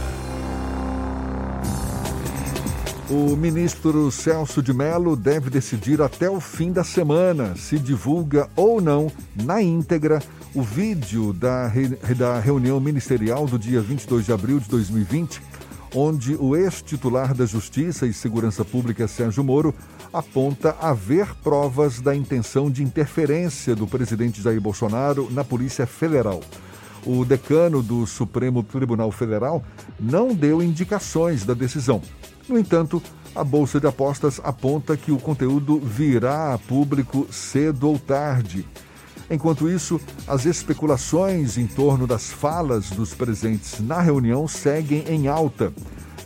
[3.10, 8.82] O ministro Celso de Mello deve decidir até o fim da semana se divulga ou
[8.82, 10.22] não, na íntegra,
[10.54, 11.88] o vídeo da, re...
[11.88, 15.42] da reunião ministerial do dia 22 de abril de 2020,
[15.94, 19.74] onde o ex-titular da Justiça e Segurança Pública, Sérgio Moro,
[20.12, 26.42] aponta haver provas da intenção de interferência do presidente Jair Bolsonaro na Polícia Federal.
[27.06, 29.64] O decano do Supremo Tribunal Federal
[30.00, 32.02] não deu indicações da decisão.
[32.50, 33.02] No entanto,
[33.36, 38.66] a Bolsa de Apostas aponta que o conteúdo virá a público cedo ou tarde.
[39.30, 45.74] Enquanto isso, as especulações em torno das falas dos presentes na reunião seguem em alta.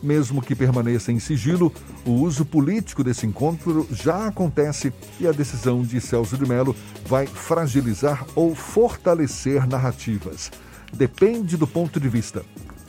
[0.04, 1.72] Mesmo que permaneça em sigilo,
[2.06, 6.76] o uso político desse encontro já acontece e a decisão de Celso de Mello
[7.06, 10.52] vai fragilizar ou fortalecer narrativas.
[10.94, 12.44] Depende do ponto de vista.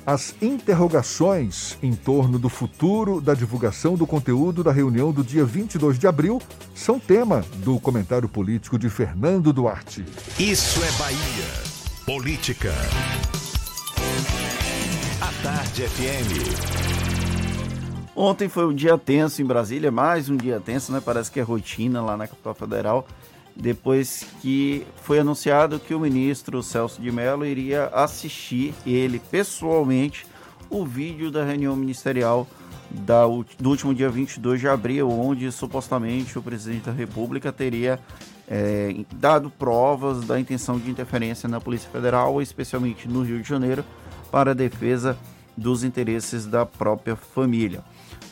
[0.05, 5.97] As interrogações em torno do futuro da divulgação do conteúdo da reunião do dia 22
[5.97, 6.43] de abril
[6.75, 10.05] são tema do comentário político de Fernando Duarte.
[10.41, 11.73] Isso é Bahia.
[12.05, 12.73] Política.
[15.21, 17.13] A Tarde FM.
[18.17, 21.01] Ontem foi um dia tenso em Brasília, mais um dia tenso, né?
[21.03, 23.07] Parece que é rotina lá na capital federal,
[23.55, 30.27] depois que foi anunciado que o ministro Celso de Mello iria assistir ele pessoalmente
[30.71, 32.47] o vídeo da reunião ministerial
[32.91, 33.25] da,
[33.59, 37.99] do último dia 22 de abril, onde supostamente o presidente da República teria
[38.49, 43.85] é, dado provas da intenção de interferência na Polícia Federal, especialmente no Rio de Janeiro,
[44.31, 45.17] para a defesa
[45.57, 47.83] dos interesses da própria família.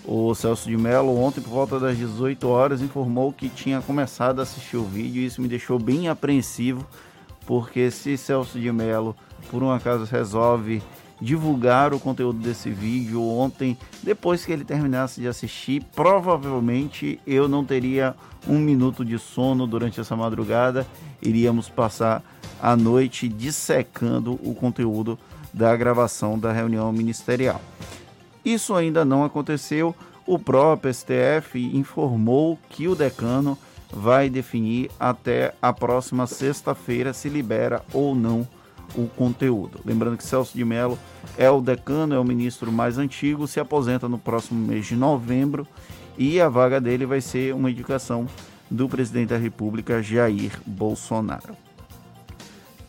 [0.05, 4.42] O Celso de Mello, ontem, por volta das 18 horas, informou que tinha começado a
[4.42, 6.86] assistir o vídeo e isso me deixou bem apreensivo,
[7.46, 9.14] porque se Celso de Mello,
[9.51, 10.82] por um acaso, resolve
[11.20, 17.62] divulgar o conteúdo desse vídeo ontem, depois que ele terminasse de assistir, provavelmente eu não
[17.62, 18.14] teria
[18.48, 20.86] um minuto de sono durante essa madrugada,
[21.20, 22.22] iríamos passar
[22.61, 25.18] a noite dissecando o conteúdo
[25.53, 27.61] da gravação da reunião ministerial.
[28.45, 29.95] Isso ainda não aconteceu.
[30.26, 33.59] O próprio STF informou que o decano
[33.93, 38.47] vai definir até a próxima sexta-feira se libera ou não
[38.95, 39.80] o conteúdo.
[39.84, 40.99] Lembrando que Celso de Mello
[41.36, 45.66] é o decano, é o ministro mais antigo, se aposenta no próximo mês de novembro
[46.18, 48.26] e a vaga dele vai ser uma indicação
[48.70, 51.57] do presidente da República, Jair Bolsonaro.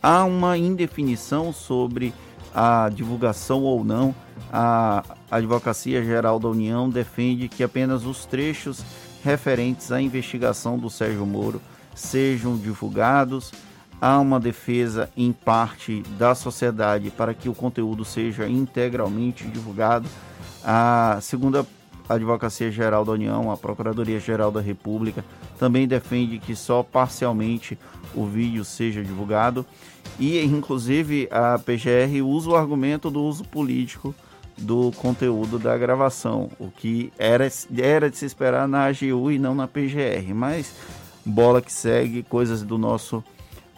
[0.02, 2.12] Há uma indefinição sobre
[2.54, 4.14] a divulgação ou não
[4.52, 5.02] a
[5.32, 8.84] Advocacia Geral da União defende que apenas os trechos
[9.24, 11.58] referentes à investigação do Sérgio Moro
[11.94, 13.50] sejam divulgados.
[13.98, 20.06] Há uma defesa em parte da sociedade para que o conteúdo seja integralmente divulgado.
[20.62, 21.66] A segunda
[22.06, 25.24] Advocacia Geral da União, a Procuradoria Geral da República,
[25.58, 27.78] também defende que só parcialmente
[28.14, 29.64] o vídeo seja divulgado.
[30.20, 34.14] E, inclusive, a PGR usa o argumento do uso político
[34.62, 39.54] do conteúdo da gravação, o que era, era de se esperar na AGU e não
[39.54, 40.74] na PGR, mas
[41.24, 43.22] bola que segue, coisas do nosso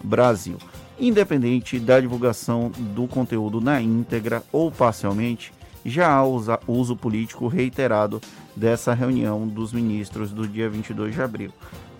[0.03, 0.59] Brasil.
[0.99, 5.53] Independente da divulgação do conteúdo na íntegra ou parcialmente,
[5.85, 8.21] já há uso político reiterado
[8.57, 11.51] dessa reunião dos ministros do dia 22 de abril.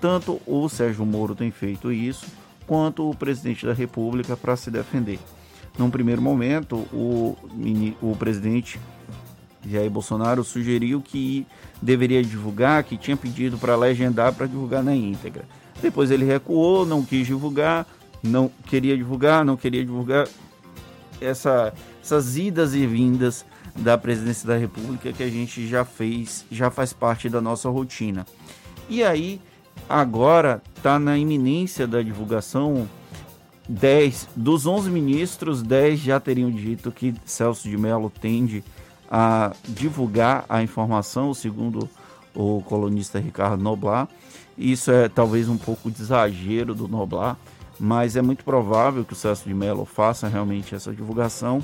[0.01, 2.27] Tanto o Sérgio Moro tem feito isso,
[2.67, 5.19] quanto o presidente da República para se defender.
[5.79, 7.37] Num primeiro momento, o,
[8.01, 8.79] o presidente
[9.69, 11.47] Jair Bolsonaro sugeriu que
[11.81, 15.45] deveria divulgar, que tinha pedido para legendar para divulgar na íntegra.
[15.83, 17.87] Depois ele recuou, não quis divulgar,
[18.23, 20.29] não queria divulgar, não queria divulgar.
[21.21, 21.73] Essa,
[22.03, 23.45] essas idas e vindas
[23.77, 28.27] da presidência da República que a gente já fez, já faz parte da nossa rotina.
[28.89, 29.41] E aí,
[29.89, 32.89] agora está na iminência da divulgação
[33.69, 38.63] 10 dos 11 ministros, 10 já teriam dito que Celso de Mello tende
[39.11, 41.89] a divulgar a informação, segundo
[42.35, 44.09] o colunista Ricardo Noblar.
[44.57, 47.37] Isso é talvez um pouco de exagero do Noblar,
[47.79, 51.63] mas é muito provável que o Celso de Mello faça realmente essa divulgação.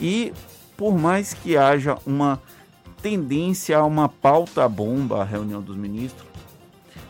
[0.00, 0.32] E
[0.76, 2.40] por mais que haja uma
[3.00, 6.26] tendência a uma pauta bomba a reunião dos ministros,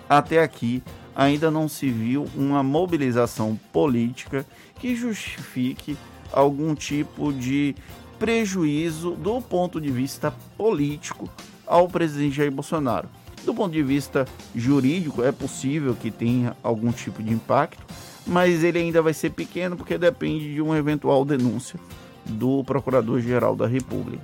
[0.08, 0.82] até aqui
[1.18, 4.46] ainda não se viu uma mobilização política
[4.78, 5.98] que justifique
[6.32, 7.74] algum tipo de
[8.20, 11.28] prejuízo do ponto de vista político
[11.66, 13.08] ao presidente Jair Bolsonaro.
[13.44, 17.84] Do ponto de vista jurídico, é possível que tenha algum tipo de impacto,
[18.24, 21.80] mas ele ainda vai ser pequeno porque depende de uma eventual denúncia
[22.24, 24.22] do Procurador-Geral da República.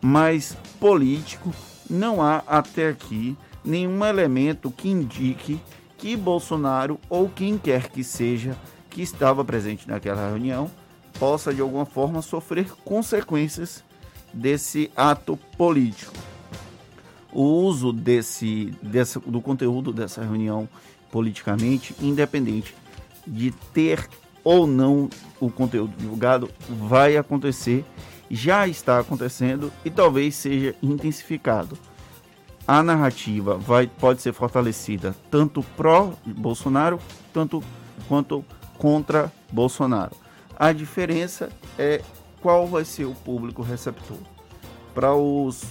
[0.00, 1.54] Mas político
[1.88, 5.60] não há até aqui nenhum elemento que indique
[6.02, 8.56] que Bolsonaro ou quem quer que seja
[8.90, 10.68] que estava presente naquela reunião
[11.16, 13.84] possa de alguma forma sofrer consequências
[14.34, 16.12] desse ato político.
[17.32, 20.68] O uso desse, desse do conteúdo dessa reunião
[21.08, 22.74] politicamente, independente
[23.24, 24.08] de ter
[24.42, 25.08] ou não
[25.38, 27.84] o conteúdo divulgado, vai acontecer,
[28.28, 31.78] já está acontecendo e talvez seja intensificado.
[32.66, 37.00] A narrativa vai, pode ser fortalecida tanto pró-Bolsonaro
[37.32, 37.62] tanto
[38.08, 38.44] quanto
[38.78, 40.14] contra Bolsonaro.
[40.56, 42.02] A diferença é
[42.40, 44.18] qual vai ser o público receptor.
[44.94, 45.64] Para os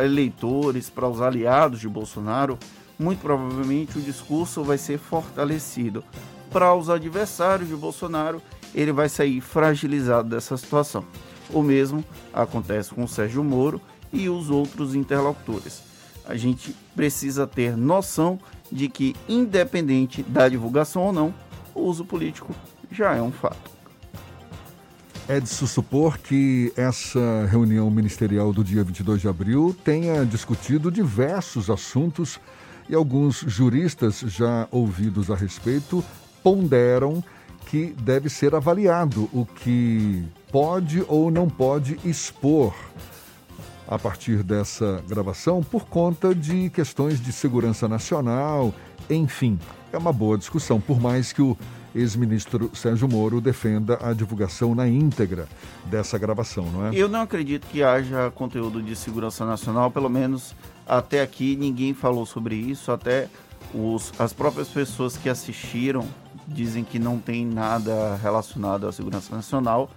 [0.00, 2.58] eleitores, para os aliados de Bolsonaro,
[2.98, 6.04] muito provavelmente o discurso vai ser fortalecido.
[6.50, 8.42] Para os adversários de Bolsonaro,
[8.74, 11.04] ele vai sair fragilizado dessa situação.
[11.50, 13.80] O mesmo acontece com o Sérgio Moro
[14.12, 15.91] e os outros interlocutores.
[16.26, 18.38] A gente precisa ter noção
[18.70, 21.34] de que, independente da divulgação ou não,
[21.74, 22.54] o uso político
[22.90, 23.70] já é um fato.
[25.28, 30.90] É de se supor que essa reunião ministerial do dia 22 de abril tenha discutido
[30.90, 32.40] diversos assuntos
[32.88, 36.04] e alguns juristas já ouvidos a respeito
[36.42, 37.22] ponderam
[37.66, 42.74] que deve ser avaliado o que pode ou não pode expor
[43.92, 48.72] a partir dessa gravação por conta de questões de segurança nacional,
[49.10, 49.58] enfim,
[49.92, 51.56] é uma boa discussão, por mais que o
[51.94, 55.46] ex-ministro Sérgio Moro defenda a divulgação na íntegra
[55.84, 56.90] dessa gravação, não é?
[56.94, 60.54] Eu não acredito que haja conteúdo de segurança nacional, pelo menos
[60.88, 63.28] até aqui ninguém falou sobre isso, até
[63.74, 66.08] os, as próprias pessoas que assistiram
[66.48, 69.90] dizem que não tem nada relacionado à segurança nacional,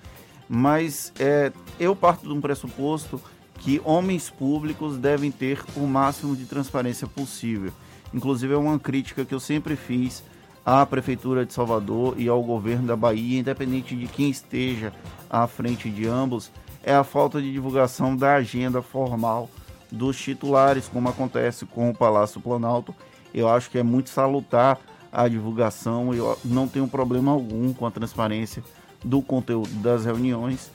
[0.50, 3.22] mas é, eu parto de um pressuposto
[3.66, 7.74] que homens públicos devem ter o máximo de transparência possível.
[8.14, 10.24] Inclusive é uma crítica que eu sempre fiz
[10.64, 14.94] à Prefeitura de Salvador e ao governo da Bahia, independente de quem esteja
[15.28, 16.52] à frente de ambos,
[16.84, 19.50] é a falta de divulgação da agenda formal
[19.92, 22.94] dos titulares, como acontece com o Palácio Planalto.
[23.34, 24.80] Eu acho que é muito salutar
[25.12, 28.64] a divulgação, eu não tenho problema algum com a transparência
[29.04, 30.70] do conteúdo das reuniões.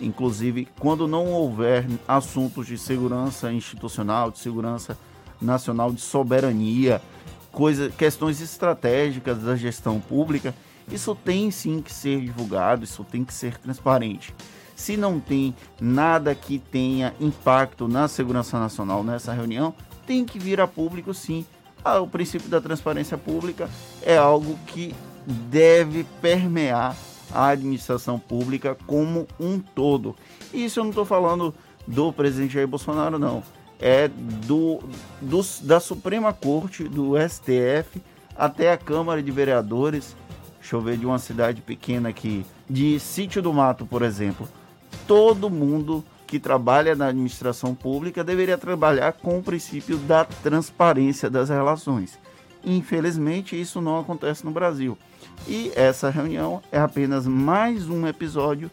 [0.00, 4.96] Inclusive, quando não houver assuntos de segurança institucional, de segurança
[5.40, 7.00] nacional, de soberania,
[7.50, 10.54] coisa, questões estratégicas da gestão pública,
[10.90, 14.34] isso tem sim que ser divulgado, isso tem que ser transparente.
[14.74, 19.74] Se não tem nada que tenha impacto na segurança nacional nessa reunião,
[20.06, 21.44] tem que vir a público sim.
[21.84, 23.70] Ah, o princípio da transparência pública
[24.02, 24.94] é algo que
[25.26, 26.96] deve permear
[27.32, 30.16] a administração pública como um todo.
[30.52, 31.54] Isso eu não estou falando
[31.86, 33.42] do presidente Jair Bolsonaro, não
[33.80, 34.80] é do,
[35.20, 38.00] do, da Suprema Corte, do STF,
[38.36, 40.14] até a Câmara de Vereadores,
[40.58, 44.46] deixa eu ver, de uma cidade pequena aqui, de Sítio do Mato, por exemplo.
[45.06, 51.48] Todo mundo que trabalha na administração pública deveria trabalhar com o princípio da transparência das
[51.48, 52.18] relações.
[52.62, 54.96] Infelizmente, isso não acontece no Brasil.
[55.46, 58.70] E essa reunião é apenas mais um episódio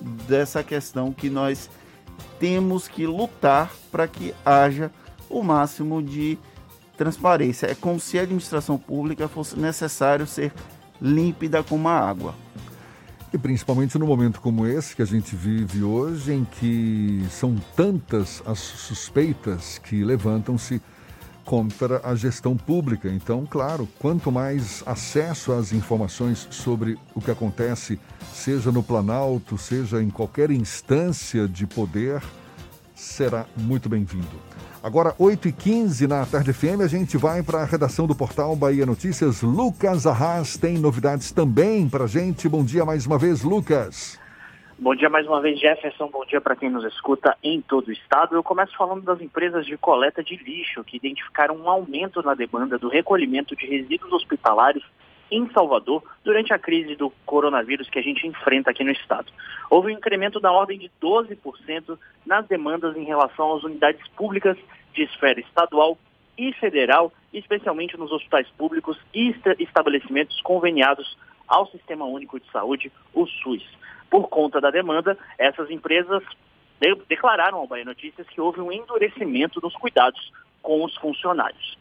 [0.00, 1.68] dessa questão que nós
[2.38, 4.90] temos que lutar para que haja
[5.28, 6.38] o máximo de
[6.96, 7.66] transparência.
[7.66, 10.52] É como se a administração pública fosse necessário ser
[11.00, 12.34] límpida como a água.
[13.32, 18.42] E principalmente no momento como esse que a gente vive hoje, em que são tantas
[18.44, 20.82] as suspeitas que levantam-se
[21.44, 23.08] contra a gestão pública.
[23.08, 27.98] Então, claro, quanto mais acesso às informações sobre o que acontece,
[28.32, 32.22] seja no Planalto, seja em qualquer instância de poder,
[32.94, 34.40] será muito bem-vindo.
[34.82, 39.42] Agora, 8h15 na Tarde FM, a gente vai para a redação do portal Bahia Notícias.
[39.42, 42.48] Lucas Arras tem novidades também para gente.
[42.48, 44.19] Bom dia mais uma vez, Lucas.
[44.82, 46.08] Bom dia mais uma vez, Jefferson.
[46.08, 48.34] Bom dia para quem nos escuta em todo o estado.
[48.34, 52.78] Eu começo falando das empresas de coleta de lixo que identificaram um aumento na demanda
[52.78, 54.82] do recolhimento de resíduos hospitalares
[55.30, 59.30] em Salvador durante a crise do coronavírus que a gente enfrenta aqui no estado.
[59.68, 64.56] Houve um incremento da ordem de 12% nas demandas em relação às unidades públicas
[64.94, 65.98] de esfera estadual
[66.38, 73.26] e federal, especialmente nos hospitais públicos e estabelecimentos conveniados ao Sistema Único de Saúde, o
[73.26, 73.62] SUS.
[74.10, 76.22] Por conta da demanda, essas empresas
[76.80, 80.32] de declararam ao Bahia Notícias que houve um endurecimento nos cuidados
[80.62, 81.78] com os funcionários.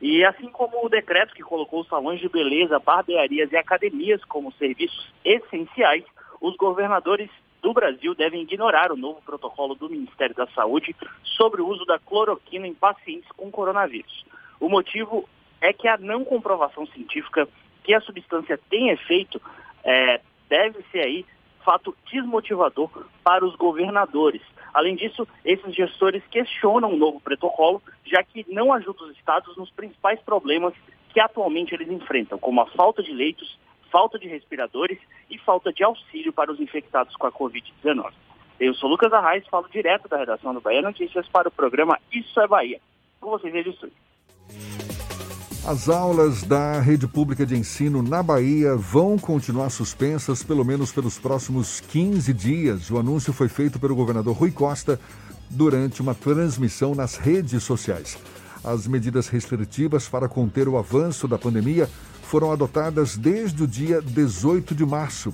[0.00, 5.12] E assim como o decreto que colocou salões de beleza, barbearias e academias como serviços
[5.24, 6.04] essenciais,
[6.40, 7.30] os governadores
[7.62, 11.98] do Brasil devem ignorar o novo protocolo do Ministério da Saúde sobre o uso da
[11.98, 14.24] cloroquina em pacientes com coronavírus.
[14.58, 15.28] O motivo
[15.60, 17.48] é que a não comprovação científica
[17.84, 19.40] que a substância tem efeito
[19.84, 21.24] é, deve ser aí
[21.64, 22.90] fato desmotivador
[23.22, 24.42] para os governadores.
[24.72, 29.70] Além disso, esses gestores questionam o novo protocolo, já que não ajuda os estados nos
[29.70, 30.74] principais problemas
[31.12, 33.58] que atualmente eles enfrentam, como a falta de leitos,
[33.90, 34.98] falta de respiradores
[35.30, 38.12] e falta de auxílio para os infectados com a Covid-19.
[38.58, 42.40] Eu sou Lucas Arraes, falo direto da redação do Bahia Notícias para o programa Isso
[42.40, 42.80] é Bahia.
[43.20, 43.92] Com vocês estúdio.
[45.64, 51.20] As aulas da rede pública de ensino na Bahia vão continuar suspensas pelo menos pelos
[51.20, 52.90] próximos 15 dias.
[52.90, 54.98] O anúncio foi feito pelo governador Rui Costa
[55.48, 58.18] durante uma transmissão nas redes sociais.
[58.64, 61.88] As medidas restritivas para conter o avanço da pandemia
[62.24, 65.32] foram adotadas desde o dia 18 de março.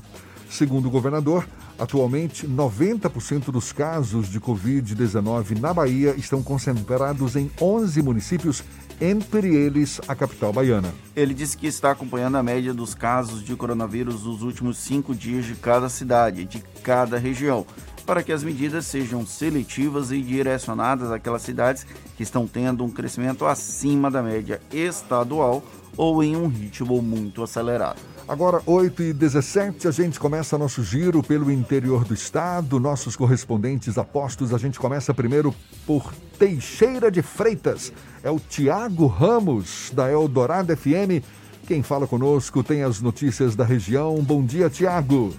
[0.50, 1.48] Segundo o governador,
[1.78, 8.62] atualmente 90% dos casos de Covid-19 na Bahia estão concentrados em 11 municípios
[9.00, 10.92] entre eles a capital baiana.
[11.14, 15.44] Ele disse que está acompanhando a média dos casos de coronavírus nos últimos cinco dias
[15.44, 17.66] de cada cidade, de cada região,
[18.04, 23.44] para que as medidas sejam seletivas e direcionadas àquelas cidades que estão tendo um crescimento
[23.44, 25.62] acima da média estadual
[25.96, 28.00] ou em um ritmo muito acelerado.
[28.28, 32.78] Agora, 8 e 17 a gente começa nosso giro pelo interior do estado.
[32.78, 35.50] Nossos correspondentes apostos, a gente começa primeiro
[35.86, 37.90] por Teixeira de Freitas.
[38.22, 41.24] É o Tiago Ramos, da Eldorado FM.
[41.66, 44.16] Quem fala conosco tem as notícias da região.
[44.16, 45.34] Bom dia, Tiago.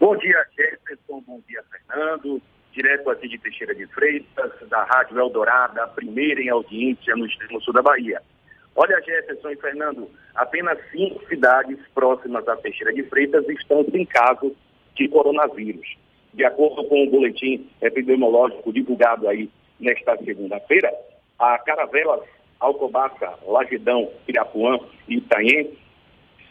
[0.00, 1.22] Bom dia, Jefferson.
[1.26, 2.40] Bom dia, Fernando.
[2.72, 7.60] Direto aqui de Teixeira de Freitas, da Rádio Eldorado, a primeira em audiência no extremo
[7.60, 8.22] sul da Bahia.
[8.74, 14.54] Olha, Jefferson e Fernando, apenas cinco cidades próximas à Teixeira de Freitas estão sem caso
[14.94, 15.96] de coronavírus.
[16.32, 20.90] De acordo com o boletim epidemiológico divulgado aí nesta segunda-feira,
[21.38, 22.22] a Caravelas,
[22.58, 25.76] Alcobaça, Lagedão, Pirapuã e Itanhém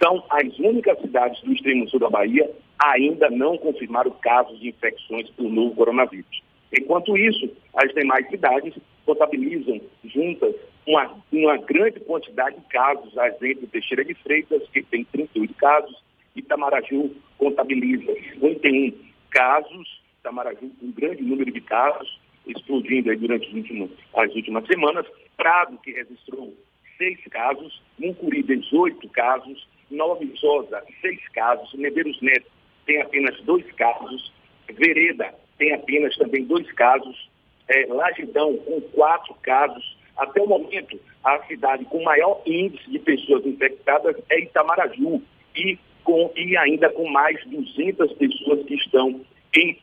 [0.02, 2.50] são as únicas cidades do extremo sul da Bahia
[2.84, 6.42] ainda não confirmaram casos de infecções por novo coronavírus.
[6.78, 8.74] Enquanto isso, as demais cidades
[9.06, 15.04] contabilizam juntas uma, uma grande quantidade de casos, a exemplo Teixeira de Freitas, que tem
[15.06, 16.04] 38 casos,
[16.36, 18.94] Itamaraju contabiliza 51
[19.30, 25.06] casos, Itamaraju com um grande número de casos, explodindo durante os últimos, as últimas semanas,
[25.38, 26.54] Prado, que registrou
[26.98, 32.50] seis casos, Muncuri, 18 casos, Nova Viçosa, seis casos, Medeiros Neto
[32.86, 34.32] tem apenas dois casos,
[34.70, 37.30] Vereda tem apenas também dois casos,
[37.68, 43.46] é, Lagidão com quatro casos, até o momento, a cidade com maior índice de pessoas
[43.46, 45.22] infectadas é Itamaraju
[45.56, 49.22] e, com, e ainda com mais 200 pessoas que estão
[49.56, 49.78] em,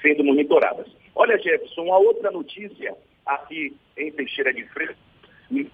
[0.00, 0.86] sendo monitoradas.
[1.14, 2.94] Olha, Jefferson, uma outra notícia
[3.26, 4.96] aqui em Teixeira de Freitas,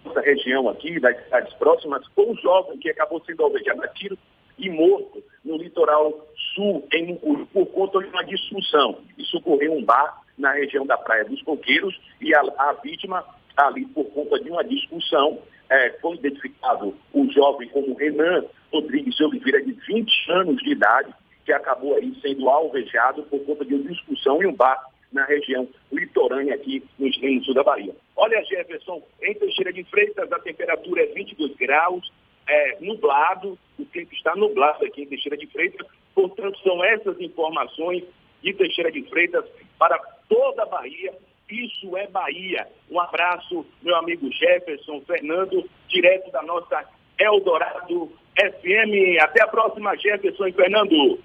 [0.05, 4.19] nossa região aqui, das cidades próximas, foi um jovem que acabou sendo alvejado a tiro
[4.59, 8.99] e morto no litoral sul, em Mucuri, por conta de uma discussão.
[9.17, 13.25] Isso ocorreu em um bar na região da Praia dos Coqueiros e a, a vítima
[13.67, 15.39] ali por conta de uma discussão.
[15.71, 21.13] É, foi identificado o jovem como Renan Rodrigues de Oliveira, de 20 anos de idade,
[21.45, 24.83] que acabou aí sendo alvejado por conta de uma discussão em um bar
[25.13, 27.95] na região litorânea aqui no extremo sul da Bahia.
[28.17, 32.13] Olha, Jefferson, em Teixeira de Freitas a temperatura é 22 graus,
[32.47, 38.05] é, nublado, o tempo está nublado aqui em Teixeira de Freitas, portanto são essas informações
[38.43, 39.45] de Teixeira de Freitas
[39.79, 39.99] para
[40.29, 41.15] toda a Bahia,
[41.51, 42.67] isso é Bahia.
[42.91, 46.85] Um abraço, meu amigo Jefferson, Fernando, direto da nossa
[47.19, 49.21] Eldorado FM.
[49.21, 51.19] Até a próxima, Jefferson e Fernando.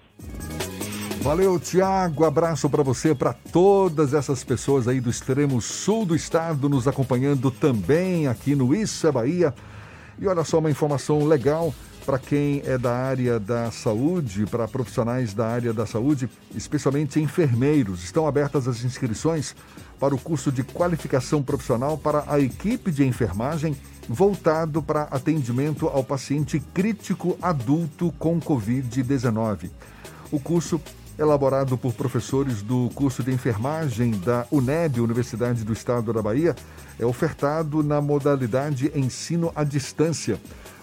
[1.21, 2.25] Valeu, Tiago.
[2.25, 7.49] Abraço para você, para todas essas pessoas aí do extremo sul do estado nos acompanhando
[7.49, 9.53] também aqui no Isso é Bahia.
[10.19, 11.73] E olha só uma informação legal
[12.05, 18.03] para quem é da área da saúde, para profissionais da área da saúde, especialmente enfermeiros.
[18.03, 19.55] Estão abertas as inscrições
[19.99, 23.75] para o curso de qualificação profissional para a equipe de enfermagem
[24.07, 29.69] voltado para atendimento ao paciente crítico adulto com Covid-19.
[30.31, 30.81] O curso,
[31.17, 36.55] elaborado por professores do curso de enfermagem da UNEB, Universidade do Estado da Bahia,
[36.99, 40.39] é ofertado na modalidade ensino à distância.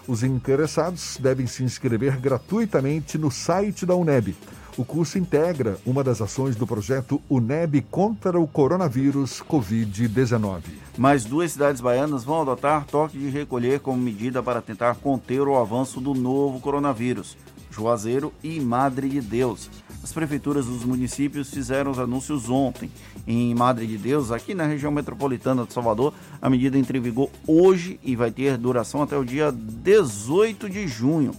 [0.07, 4.35] Os interessados devem se inscrever gratuitamente no site da UNEB
[4.81, 10.63] o curso integra uma das ações do projeto UNEB contra o coronavírus Covid-19.
[10.97, 15.55] Mais duas cidades baianas vão adotar toque de recolher como medida para tentar conter o
[15.55, 17.37] avanço do novo coronavírus.
[17.69, 19.69] Juazeiro e Madre de Deus.
[20.03, 22.89] As prefeituras dos municípios fizeram os anúncios ontem.
[23.27, 27.29] Em Madre de Deus, aqui na região metropolitana de Salvador, a medida entra em vigor
[27.45, 31.33] hoje e vai ter duração até o dia 18 de junho.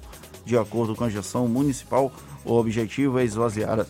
[0.45, 2.13] De acordo com a gestão municipal,
[2.45, 3.87] o objetivo é esvaziar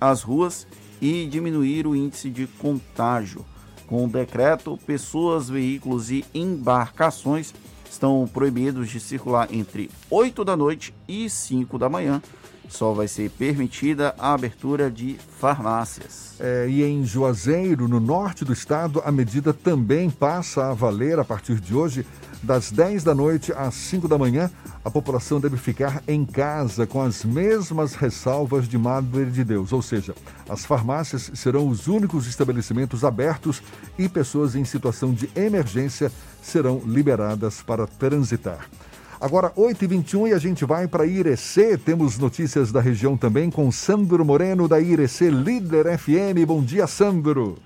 [0.00, 0.66] as ruas
[1.00, 3.44] e diminuir o índice de contágio.
[3.86, 7.52] Com o decreto, pessoas, veículos e embarcações
[7.90, 12.22] estão proibidos de circular entre 8 da noite e 5 da manhã.
[12.68, 16.36] Só vai ser permitida a abertura de farmácias.
[16.38, 21.24] É, e em Juazeiro, no norte do estado, a medida também passa a valer a
[21.24, 22.06] partir de hoje
[22.42, 24.50] das 10 da noite às 5 da manhã,
[24.84, 29.82] a população deve ficar em casa com as mesmas ressalvas de Madre de Deus, ou
[29.82, 30.14] seja,
[30.48, 33.62] as farmácias serão os únicos estabelecimentos abertos
[33.98, 36.10] e pessoas em situação de emergência
[36.42, 38.68] serão liberadas para transitar.
[39.20, 41.76] Agora, 8h21 e a gente vai para Irecê.
[41.76, 46.46] Temos notícias da região também com Sandro Moreno, da Irecê Líder FM.
[46.46, 47.58] Bom dia, Sandro.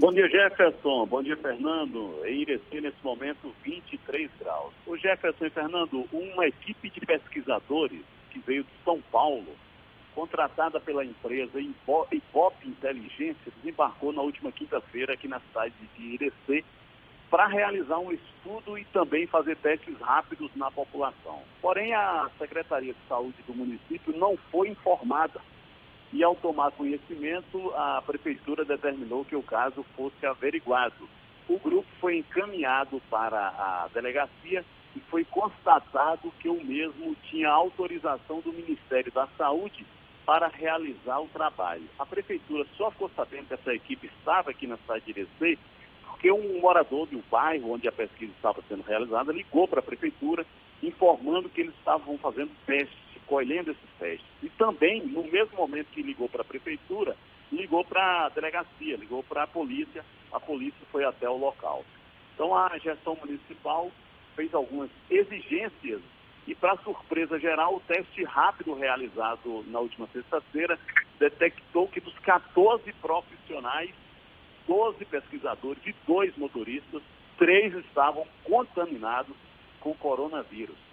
[0.00, 1.04] Bom dia, Jefferson.
[1.04, 2.22] Bom dia, Fernando.
[2.24, 4.72] Em Irecê, nesse momento, 23 graus.
[4.86, 8.00] O Jefferson e Fernando, uma equipe de pesquisadores
[8.30, 9.54] que veio de São Paulo,
[10.14, 16.64] contratada pela empresa Ipop Inteligência, desembarcou na última quinta-feira aqui na cidade de Irecê
[17.30, 21.42] para realizar um estudo e também fazer testes rápidos na população.
[21.60, 25.42] Porém, a Secretaria de Saúde do município não foi informada
[26.12, 31.08] e ao tomar conhecimento, a prefeitura determinou que o caso fosse averiguado.
[31.48, 34.64] O grupo foi encaminhado para a delegacia
[34.96, 39.86] e foi constatado que o mesmo tinha autorização do Ministério da Saúde
[40.26, 41.88] para realizar o trabalho.
[41.98, 45.58] A prefeitura só ficou sabendo que essa equipe estava aqui na cidade de Irecê
[46.20, 50.44] porque um morador do bairro onde a pesquisa estava sendo realizada ligou para a prefeitura
[50.82, 54.26] informando que eles estavam fazendo testes colhendo esses testes.
[54.42, 57.16] E também, no mesmo momento que ligou para a prefeitura,
[57.52, 61.84] ligou para a delegacia, ligou para a polícia, a polícia foi até o local.
[62.34, 63.92] Então a gestão municipal
[64.34, 66.02] fez algumas exigências
[66.44, 70.76] e, para surpresa geral, o teste rápido realizado na última sexta-feira
[71.20, 73.90] detectou que dos 14 profissionais,
[74.66, 77.02] 12 pesquisadores e dois motoristas,
[77.38, 79.36] três estavam contaminados
[79.78, 80.89] com coronavírus.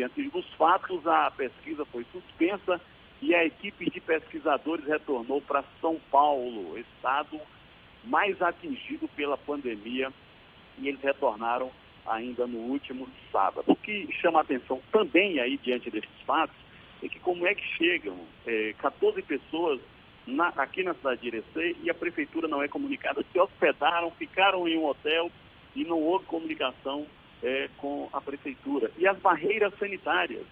[0.00, 2.80] Diante dos fatos, a pesquisa foi suspensa
[3.20, 7.38] e a equipe de pesquisadores retornou para São Paulo, estado
[8.04, 10.10] mais atingido pela pandemia,
[10.78, 11.70] e eles retornaram
[12.06, 13.70] ainda no último sábado.
[13.70, 16.56] O que chama a atenção também aí diante desses fatos
[17.02, 18.16] é que como é que chegam
[18.46, 19.82] é, 14 pessoas
[20.26, 24.66] na, aqui na cidade de Irecê e a prefeitura não é comunicada, se hospedaram, ficaram
[24.66, 25.30] em um hotel
[25.76, 27.06] e não houve comunicação
[27.42, 28.90] é, com a prefeitura.
[28.98, 30.44] E as barreiras sanitárias.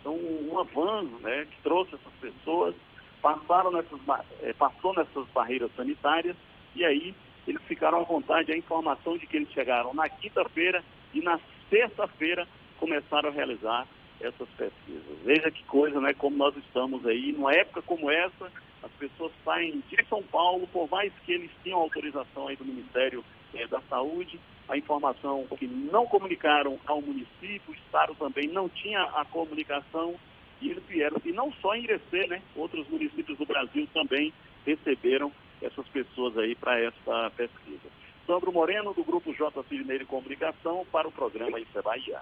[0.00, 2.74] Então, uma van né, que trouxe essas pessoas,
[3.20, 3.98] passaram nessas,
[4.42, 6.36] é, passou nessas barreiras sanitárias
[6.74, 7.14] e aí
[7.46, 8.52] eles ficaram à vontade.
[8.52, 11.40] A informação de que eles chegaram na quinta-feira e na
[11.70, 12.46] sexta-feira
[12.78, 13.86] começaram a realizar
[14.20, 15.18] essas pesquisas.
[15.24, 16.14] Veja que coisa, né?
[16.14, 18.50] Como nós estamos aí, numa época como essa,
[18.82, 23.24] as pessoas saem de São Paulo, por mais que eles tenham autorização aí do Ministério
[23.54, 29.02] eh, da Saúde, a informação que não comunicaram ao município, o Estado também não tinha
[29.02, 30.14] a comunicação
[30.60, 32.42] e eles vieram, e não só em Irecê, né?
[32.54, 34.32] Outros municípios do Brasil também
[34.64, 35.30] receberam
[35.60, 37.88] essas pessoas aí para essa pesquisa.
[38.26, 39.62] Sandro Moreno, do Grupo J.
[39.68, 42.20] Cineiro de Comunicação, para o programa Isso é Bahia.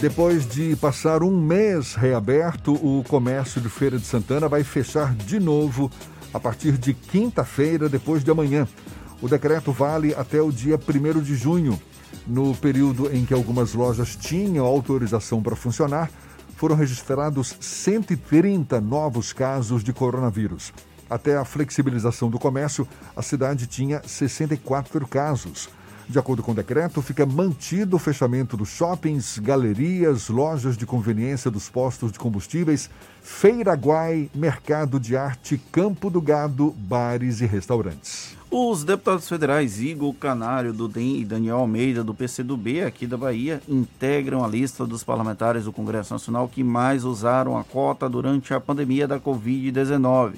[0.00, 5.40] Depois de passar um mês reaberto, o comércio de Feira de Santana vai fechar de
[5.40, 5.90] novo
[6.32, 8.68] a partir de quinta-feira, depois de amanhã.
[9.22, 11.80] O decreto vale até o dia 1 de junho.
[12.26, 16.10] No período em que algumas lojas tinham autorização para funcionar,
[16.56, 20.72] foram registrados 130 novos casos de coronavírus.
[21.08, 25.68] Até a flexibilização do comércio, a cidade tinha 64 casos.
[26.08, 31.50] De acordo com o decreto, fica mantido o fechamento dos shoppings, galerias, lojas de conveniência
[31.50, 32.90] dos postos de combustíveis,
[33.22, 38.36] Feira Guai, mercado de arte, campo do gado, bares e restaurantes.
[38.50, 43.60] Os deputados federais Igor Canário do DEM e Daniel Almeida do PCdoB aqui da Bahia
[43.66, 48.60] integram a lista dos parlamentares do Congresso Nacional que mais usaram a cota durante a
[48.60, 50.34] pandemia da Covid-19.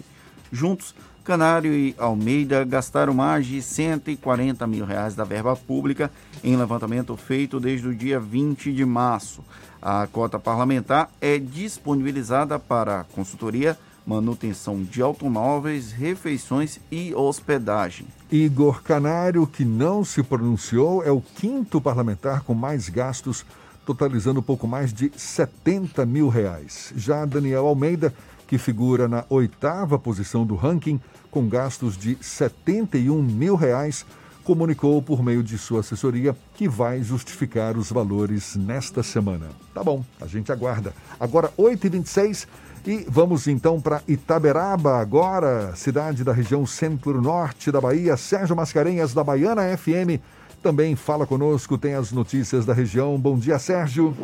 [0.51, 0.95] Juntos,
[1.27, 6.09] Canário e Almeida gastaram mais de 140 mil reais da verba pública
[6.43, 9.43] em levantamento feito desde o dia 20 de março.
[9.83, 13.77] A cota parlamentar é disponibilizada para consultoria,
[14.07, 18.07] manutenção de automóveis, refeições e hospedagem.
[18.31, 23.45] Igor Canário, que não se pronunciou, é o quinto parlamentar com mais gastos
[23.85, 26.93] totalizando pouco mais de 70 mil reais.
[26.97, 28.15] Já Daniel Almeida,
[28.47, 31.01] que figura na oitava posição do ranking,
[31.31, 34.05] com gastos de 71 mil reais,
[34.45, 39.47] comunicou por meio de sua assessoria que vai justificar os valores nesta semana.
[39.75, 40.95] Tá bom, a gente aguarda.
[41.19, 42.47] Agora, 8h26
[42.87, 48.17] e vamos então para Itaberaba, agora, cidade da região centro-norte da Bahia.
[48.17, 50.23] Sérgio Mascarenhas, da Baiana FM,
[50.63, 53.19] também fala conosco, tem as notícias da região.
[53.19, 54.17] Bom dia, Sérgio.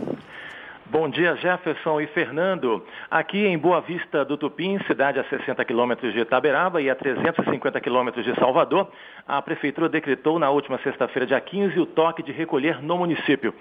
[0.93, 2.85] Bom dia, Jefferson e Fernando.
[3.11, 7.81] Aqui em Boa Vista do Tupim, cidade a 60 quilômetros de Itaberaba e a 350
[7.81, 8.93] quilômetros de Salvador,
[9.27, 13.55] a Prefeitura decretou na última sexta-feira, dia 15, o toque de recolher no município.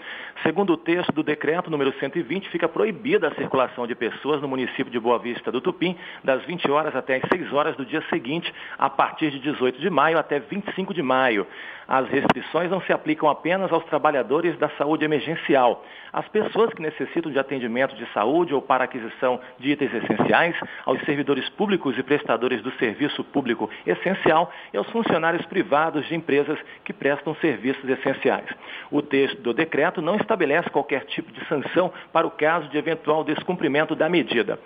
[0.43, 4.91] Segundo o texto do decreto número 120, fica proibida a circulação de pessoas no município
[4.91, 5.95] de Boa Vista do Tupim,
[6.25, 9.89] das 20 horas até as 6 horas do dia seguinte, a partir de 18 de
[9.89, 11.47] maio até 25 de maio.
[11.91, 15.83] As restrições não se aplicam apenas aos trabalhadores da saúde emergencial.
[16.13, 20.55] As pessoas que necessitam de atendimento de saúde ou para aquisição de itens essenciais,
[20.85, 26.57] aos servidores públicos e prestadores do serviço público essencial e aos funcionários privados de empresas
[26.85, 28.47] que prestam serviços essenciais.
[28.89, 33.21] O texto do decreto não estabelece qualquer tipo de sanção para o caso de eventual
[33.25, 34.57] descumprimento da medida.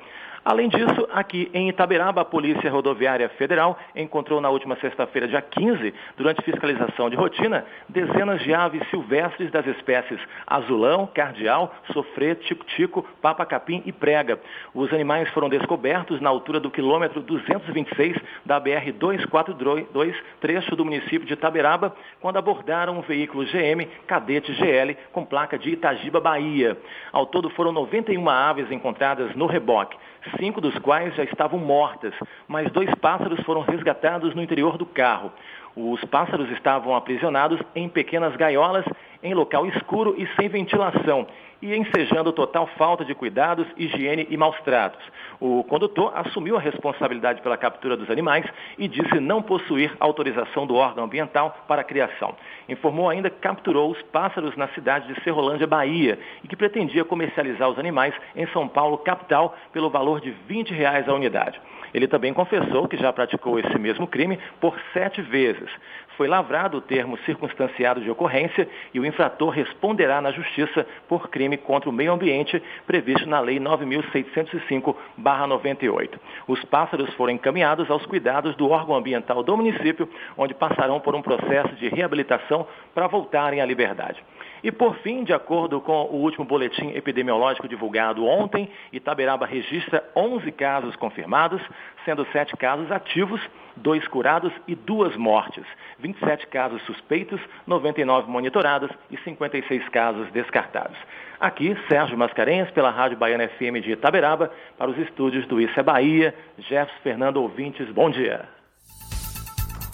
[0.46, 5.92] Além disso, aqui em Itaberaba, a Polícia Rodoviária Federal encontrou na última sexta-feira, dia 15,
[6.16, 13.82] durante fiscalização de rotina, dezenas de aves silvestres das espécies azulão, cardeal, sofrê, tico-tico, papa-capim
[13.88, 14.40] e prega.
[14.72, 18.16] Os animais foram descobertos na altura do quilômetro 226
[18.46, 25.26] da BR-242, trecho do município de Itaberaba, quando abordaram um veículo GM Cadete GL com
[25.26, 26.78] placa de Itagiba, Bahia.
[27.12, 29.98] Ao todo foram 91 aves encontradas no reboque
[30.39, 32.14] cinco dos quais já estavam mortas,
[32.47, 35.31] mas dois pássaros foram resgatados no interior do carro.
[35.76, 38.85] Os pássaros estavam aprisionados em pequenas gaiolas,
[39.22, 41.27] em local escuro e sem ventilação,
[41.61, 45.03] e ensejando total falta de cuidados, higiene e maus tratos.
[45.40, 48.45] O condutor assumiu a responsabilidade pela captura dos animais
[48.77, 52.36] e disse não possuir autorização do órgão ambiental para a criação.
[52.68, 57.69] Informou ainda que capturou os pássaros na cidade de Serrolândia, Bahia, e que pretendia comercializar
[57.69, 61.60] os animais em São Paulo, capital, pelo valor de 20 reais a unidade.
[61.94, 65.69] Ele também confessou que já praticou esse mesmo crime por sete vezes.
[66.18, 71.56] Foi lavrado o termo circunstanciado de ocorrência e o infrator responderá na Justiça por crime
[71.58, 76.20] contra o meio ambiente previsto na Lei 9.605-98.
[76.48, 81.22] Os pássaros foram encaminhados aos cuidados do órgão ambiental do município, onde passarão por um
[81.22, 84.24] processo de reabilitação para voltarem à liberdade.
[84.66, 90.52] E por fim, de acordo com o último boletim epidemiológico divulgado ontem, Itaberaba registra 11
[90.54, 91.62] casos confirmados,
[92.04, 93.40] sendo 7 casos ativos,
[93.76, 95.64] 2 curados e 2 mortes.
[96.00, 100.98] 27 casos suspeitos, 99 monitorados e 56 casos descartados.
[101.40, 105.84] Aqui, Sérgio Mascarenhas, pela Rádio Baiana FM de Itaberaba, para os estúdios do Isso é
[105.84, 106.34] Bahia.
[106.58, 108.50] Jefferson Fernando Ouvintes, bom dia.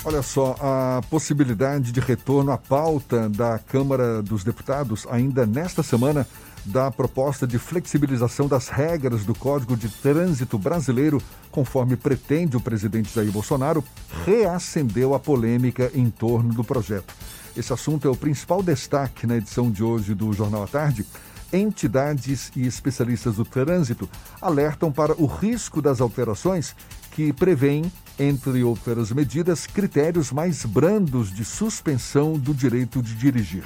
[0.04, 6.28] Olha só, a possibilidade de retorno à pauta da Câmara dos Deputados ainda nesta semana
[6.66, 11.22] da proposta de flexibilização das regras do Código de Trânsito Brasileiro,
[11.52, 13.84] conforme pretende o presidente Jair Bolsonaro,
[14.26, 17.14] reacendeu a polêmica em torno do projeto.
[17.56, 21.06] Esse assunto é o principal destaque na edição de hoje do Jornal à Tarde.
[21.54, 24.10] Entidades e especialistas do trânsito
[24.42, 26.76] alertam para o risco das alterações
[27.12, 27.92] que prevêem
[28.22, 33.64] entre outras medidas, critérios mais brandos de suspensão do direito de dirigir.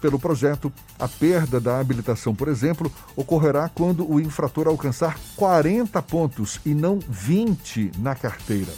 [0.00, 6.60] Pelo projeto, a perda da habilitação, por exemplo, ocorrerá quando o infrator alcançar 40 pontos
[6.64, 8.72] e não 20 na carteira.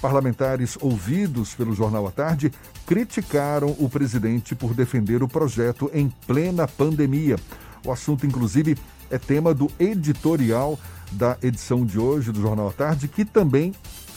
[0.00, 2.50] Parlamentares ouvidos pelo Jornal à Tarde
[2.86, 7.36] criticaram o presidente por defender o projeto em plena pandemia.
[7.84, 8.78] O assunto, inclusive,
[9.10, 10.78] é tema do editorial
[11.12, 13.74] da edição de hoje do Jornal à Tarde, que também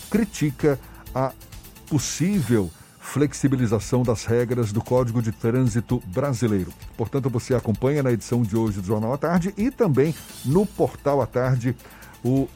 [0.09, 0.79] critica
[1.13, 1.31] a
[1.89, 2.69] possível
[2.99, 6.73] flexibilização das regras do Código de Trânsito Brasileiro.
[6.97, 10.13] Portanto, você acompanha na edição de hoje do Jornal à Tarde e também
[10.43, 11.75] no Portal à Tarde
[12.23, 12.49] o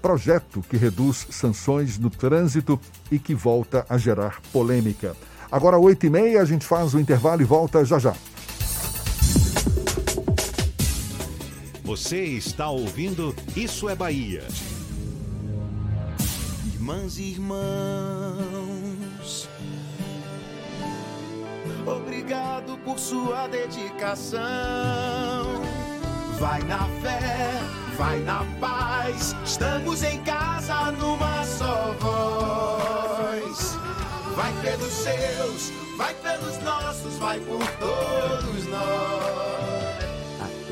[0.00, 2.78] projeto que reduz sanções no trânsito
[3.10, 5.16] e que volta a gerar polêmica.
[5.50, 8.14] Agora, 8h30, a gente faz o intervalo e volta já já.
[11.82, 14.44] Você está ouvindo Isso é Bahia.
[16.86, 18.38] Irmãs e irmãos,
[21.84, 24.40] obrigado por sua dedicação.
[26.38, 27.60] Vai na fé,
[27.98, 33.76] vai na paz, estamos em casa numa só voz.
[34.36, 39.75] Vai pelos seus, vai pelos nossos, vai por todos nós.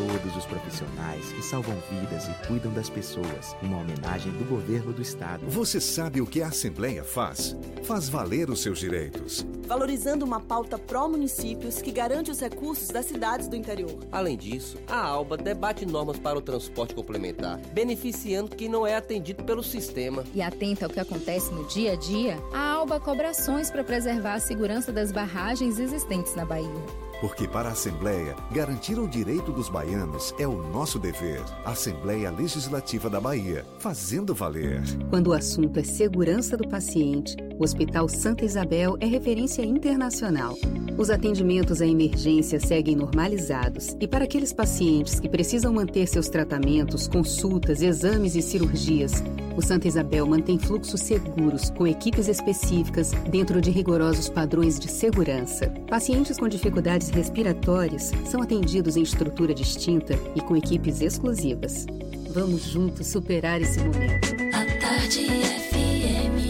[0.07, 3.57] Todos os profissionais que salvam vidas e cuidam das pessoas.
[3.63, 5.47] Uma homenagem do governo do estado.
[5.49, 7.57] Você sabe o que a Assembleia faz?
[7.85, 9.47] Faz valer os seus direitos.
[9.67, 13.99] Valorizando uma pauta pró-municípios que garante os recursos das cidades do interior.
[14.13, 19.43] Além disso, a ALBA debate normas para o transporte complementar, beneficiando quem não é atendido
[19.45, 20.25] pelo sistema.
[20.35, 24.35] E atenta ao que acontece no dia a dia, a ALBA cobra ações para preservar
[24.35, 27.04] a segurança das barragens existentes na Bahia.
[27.25, 31.41] Porque para a Assembleia, garantir o direito dos baianos é o nosso dever.
[31.65, 34.83] Assembleia Legislativa da Bahia, fazendo valer.
[35.09, 40.55] Quando o assunto é segurança do paciente, o Hospital Santa Isabel é referência internacional.
[40.99, 47.09] Os atendimentos à emergência seguem normalizados e para aqueles pacientes que precisam manter seus tratamentos,
[47.09, 49.23] consultas, exames e cirurgias,
[49.57, 55.73] o Santa Isabel mantém fluxos seguros com equipes específicas dentro de rigorosos padrões de segurança.
[55.89, 61.86] Pacientes com dificuldades respiratórias são atendidos em estrutura distinta e com equipes exclusivas.
[62.31, 64.35] Vamos juntos superar esse momento.
[64.53, 65.28] A tarde
[65.70, 66.43] FM.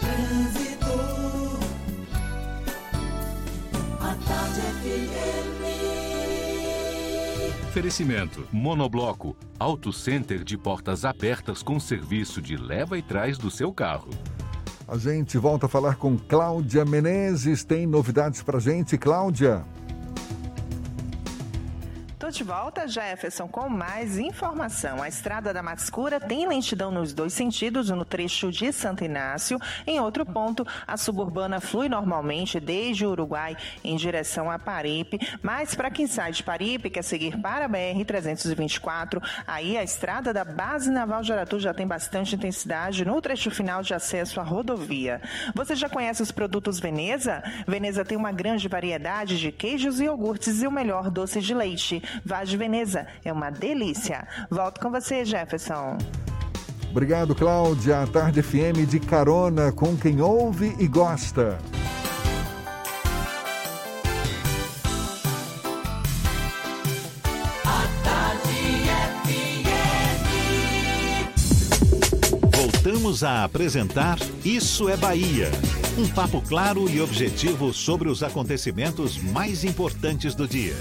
[0.00, 0.86] Trânsito.
[4.00, 5.66] A tarde FM.
[7.68, 13.72] Oferecimento: Monobloco, Auto Center de portas abertas com serviço de leva e trás do seu
[13.72, 14.10] carro.
[14.88, 17.64] A gente volta a falar com Cláudia Menezes.
[17.64, 19.64] Tem novidades pra gente, Cláudia?
[22.26, 25.00] Tô de volta, Jefferson, com mais informação.
[25.00, 29.60] A estrada da Mascura tem lentidão nos dois sentidos, no trecho de Santo Inácio.
[29.86, 35.20] Em outro ponto, a suburbana flui normalmente desde o Uruguai em direção a Paripe.
[35.40, 40.44] Mas para quem sai de Paripe quer seguir para a BR-324, aí a estrada da
[40.44, 45.22] Base Naval de Aratu já tem bastante intensidade no trecho final de acesso à rodovia.
[45.54, 47.40] Você já conhece os produtos Veneza?
[47.68, 52.02] Veneza tem uma grande variedade de queijos e iogurtes e o melhor doce de leite.
[52.26, 54.26] Vá de Veneza, é uma delícia.
[54.50, 55.96] Volto com você, Jefferson.
[56.90, 58.02] Obrigado, Cláudia.
[58.02, 61.56] A Tarde FM de carona com quem ouve e gosta.
[72.52, 75.48] Voltamos a apresentar Isso é Bahia.
[75.96, 80.74] Um papo claro e objetivo sobre os acontecimentos mais importantes do dia.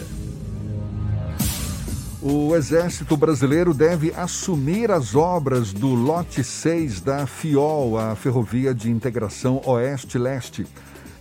[2.28, 8.90] O Exército Brasileiro deve assumir as obras do lote 6 da FIOL, a Ferrovia de
[8.90, 10.66] Integração Oeste-Leste.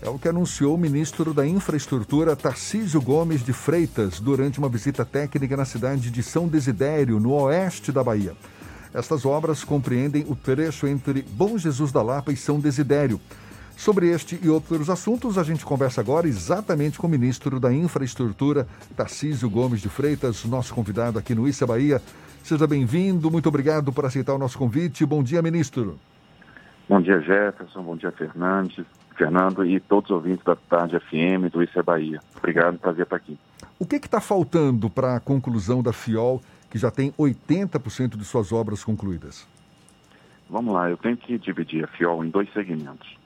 [0.01, 5.05] É o que anunciou o ministro da Infraestrutura, Tarcísio Gomes de Freitas, durante uma visita
[5.05, 8.33] técnica na cidade de São Desidério, no oeste da Bahia.
[8.95, 13.21] Estas obras compreendem o trecho entre Bom Jesus da Lapa e São Desidério.
[13.77, 18.67] Sobre este e outros assuntos, a gente conversa agora exatamente com o ministro da Infraestrutura,
[18.97, 22.01] Tarcísio Gomes de Freitas, nosso convidado aqui no Issa Bahia.
[22.43, 25.05] Seja bem-vindo, muito obrigado por aceitar o nosso convite.
[25.05, 25.99] Bom dia, ministro.
[26.89, 27.83] Bom dia, Jefferson.
[27.83, 28.87] Bom dia, Fernandes,
[29.17, 32.21] Fernando e todos os ouvintes da Tarde FM do Issa Bahia.
[32.37, 33.39] Obrigado, prazer estar aqui.
[33.79, 36.41] O que está faltando para a conclusão da FIOL,
[36.71, 39.47] que já tem 80% de suas obras concluídas?
[40.49, 43.24] Vamos lá, eu tenho que dividir a FIOL em dois segmentos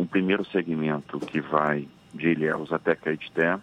[0.00, 3.58] um primeiro segmento que vai de Ilhéus até Caetité.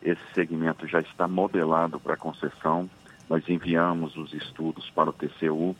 [0.00, 2.88] Esse segmento já está modelado para concessão.
[3.28, 5.70] Nós enviamos os estudos para o TCU.
[5.70, 5.76] O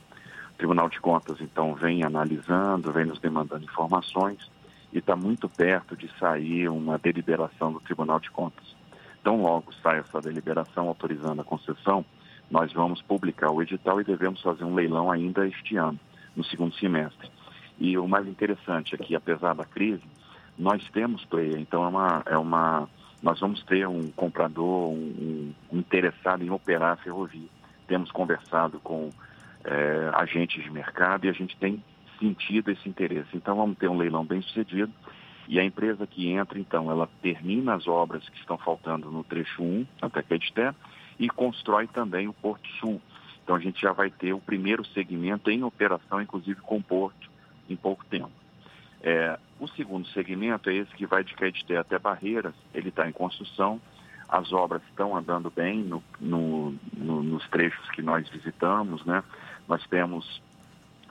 [0.59, 4.51] Tribunal de Contas, então, vem analisando, vem nos demandando informações
[4.93, 8.75] e está muito perto de sair uma deliberação do Tribunal de Contas.
[9.21, 12.05] Então, logo sai essa deliberação autorizando a concessão,
[12.51, 15.99] nós vamos publicar o edital e devemos fazer um leilão ainda este ano,
[16.35, 17.31] no segundo semestre.
[17.83, 20.05] E o mais interessante é que, apesar da crise,
[20.57, 22.89] nós temos player, então é uma, é uma,
[23.21, 27.49] nós vamos ter um comprador, um, um interessado em operar a ferrovia.
[27.89, 29.11] Temos conversado com
[29.65, 31.83] é, agentes de mercado e a gente tem
[32.21, 33.31] sentido esse interesse.
[33.35, 34.93] Então vamos ter um leilão bem sucedido
[35.49, 39.61] e a empresa que entra, então, ela termina as obras que estão faltando no trecho
[39.61, 40.73] 1, até Caeté,
[41.19, 43.03] e constrói também o Porto Sul.
[43.43, 47.32] Então a gente já vai ter o primeiro segmento em operação, inclusive com o Porto,
[47.69, 48.31] em pouco tempo.
[49.03, 53.13] É, o segundo segmento é esse que vai de Caetité até Barreiras, ele está em
[53.13, 53.81] construção,
[54.29, 59.23] as obras estão andando bem no, no, no, nos trechos que nós visitamos, né?
[59.69, 60.41] Nós temos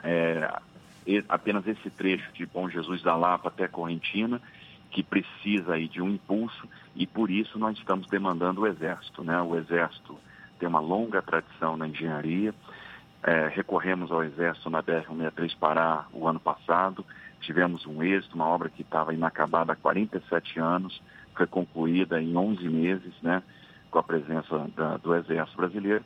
[0.03, 0.51] é,
[1.29, 4.41] apenas esse trecho de Bom Jesus da Lapa até Correntina,
[4.89, 9.39] que precisa aí de um impulso e por isso nós estamos demandando o Exército, né?
[9.41, 10.17] O Exército
[10.59, 12.53] tem uma longa tradição na engenharia,
[13.23, 17.05] é, recorremos ao Exército na BR-163 Pará o ano passado,
[17.41, 21.01] tivemos um êxito, uma obra que estava inacabada há 47 anos,
[21.35, 23.41] foi concluída em 11 meses, né,
[23.89, 26.03] com a presença da, do Exército Brasileiro.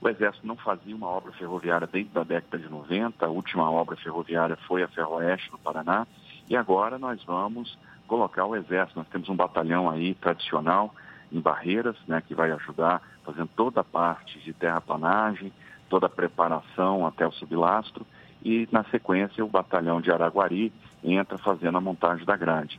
[0.00, 3.96] O Exército não fazia uma obra ferroviária desde a década de 90, a última obra
[3.96, 6.06] ferroviária foi a Ferroeste, no Paraná,
[6.48, 8.98] e agora nós vamos colocar o Exército.
[8.98, 10.94] Nós temos um batalhão aí tradicional
[11.32, 15.50] em Barreiras, né, que vai ajudar fazendo toda a parte de terraplanagem,
[15.88, 18.06] toda a preparação até o sublastro,
[18.44, 22.78] e na sequência o batalhão de Araguari entra fazendo a montagem da grade.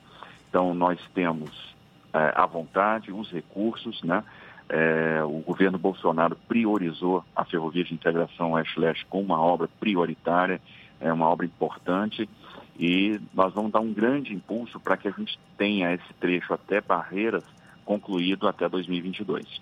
[0.50, 1.76] Então nós temos
[2.14, 4.24] é, à vontade os recursos, né?
[4.68, 10.60] É, o governo Bolsonaro priorizou a ferrovia de integração Oeste-Leste como uma obra prioritária,
[11.00, 12.28] é uma obra importante
[12.80, 16.82] e nós vamos dar um grande impulso para que a gente tenha esse trecho até
[16.82, 17.44] Barreiras
[17.86, 19.62] concluído até 2022.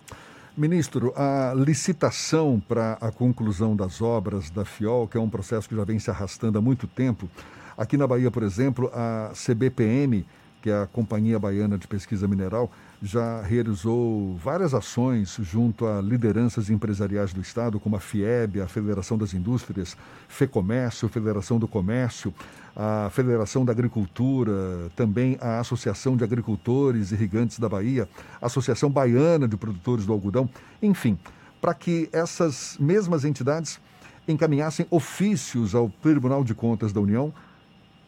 [0.56, 5.76] Ministro, a licitação para a conclusão das obras da FIOL, que é um processo que
[5.76, 7.28] já vem se arrastando há muito tempo,
[7.76, 10.26] aqui na Bahia, por exemplo, a CBPM
[10.64, 12.72] que é a Companhia Baiana de Pesquisa Mineral,
[13.04, 19.18] já realizou várias ações junto a lideranças empresariais do Estado, como a FIEB, a Federação
[19.18, 19.98] das Indústrias,
[20.30, 22.34] FEComércio, Federação do Comércio,
[22.74, 28.08] a Federação da Agricultura, também a Associação de Agricultores Irrigantes da Bahia,
[28.42, 30.50] a Associação Baiana de Produtores do Algodão,
[30.82, 31.20] enfim,
[31.60, 33.82] para que essas mesmas entidades
[34.26, 37.34] encaminhassem ofícios ao Tribunal de Contas da União,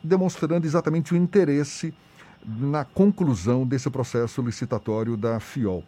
[0.02, 1.94] demonstrando exatamente o interesse
[2.48, 5.84] na conclusão desse processo licitatório da FIOL.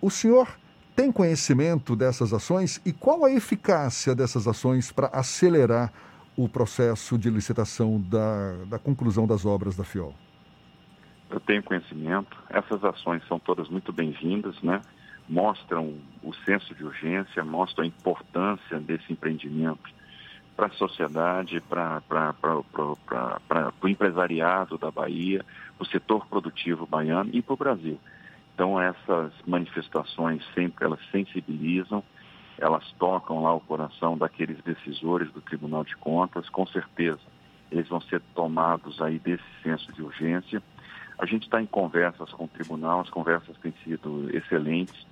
[0.00, 0.48] O senhor
[0.94, 5.92] tem conhecimento dessas ações e qual a eficácia dessas ações para acelerar
[6.36, 10.14] o processo de licitação da, da conclusão das obras da FIOL?
[11.28, 12.36] Eu tenho conhecimento.
[12.48, 14.80] Essas ações são todas muito bem-vindas, né?
[15.28, 15.94] Mostram
[16.24, 19.99] o senso de urgência, mostram a importância desse empreendimento
[20.60, 22.02] para a sociedade, para
[23.82, 25.42] o empresariado da Bahia,
[25.78, 27.98] para o setor produtivo baiano e para o Brasil.
[28.54, 32.04] Então essas manifestações sempre elas sensibilizam,
[32.58, 37.20] elas tocam lá o coração daqueles decisores do Tribunal de Contas, com certeza
[37.72, 40.62] eles vão ser tomados aí desse senso de urgência.
[41.18, 45.06] A gente está em conversas com o tribunal, as conversas têm sido excelentes.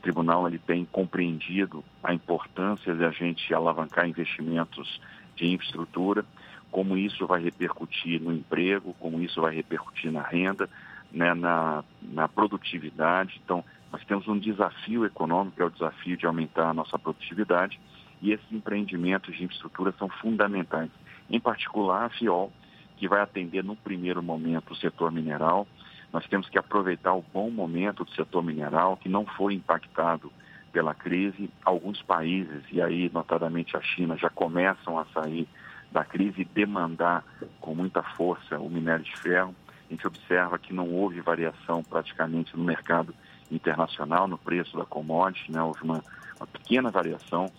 [0.00, 4.98] O tribunal ele tem compreendido a importância de a gente alavancar investimentos
[5.36, 6.24] de infraestrutura
[6.70, 10.70] como isso vai repercutir no emprego, como isso vai repercutir na renda,
[11.12, 13.38] né, na, na produtividade.
[13.44, 13.62] Então,
[13.92, 17.78] nós temos um desafio econômico, que é o desafio de aumentar a nossa produtividade,
[18.22, 20.90] e esses empreendimentos de infraestrutura são fundamentais.
[21.28, 22.50] Em particular, a FIOL,
[22.96, 25.68] que vai atender no primeiro momento o setor mineral.
[26.12, 30.32] Nós temos que aproveitar o bom momento do setor mineral, que não foi impactado
[30.72, 31.50] pela crise.
[31.64, 35.48] Alguns países, e aí notadamente a China, já começam a sair
[35.90, 37.24] da crise e demandar
[37.60, 39.54] com muita força o minério de ferro.
[39.88, 43.14] A gente observa que não houve variação praticamente no mercado
[43.50, 45.62] internacional, no preço da commodity, né?
[45.62, 46.02] houve uma,
[46.38, 47.50] uma pequena variação.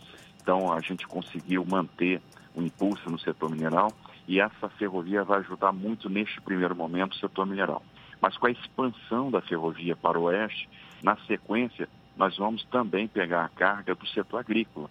[0.41, 2.21] Então a gente conseguiu manter
[2.55, 3.91] o impulso no setor mineral
[4.27, 7.83] e essa ferrovia vai ajudar muito neste primeiro momento o setor mineral.
[8.21, 10.69] Mas com a expansão da ferrovia para o oeste,
[11.03, 14.89] na sequência, nós vamos também pegar a carga do setor agrícola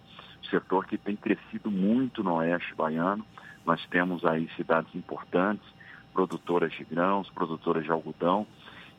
[0.51, 3.25] setor que tem crescido muito no oeste baiano.
[3.65, 5.65] Nós temos aí cidades importantes,
[6.13, 8.45] produtoras de grãos, produtoras de algodão,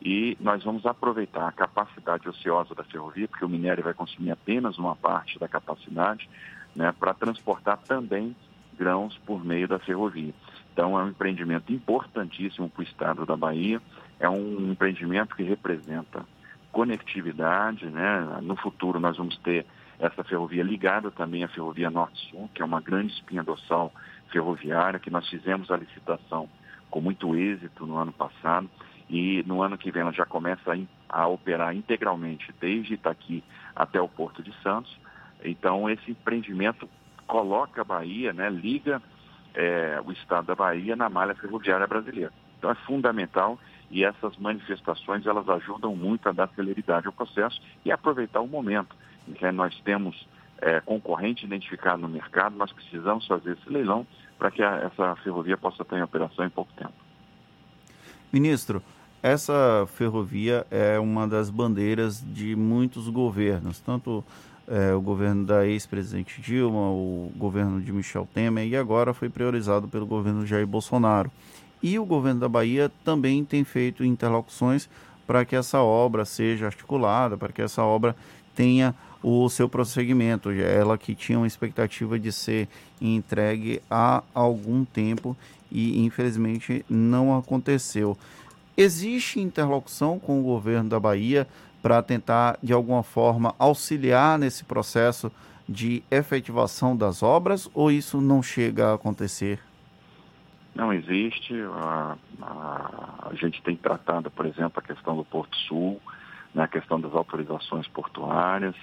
[0.01, 4.77] e nós vamos aproveitar a capacidade ociosa da ferrovia, porque o minério vai consumir apenas
[4.77, 6.27] uma parte da capacidade,
[6.75, 8.35] né, para transportar também
[8.77, 10.33] grãos por meio da ferrovia.
[10.73, 13.79] Então é um empreendimento importantíssimo para o estado da Bahia,
[14.19, 16.25] é um empreendimento que representa
[16.71, 18.39] conectividade, né?
[18.41, 19.65] No futuro nós vamos ter
[19.99, 23.93] essa ferrovia ligada também à ferrovia Norte-Sul, que é uma grande espinha dorsal
[24.31, 26.49] ferroviária, que nós fizemos a licitação
[26.89, 28.69] com muito êxito no ano passado
[29.09, 33.43] e no ano que vem ela já começa a, a operar integralmente desde Itaqui
[33.75, 34.97] até o Porto de Santos.
[35.43, 36.89] Então esse empreendimento
[37.27, 39.01] coloca a Bahia, né, liga
[39.53, 42.31] é, o estado da Bahia na malha ferroviária brasileira.
[42.57, 43.59] Então é fundamental
[43.93, 48.95] e essas manifestações elas ajudam muito a dar celeridade ao processo e aproveitar o momento
[49.27, 50.27] em que nós temos
[50.59, 54.05] é, concorrente identificado no mercado, nós precisamos fazer esse leilão
[54.37, 56.93] para que a, essa ferrovia possa estar em operação em pouco tempo.
[58.31, 58.81] Ministro,
[59.21, 64.23] essa ferrovia é uma das bandeiras de muitos governos, tanto
[64.67, 69.87] é, o governo da ex-presidente Dilma, o governo de Michel Temer e agora foi priorizado
[69.87, 71.29] pelo governo Jair Bolsonaro.
[71.83, 74.89] E o governo da Bahia também tem feito interlocuções
[75.27, 78.15] para que essa obra seja articulada, para que essa obra
[78.55, 80.49] tenha o seu prosseguimento.
[80.49, 82.69] Ela que tinha uma expectativa de ser
[83.01, 85.35] entregue há algum tempo
[85.69, 88.17] e infelizmente não aconteceu.
[88.77, 91.45] Existe interlocução com o governo da Bahia
[91.81, 95.29] para tentar, de alguma forma, auxiliar nesse processo
[95.67, 99.59] de efetivação das obras ou isso não chega a acontecer?
[100.75, 101.53] Não existe.
[101.75, 106.01] A, a, a gente tem tratado, por exemplo, a questão do Porto Sul,
[106.53, 108.75] né, a questão das autorizações portuárias.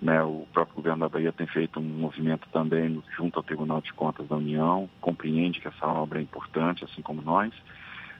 [0.00, 3.92] Né, o próprio governo da Bahia tem feito um movimento também junto ao Tribunal de
[3.92, 7.52] Contas da União, compreende que essa obra é importante, assim como nós.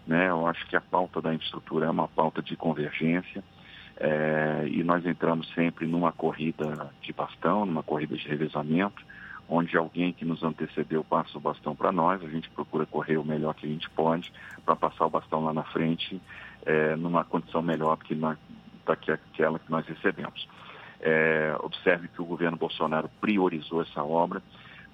[0.07, 3.43] Né, eu acho que a pauta da infraestrutura é uma pauta de convergência
[4.01, 9.03] é, e nós entramos sempre numa corrida de bastão, numa corrida de revezamento,
[9.51, 13.25] onde alguém que nos antecedeu passa o bastão para nós, a gente procura correr o
[13.25, 14.33] melhor que a gente pode
[14.65, 16.23] para passar o bastão lá na frente
[16.65, 18.37] é, numa condição melhor do que na,
[18.87, 20.49] daquela que nós recebemos.
[21.01, 24.41] É, observe que o governo Bolsonaro priorizou essa obra.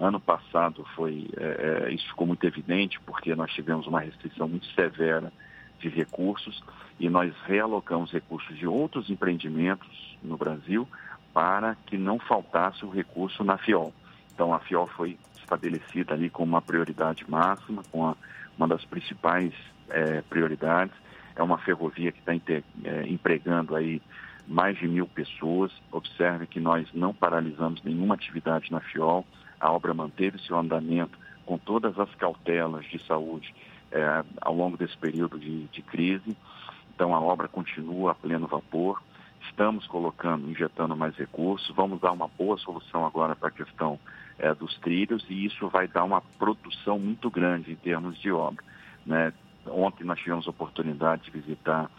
[0.00, 4.66] Ano passado foi é, é, isso ficou muito evidente porque nós tivemos uma restrição muito
[4.68, 5.30] severa
[5.78, 6.62] de recursos
[6.98, 10.88] e nós realocamos recursos de outros empreendimentos no Brasil
[11.34, 13.92] para que não faltasse o recurso na FIOL.
[14.36, 18.14] Então a FIOL foi estabelecida ali como uma prioridade máxima, com a,
[18.58, 19.54] uma das principais
[19.88, 20.94] é, prioridades.
[21.34, 24.02] É uma ferrovia que está é, empregando aí
[24.46, 25.72] mais de mil pessoas.
[25.90, 29.24] Observe que nós não paralisamos nenhuma atividade na FIOL.
[29.58, 33.54] A obra manteve seu andamento com todas as cautelas de saúde
[33.90, 36.36] é, ao longo desse período de, de crise.
[36.94, 39.00] Então a obra continua a pleno vapor.
[39.48, 41.74] Estamos colocando, injetando mais recursos.
[41.74, 43.98] Vamos dar uma boa solução agora para a questão
[44.38, 48.64] é, dos trilhos e isso vai dar uma produção muito grande em termos de obra.
[49.04, 49.32] Né?
[49.66, 51.90] Ontem nós tivemos a oportunidade de visitar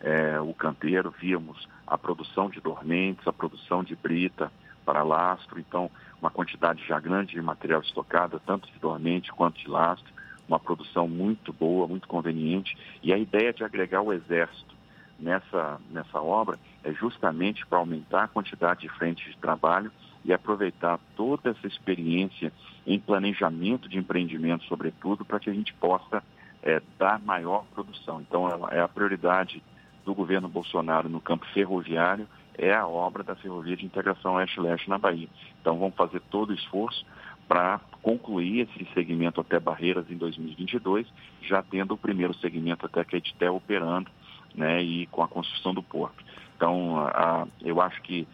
[0.00, 4.52] é, o canteiro, vimos a produção de dormentes, a produção de brita
[4.84, 5.90] para lastro, então
[6.20, 10.12] uma quantidade já grande de material estocado, tanto de dormente quanto de lastro,
[10.46, 14.74] uma produção muito boa, muito conveniente, e a ideia de agregar o exército
[15.18, 19.92] nessa, nessa obra é justamente para aumentar a quantidade de frentes de trabalho
[20.24, 22.52] e aproveitar toda essa experiência
[22.86, 26.22] em planejamento de empreendimento, sobretudo, para que a gente possa
[26.62, 28.20] é, dar maior produção.
[28.20, 29.62] Então, é a prioridade
[30.04, 32.26] do governo Bolsonaro no campo ferroviário
[32.58, 35.28] é a obra da Ferrovia de Integração Oeste-Leste na Bahia.
[35.60, 37.06] Então, vamos fazer todo o esforço
[37.46, 41.06] para concluir esse segmento até Barreiras em 2022,
[41.42, 44.10] já tendo o primeiro segmento até Caeté operando
[44.54, 46.22] né, e com a construção do porto.
[46.56, 48.26] Então, a, eu acho que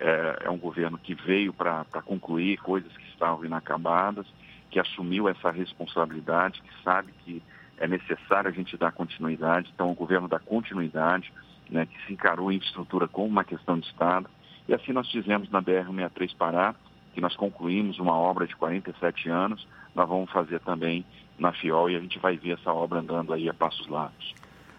[0.00, 4.26] é, é um governo que veio para concluir coisas que estavam inacabadas,
[4.70, 7.42] que assumiu essa responsabilidade, que sabe que
[7.78, 9.70] é necessário a gente dar continuidade.
[9.74, 11.32] Então, o governo dá continuidade,
[11.70, 14.28] né, que se encarou em infraestrutura como uma questão de Estado.
[14.68, 16.74] E assim nós fizemos na BR-163 Pará,
[17.14, 21.04] que nós concluímos uma obra de 47 anos, nós vamos fazer também
[21.38, 24.34] na FIOL e a gente vai ver essa obra andando aí a passos largos.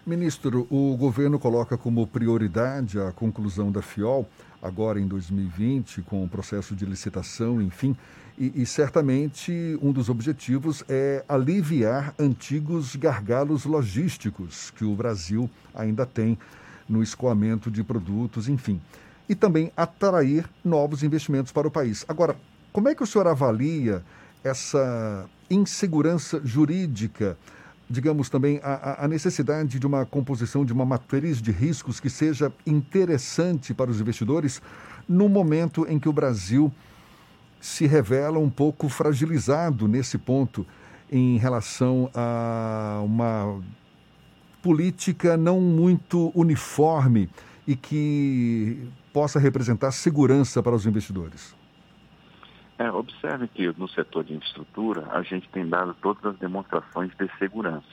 [0.06, 4.26] Ministro, o governo coloca como prioridade a conclusão da FIOL
[4.62, 7.96] agora em 2020, com o processo de licitação, enfim,
[8.38, 16.06] e, e, certamente um dos objetivos é aliviar antigos gargalos logísticos que o Brasil ainda
[16.06, 16.38] tem
[16.88, 18.80] no escoamento de produtos, enfim,
[19.28, 22.04] e também atrair novos investimentos para o país.
[22.08, 22.34] Agora,
[22.72, 24.02] como é que o senhor avalia
[24.42, 27.36] essa insegurança jurídica?
[27.90, 32.52] Digamos também, a, a, necessidade de uma composição de uma matriz de riscos que seja
[32.64, 34.62] interessante para os investidores
[35.08, 36.72] no momento em que o Brasil
[37.60, 40.64] se revela um pouco fragilizado nesse ponto
[41.10, 43.60] em relação a uma
[44.62, 47.28] política não muito uniforme
[47.66, 51.59] e que possa representar segurança para os investidores.
[52.80, 57.28] É, observe que no setor de infraestrutura a gente tem dado todas as demonstrações de
[57.38, 57.86] segurança.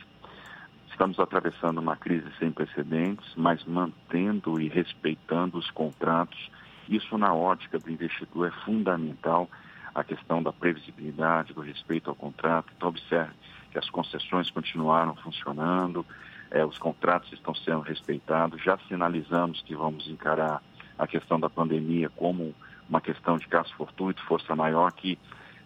[0.89, 6.49] Estamos atravessando uma crise sem precedentes, mas mantendo e respeitando os contratos.
[6.87, 9.49] Isso, na ótica do investidor, é fundamental.
[9.93, 12.71] A questão da previsibilidade, do respeito ao contrato.
[12.77, 13.33] Então, observe
[13.69, 16.05] que as concessões continuaram funcionando,
[16.49, 18.63] é, os contratos estão sendo respeitados.
[18.63, 20.63] Já sinalizamos que vamos encarar
[20.97, 22.55] a questão da pandemia como
[22.89, 25.17] uma questão de caso fortuito, força maior, que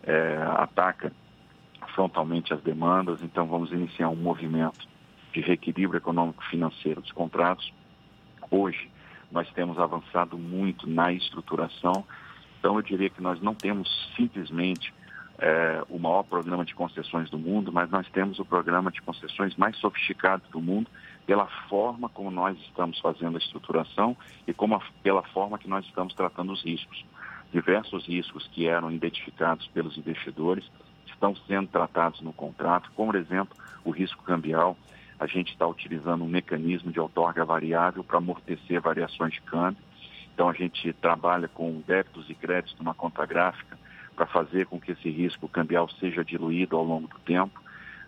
[0.03, 1.11] é, ataca
[1.93, 3.21] frontalmente as demandas.
[3.21, 4.87] Então, vamos iniciar um movimento
[5.33, 7.71] de reequilíbrio econômico-financeiro dos contratos.
[8.49, 8.89] Hoje,
[9.31, 12.05] nós temos avançado muito na estruturação.
[12.59, 14.93] Então, eu diria que nós não temos simplesmente
[15.41, 19.55] é, o maior programa de concessões do mundo, mas nós temos o programa de concessões
[19.55, 20.87] mais sofisticado do mundo
[21.25, 24.15] pela forma como nós estamos fazendo a estruturação
[24.47, 27.03] e como a, pela forma que nós estamos tratando os riscos.
[27.51, 30.63] Diversos riscos que eram identificados pelos investidores
[31.05, 34.77] estão sendo tratados no contrato, como, por exemplo, o risco cambial.
[35.19, 39.83] A gente está utilizando um mecanismo de outorga variável para amortecer variações de câmbio.
[40.33, 43.77] Então, a gente trabalha com débitos e créditos numa conta gráfica
[44.15, 47.61] para fazer com que esse risco cambial seja diluído ao longo do tempo.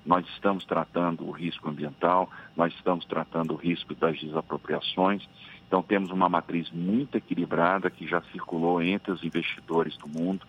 [0.05, 5.27] Nós estamos tratando o risco ambiental, nós estamos tratando o risco das desapropriações.
[5.73, 10.45] Então, temos uma matriz muito equilibrada que já circulou entre os investidores do mundo.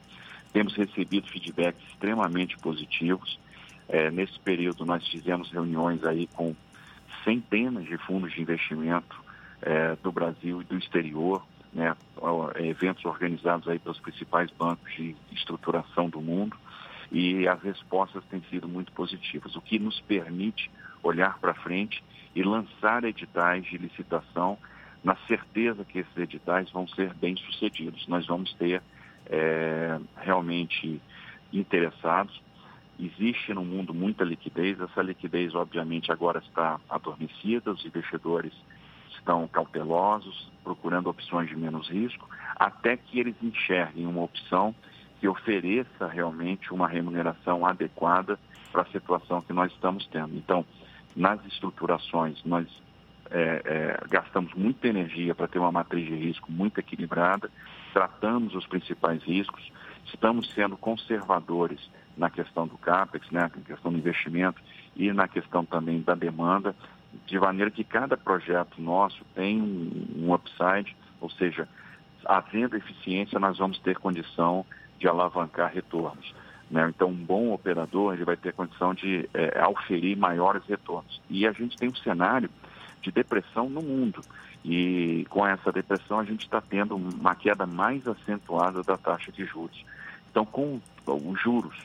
[0.53, 3.41] Temos recebido feedbacks extremamente positivos.
[3.89, 6.55] É, nesse período, nós fizemos reuniões aí com
[7.25, 9.19] centenas de fundos de investimento
[9.63, 11.43] é, do Brasil e do exterior,
[11.73, 11.97] né,
[12.57, 16.55] eventos organizados aí pelos principais bancos de estruturação do mundo
[17.11, 20.71] e as respostas têm sido muito positivas, o que nos permite
[21.03, 24.59] olhar para frente e lançar editais de licitação
[25.05, 28.09] na certeza que esses editais vão ser bem sucedidos.
[28.09, 28.83] Nós vamos ter
[29.27, 31.01] é, realmente
[31.53, 32.43] interessados.
[32.99, 38.53] Existe no mundo muita liquidez, essa liquidez obviamente agora está adormecida, os investidores
[39.11, 44.75] estão cautelosos, procurando opções de menos risco, até que eles enxerguem uma opção
[45.21, 48.39] que ofereça realmente uma remuneração adequada
[48.71, 50.37] para a situação que nós estamos tendo.
[50.37, 50.65] Então,
[51.17, 52.67] nas estruturações, nós
[53.31, 57.51] é, é, gastamos muita energia para ter uma matriz de risco muito equilibrada,
[57.93, 59.73] tratamos os principais riscos,
[60.07, 61.81] estamos sendo conservadores
[62.17, 64.61] na questão do CAPEX, né, na questão do investimento
[64.97, 66.75] e na questão também da demanda,
[67.27, 71.69] de maneira que cada projeto nosso tem um, upside, ou seja,
[72.25, 74.65] havendo eficiência, nós vamos ter condição
[74.99, 76.35] de alavancar retornos.
[76.71, 76.89] Né?
[76.89, 81.21] Então, um bom operador ele vai ter condição de é, auferir maiores retornos.
[81.29, 82.51] E a gente tem um cenário
[83.05, 84.21] de depressão no mundo.
[84.65, 89.45] E com essa depressão, a gente está tendo uma queda mais acentuada da taxa de
[89.45, 89.85] juros.
[90.31, 91.77] Então, com os juros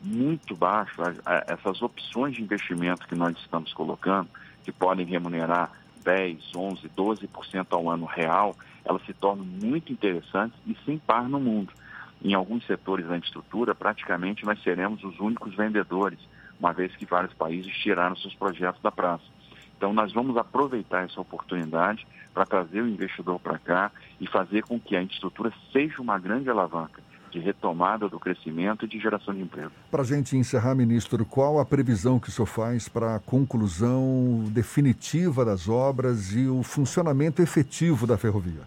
[0.00, 0.98] muito baixos,
[1.46, 4.28] essas opções de investimento que nós estamos colocando,
[4.64, 5.70] que podem remunerar
[6.02, 11.38] 10, 11, 12% ao ano real, elas se tornam muito interessantes e sem par no
[11.38, 11.72] mundo.
[12.24, 16.18] Em alguns setores da infraestrutura, praticamente nós seremos os únicos vendedores,
[16.58, 19.24] uma vez que vários países tiraram seus projetos da praça.
[19.82, 23.90] Então, nós vamos aproveitar essa oportunidade para trazer o investidor para cá
[24.20, 27.02] e fazer com que a infraestrutura seja uma grande alavanca
[27.32, 29.72] de retomada do crescimento e de geração de emprego.
[29.90, 34.44] Para a gente encerrar, ministro, qual a previsão que o senhor faz para a conclusão
[34.52, 38.62] definitiva das obras e o funcionamento efetivo da ferrovia?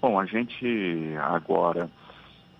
[0.00, 1.90] Bom, a gente agora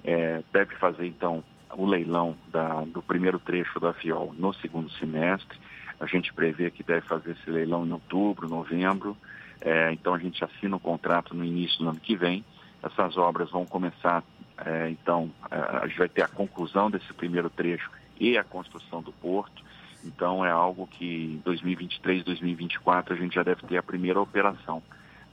[0.05, 1.43] é, deve fazer então
[1.75, 5.59] o leilão da, do primeiro trecho da FIOL no segundo semestre.
[6.01, 9.17] A gente prevê que deve fazer esse leilão em outubro, novembro.
[9.61, 12.45] É, então a gente assina o contrato no início do ano que vem.
[12.83, 14.25] Essas obras vão começar
[14.65, 19.03] é, então, é, a gente vai ter a conclusão desse primeiro trecho e a construção
[19.03, 19.63] do porto.
[20.05, 24.83] Então, é algo que em 2023, 2024 a gente já deve ter a primeira operação,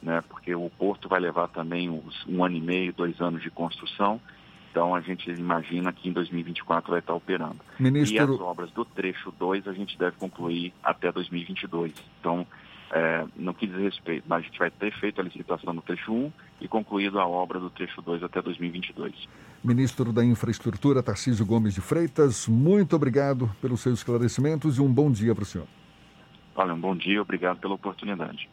[0.02, 0.22] né?
[0.28, 4.20] Porque o porto vai levar também uns, um ano e meio, dois anos de construção.
[4.78, 7.56] Então, a gente imagina que em 2024 vai estar operando.
[7.80, 8.16] Ministro...
[8.16, 11.94] E as obras do trecho 2 a gente deve concluir até 2022.
[12.20, 12.46] Então,
[12.92, 16.14] é, no que diz respeito, mas a gente vai ter feito a licitação no trecho
[16.14, 16.32] 1
[16.62, 19.28] e concluído a obra do trecho 2 até 2022.
[19.64, 25.12] Ministro da Infraestrutura, Tarcísio Gomes de Freitas, muito obrigado pelos seus esclarecimentos e um bom
[25.12, 25.66] dia para o senhor.
[26.56, 28.48] Olha, um bom dia, obrigado pela oportunidade.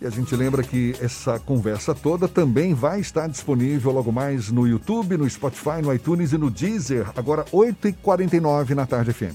[0.00, 4.66] E a gente lembra que essa conversa toda também vai estar disponível logo mais no
[4.66, 9.34] YouTube, no Spotify, no iTunes e no Deezer, agora 8h49 na tarde FM.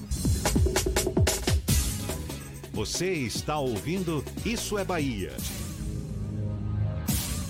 [2.72, 5.32] Você está ouvindo Isso é Bahia.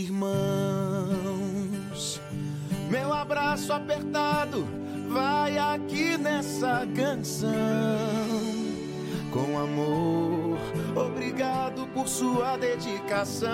[0.00, 1.10] irmãos.
[2.90, 4.66] Meu abraço apertado
[5.08, 7.50] vai aqui nessa canção.
[9.30, 10.58] com amor.
[10.96, 13.48] Obrigado por sua dedicação.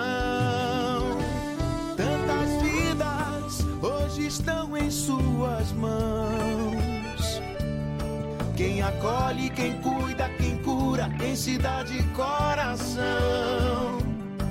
[1.95, 7.41] Tantas vidas hoje estão em suas mãos.
[8.55, 12.97] Quem acolhe, quem cuida, quem cura, quem se dá de coração.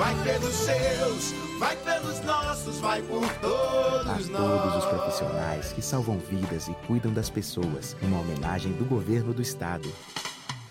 [0.00, 4.28] Vai pelos seus, vai pelos nossos, vai por todos A nós.
[4.28, 9.42] todos os profissionais que salvam vidas e cuidam das pessoas, uma homenagem do governo do
[9.42, 9.86] estado.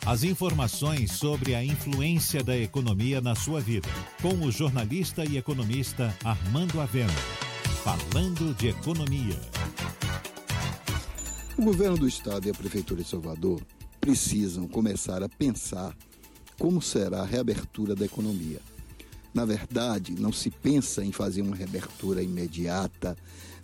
[0.04, 3.88] As informações sobre a influência da economia na sua vida,
[4.20, 7.14] com o jornalista e economista Armando Avena.
[7.84, 9.40] Falando de economia.
[11.56, 13.62] O governo do estado e a prefeitura de Salvador
[14.02, 15.96] precisam começar a pensar
[16.58, 18.60] como será a reabertura da economia.
[19.34, 23.16] Na verdade, não se pensa em fazer uma reabertura imediata,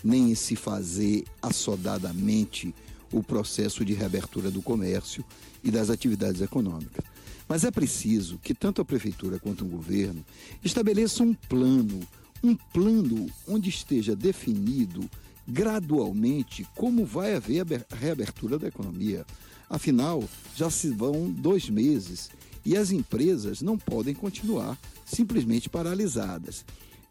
[0.04, 2.74] nem em se fazer assodadamente
[3.12, 5.24] o processo de reabertura do comércio
[5.64, 7.04] e das atividades econômicas.
[7.48, 10.24] Mas é preciso que tanto a prefeitura quanto o governo
[10.64, 12.00] estabeleçam um plano,
[12.44, 15.10] um plano onde esteja definido
[15.48, 19.26] gradualmente como vai haver a ber- reabertura da economia.
[19.70, 20.24] Afinal,
[20.56, 22.30] já se vão dois meses
[22.66, 26.66] e as empresas não podem continuar simplesmente paralisadas.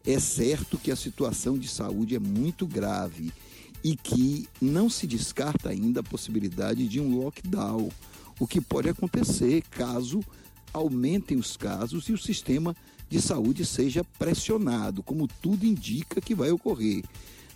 [0.05, 3.31] É certo que a situação de saúde é muito grave
[3.83, 7.89] e que não se descarta ainda a possibilidade de um lockdown,
[8.39, 10.21] o que pode acontecer caso
[10.73, 12.75] aumentem os casos e o sistema
[13.09, 17.03] de saúde seja pressionado, como tudo indica que vai ocorrer.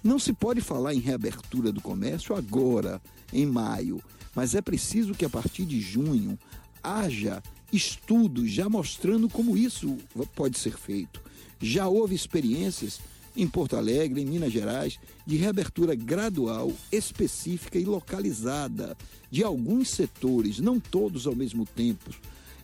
[0.04, 3.02] Não se pode falar em reabertura do comércio agora,
[3.34, 4.02] em maio,
[4.34, 6.40] mas é preciso que a partir de junho
[6.82, 9.98] haja estudos já mostrando como isso
[10.36, 11.22] pode ser feito.
[11.62, 13.00] Já houve experiências
[13.36, 18.98] em Porto Alegre, em Minas Gerais, de reabertura gradual, específica e localizada
[19.32, 22.10] de alguns setores, não todos ao mesmo tempo,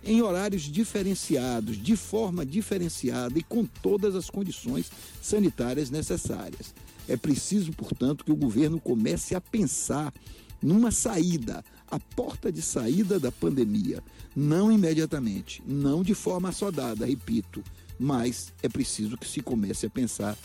[0.04, 4.92] em horários diferenciados, de forma diferenciada e com todas as condições
[5.22, 6.74] sanitárias necessárias.
[7.08, 10.14] É preciso, portanto, que o governo comece a pensar
[10.62, 14.04] numa saída, a porta de saída da pandemia.
[14.36, 17.64] Não imediatamente, não de forma assodada, repito,
[18.00, 20.38] mas é preciso que se comece a pensar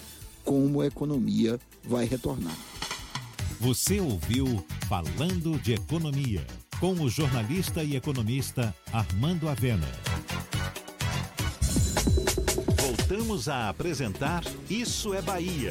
[0.44, 2.56] como a economia vai retornar.
[3.60, 6.46] Você ouviu Falando de Economia,
[6.80, 9.86] com o jornalista e economista Armando Avena.
[13.30, 15.70] Voltamos a apresentar Isso é Bahia.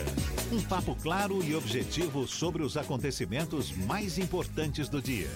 [0.49, 5.27] Um papo claro e objetivo sobre os acontecimentos mais importantes do dia.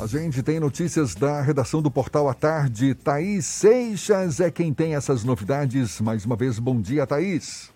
[0.00, 2.94] A gente tem notícias da redação do Portal à Tarde.
[2.94, 6.00] Thaís Seixas é quem tem essas novidades.
[6.00, 7.74] Mais uma vez, bom dia, Thaís.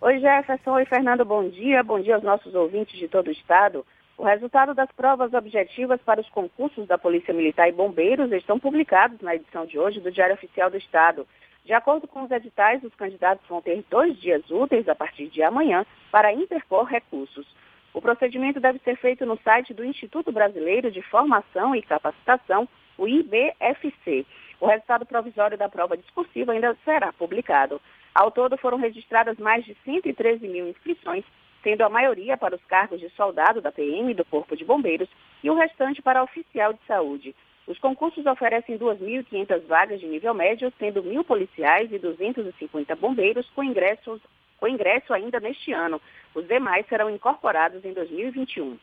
[0.00, 0.72] Oi, Jefferson.
[0.72, 1.24] Oi, Fernando.
[1.24, 1.84] Bom dia.
[1.84, 3.86] Bom dia aos nossos ouvintes de todo o estado.
[4.18, 9.20] O resultado das provas objetivas para os concursos da Polícia Militar e Bombeiros estão publicados
[9.20, 11.24] na edição de hoje do Diário Oficial do Estado.
[11.66, 15.42] De acordo com os editais, os candidatos vão ter dois dias úteis a partir de
[15.42, 17.44] amanhã para interpor recursos.
[17.92, 23.08] O procedimento deve ser feito no site do Instituto Brasileiro de Formação e Capacitação, o
[23.08, 24.24] IBFC.
[24.60, 27.80] O resultado provisório da prova discursiva ainda será publicado.
[28.14, 31.24] Ao todo, foram registradas mais de 113 mil inscrições,
[31.64, 35.08] sendo a maioria para os cargos de soldado da PM e do Corpo de Bombeiros
[35.42, 37.34] e o restante para oficial de saúde.
[37.66, 43.64] Os concursos oferecem 2.500 vagas de nível médio, sendo mil policiais e 250 bombeiros com
[43.64, 44.20] ingressos
[44.58, 46.00] com ingresso ainda neste ano.
[46.34, 48.78] Os demais serão incorporados em 2021.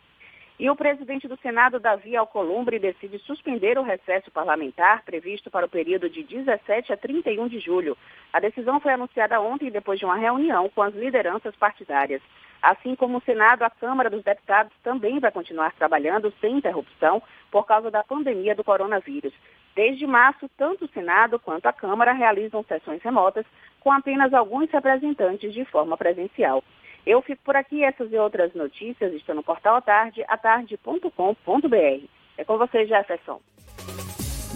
[0.59, 5.69] E o presidente do Senado, Davi Alcolumbre, decide suspender o recesso parlamentar previsto para o
[5.69, 7.97] período de 17 a 31 de julho.
[8.31, 12.21] A decisão foi anunciada ontem depois de uma reunião com as lideranças partidárias.
[12.63, 17.21] Assim como o Senado, a Câmara dos Deputados também vai continuar trabalhando sem interrupção
[17.51, 19.33] por causa da pandemia do coronavírus.
[19.75, 23.45] Desde março, tanto o Senado quanto a Câmara realizam sessões remotas
[23.81, 26.63] com apenas alguns representantes de forma presencial.
[27.05, 27.83] Eu fico por aqui.
[27.83, 32.07] Essas e outras notícias estão no portal à tarde, atarde.com.br.
[32.37, 33.41] É com você, Jefferson.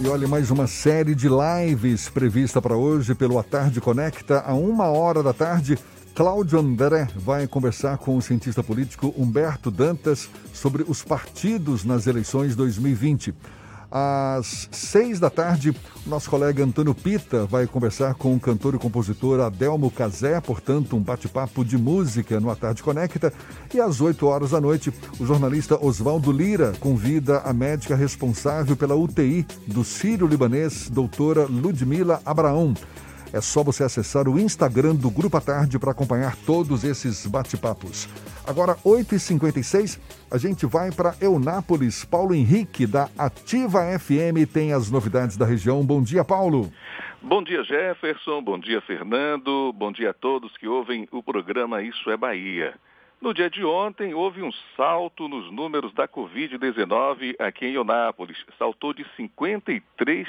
[0.00, 4.54] E olha, mais uma série de lives prevista para hoje pelo A Tarde Conecta, a
[4.54, 5.76] uma hora da tarde.
[6.18, 12.56] Cláudio André vai conversar com o cientista político Humberto Dantas sobre os partidos nas eleições
[12.56, 13.32] 2020.
[13.88, 15.72] Às seis da tarde,
[16.04, 21.00] nosso colega Antônio Pita vai conversar com o cantor e compositor Adelmo Cazé, portanto, um
[21.00, 23.32] bate-papo de música no A Tarde Conecta.
[23.72, 28.96] E às oito horas da noite, o jornalista Oswaldo Lira convida a médica responsável pela
[28.96, 32.74] UTI do Sírio-Libanês, doutora Ludmila Abraão.
[33.32, 38.08] É só você acessar o Instagram do Grupo à Tarde para acompanhar todos esses bate-papos.
[38.46, 40.00] Agora, 8h56,
[40.30, 42.06] a gente vai para Eunápolis.
[42.06, 45.84] Paulo Henrique, da Ativa FM, tem as novidades da região.
[45.84, 46.72] Bom dia, Paulo.
[47.20, 48.40] Bom dia, Jefferson.
[48.40, 49.74] Bom dia, Fernando.
[49.74, 52.74] Bom dia a todos que ouvem o programa Isso é Bahia.
[53.20, 58.38] No dia de ontem, houve um salto nos números da Covid-19 aqui em Eunápolis.
[58.56, 60.26] Saltou de 53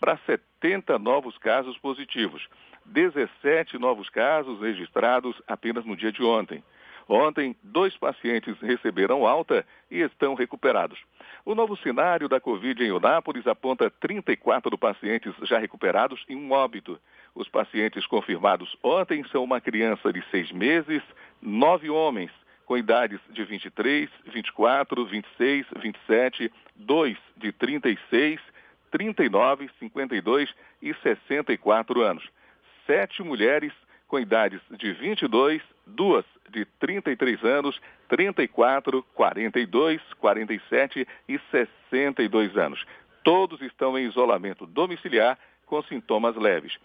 [0.00, 2.48] para 70 novos casos positivos.
[2.86, 6.64] 17 novos casos registrados apenas no dia de ontem.
[7.08, 10.98] Ontem, dois pacientes receberam alta e estão recuperados.
[11.44, 17.00] O novo cenário da Covid em Eunápolis aponta 34 pacientes já recuperados e um óbito.
[17.34, 21.02] Os pacientes confirmados ontem são uma criança de seis meses,
[21.42, 22.30] nove homens
[22.64, 28.40] com idades de 23, 24, 26, 27, dois de 36,
[28.90, 30.52] 39, 52
[30.82, 32.28] e 64 anos.
[32.86, 33.72] Sete mulheres
[34.08, 42.84] com idades de 22, duas de 33 anos, 34, 42, 47 e 62 anos.
[43.22, 46.76] Todos estão em isolamento domiciliar com sintomas leves.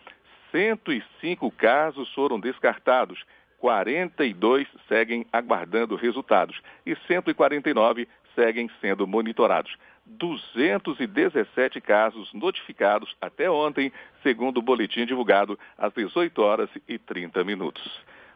[0.52, 3.26] 105 casos foram descartados,
[3.58, 9.76] 42 seguem aguardando resultados e 149 seguem sendo monitorados.
[10.06, 13.92] 217 casos notificados até ontem,
[14.22, 17.84] segundo o boletim divulgado às 18 horas e 30 minutos.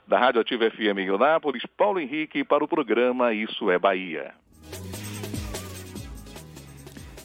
[0.08, 4.34] Da Rádio Ativa FM em Eunápolis, Paulo Henrique para o programa Isso é Bahia.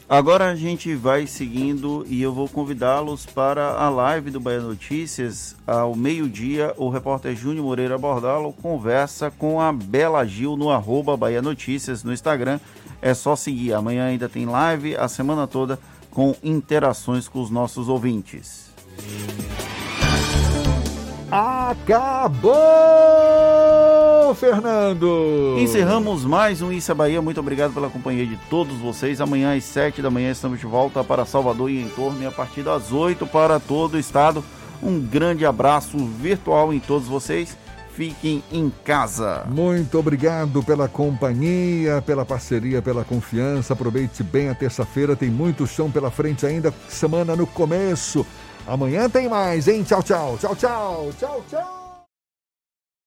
[0.07, 5.55] Agora a gente vai seguindo e eu vou convidá-los para a live do Bahia Notícias.
[5.65, 11.41] Ao meio-dia, o repórter Júnior Moreira Bordalo conversa com a Bela Gil no arroba Bahia
[11.41, 12.59] Notícias no Instagram.
[13.01, 13.73] É só seguir.
[13.73, 15.79] Amanhã ainda tem live a semana toda
[16.11, 18.69] com interações com os nossos ouvintes.
[21.37, 22.53] Acabou,
[24.35, 25.57] Fernando!
[25.59, 27.21] Encerramos mais um Issa Bahia.
[27.21, 29.19] Muito obrigado pela companhia de todos vocês.
[29.19, 32.31] Amanhã às 7 da manhã estamos de volta para Salvador e em torno e a
[32.31, 34.45] partir das 8 para todo o estado.
[34.81, 37.57] Um grande abraço virtual em todos vocês.
[37.93, 39.43] Fiquem em casa.
[39.49, 43.73] Muito obrigado pela companhia, pela parceria, pela confiança.
[43.73, 48.25] Aproveite bem a terça-feira, tem muito chão pela frente ainda, semana no começo.
[48.67, 49.83] Amanhã tem mais, hein?
[49.83, 50.37] Tchau, tchau.
[50.39, 51.09] Tchau, tchau.
[51.19, 51.84] Tchau, tchau.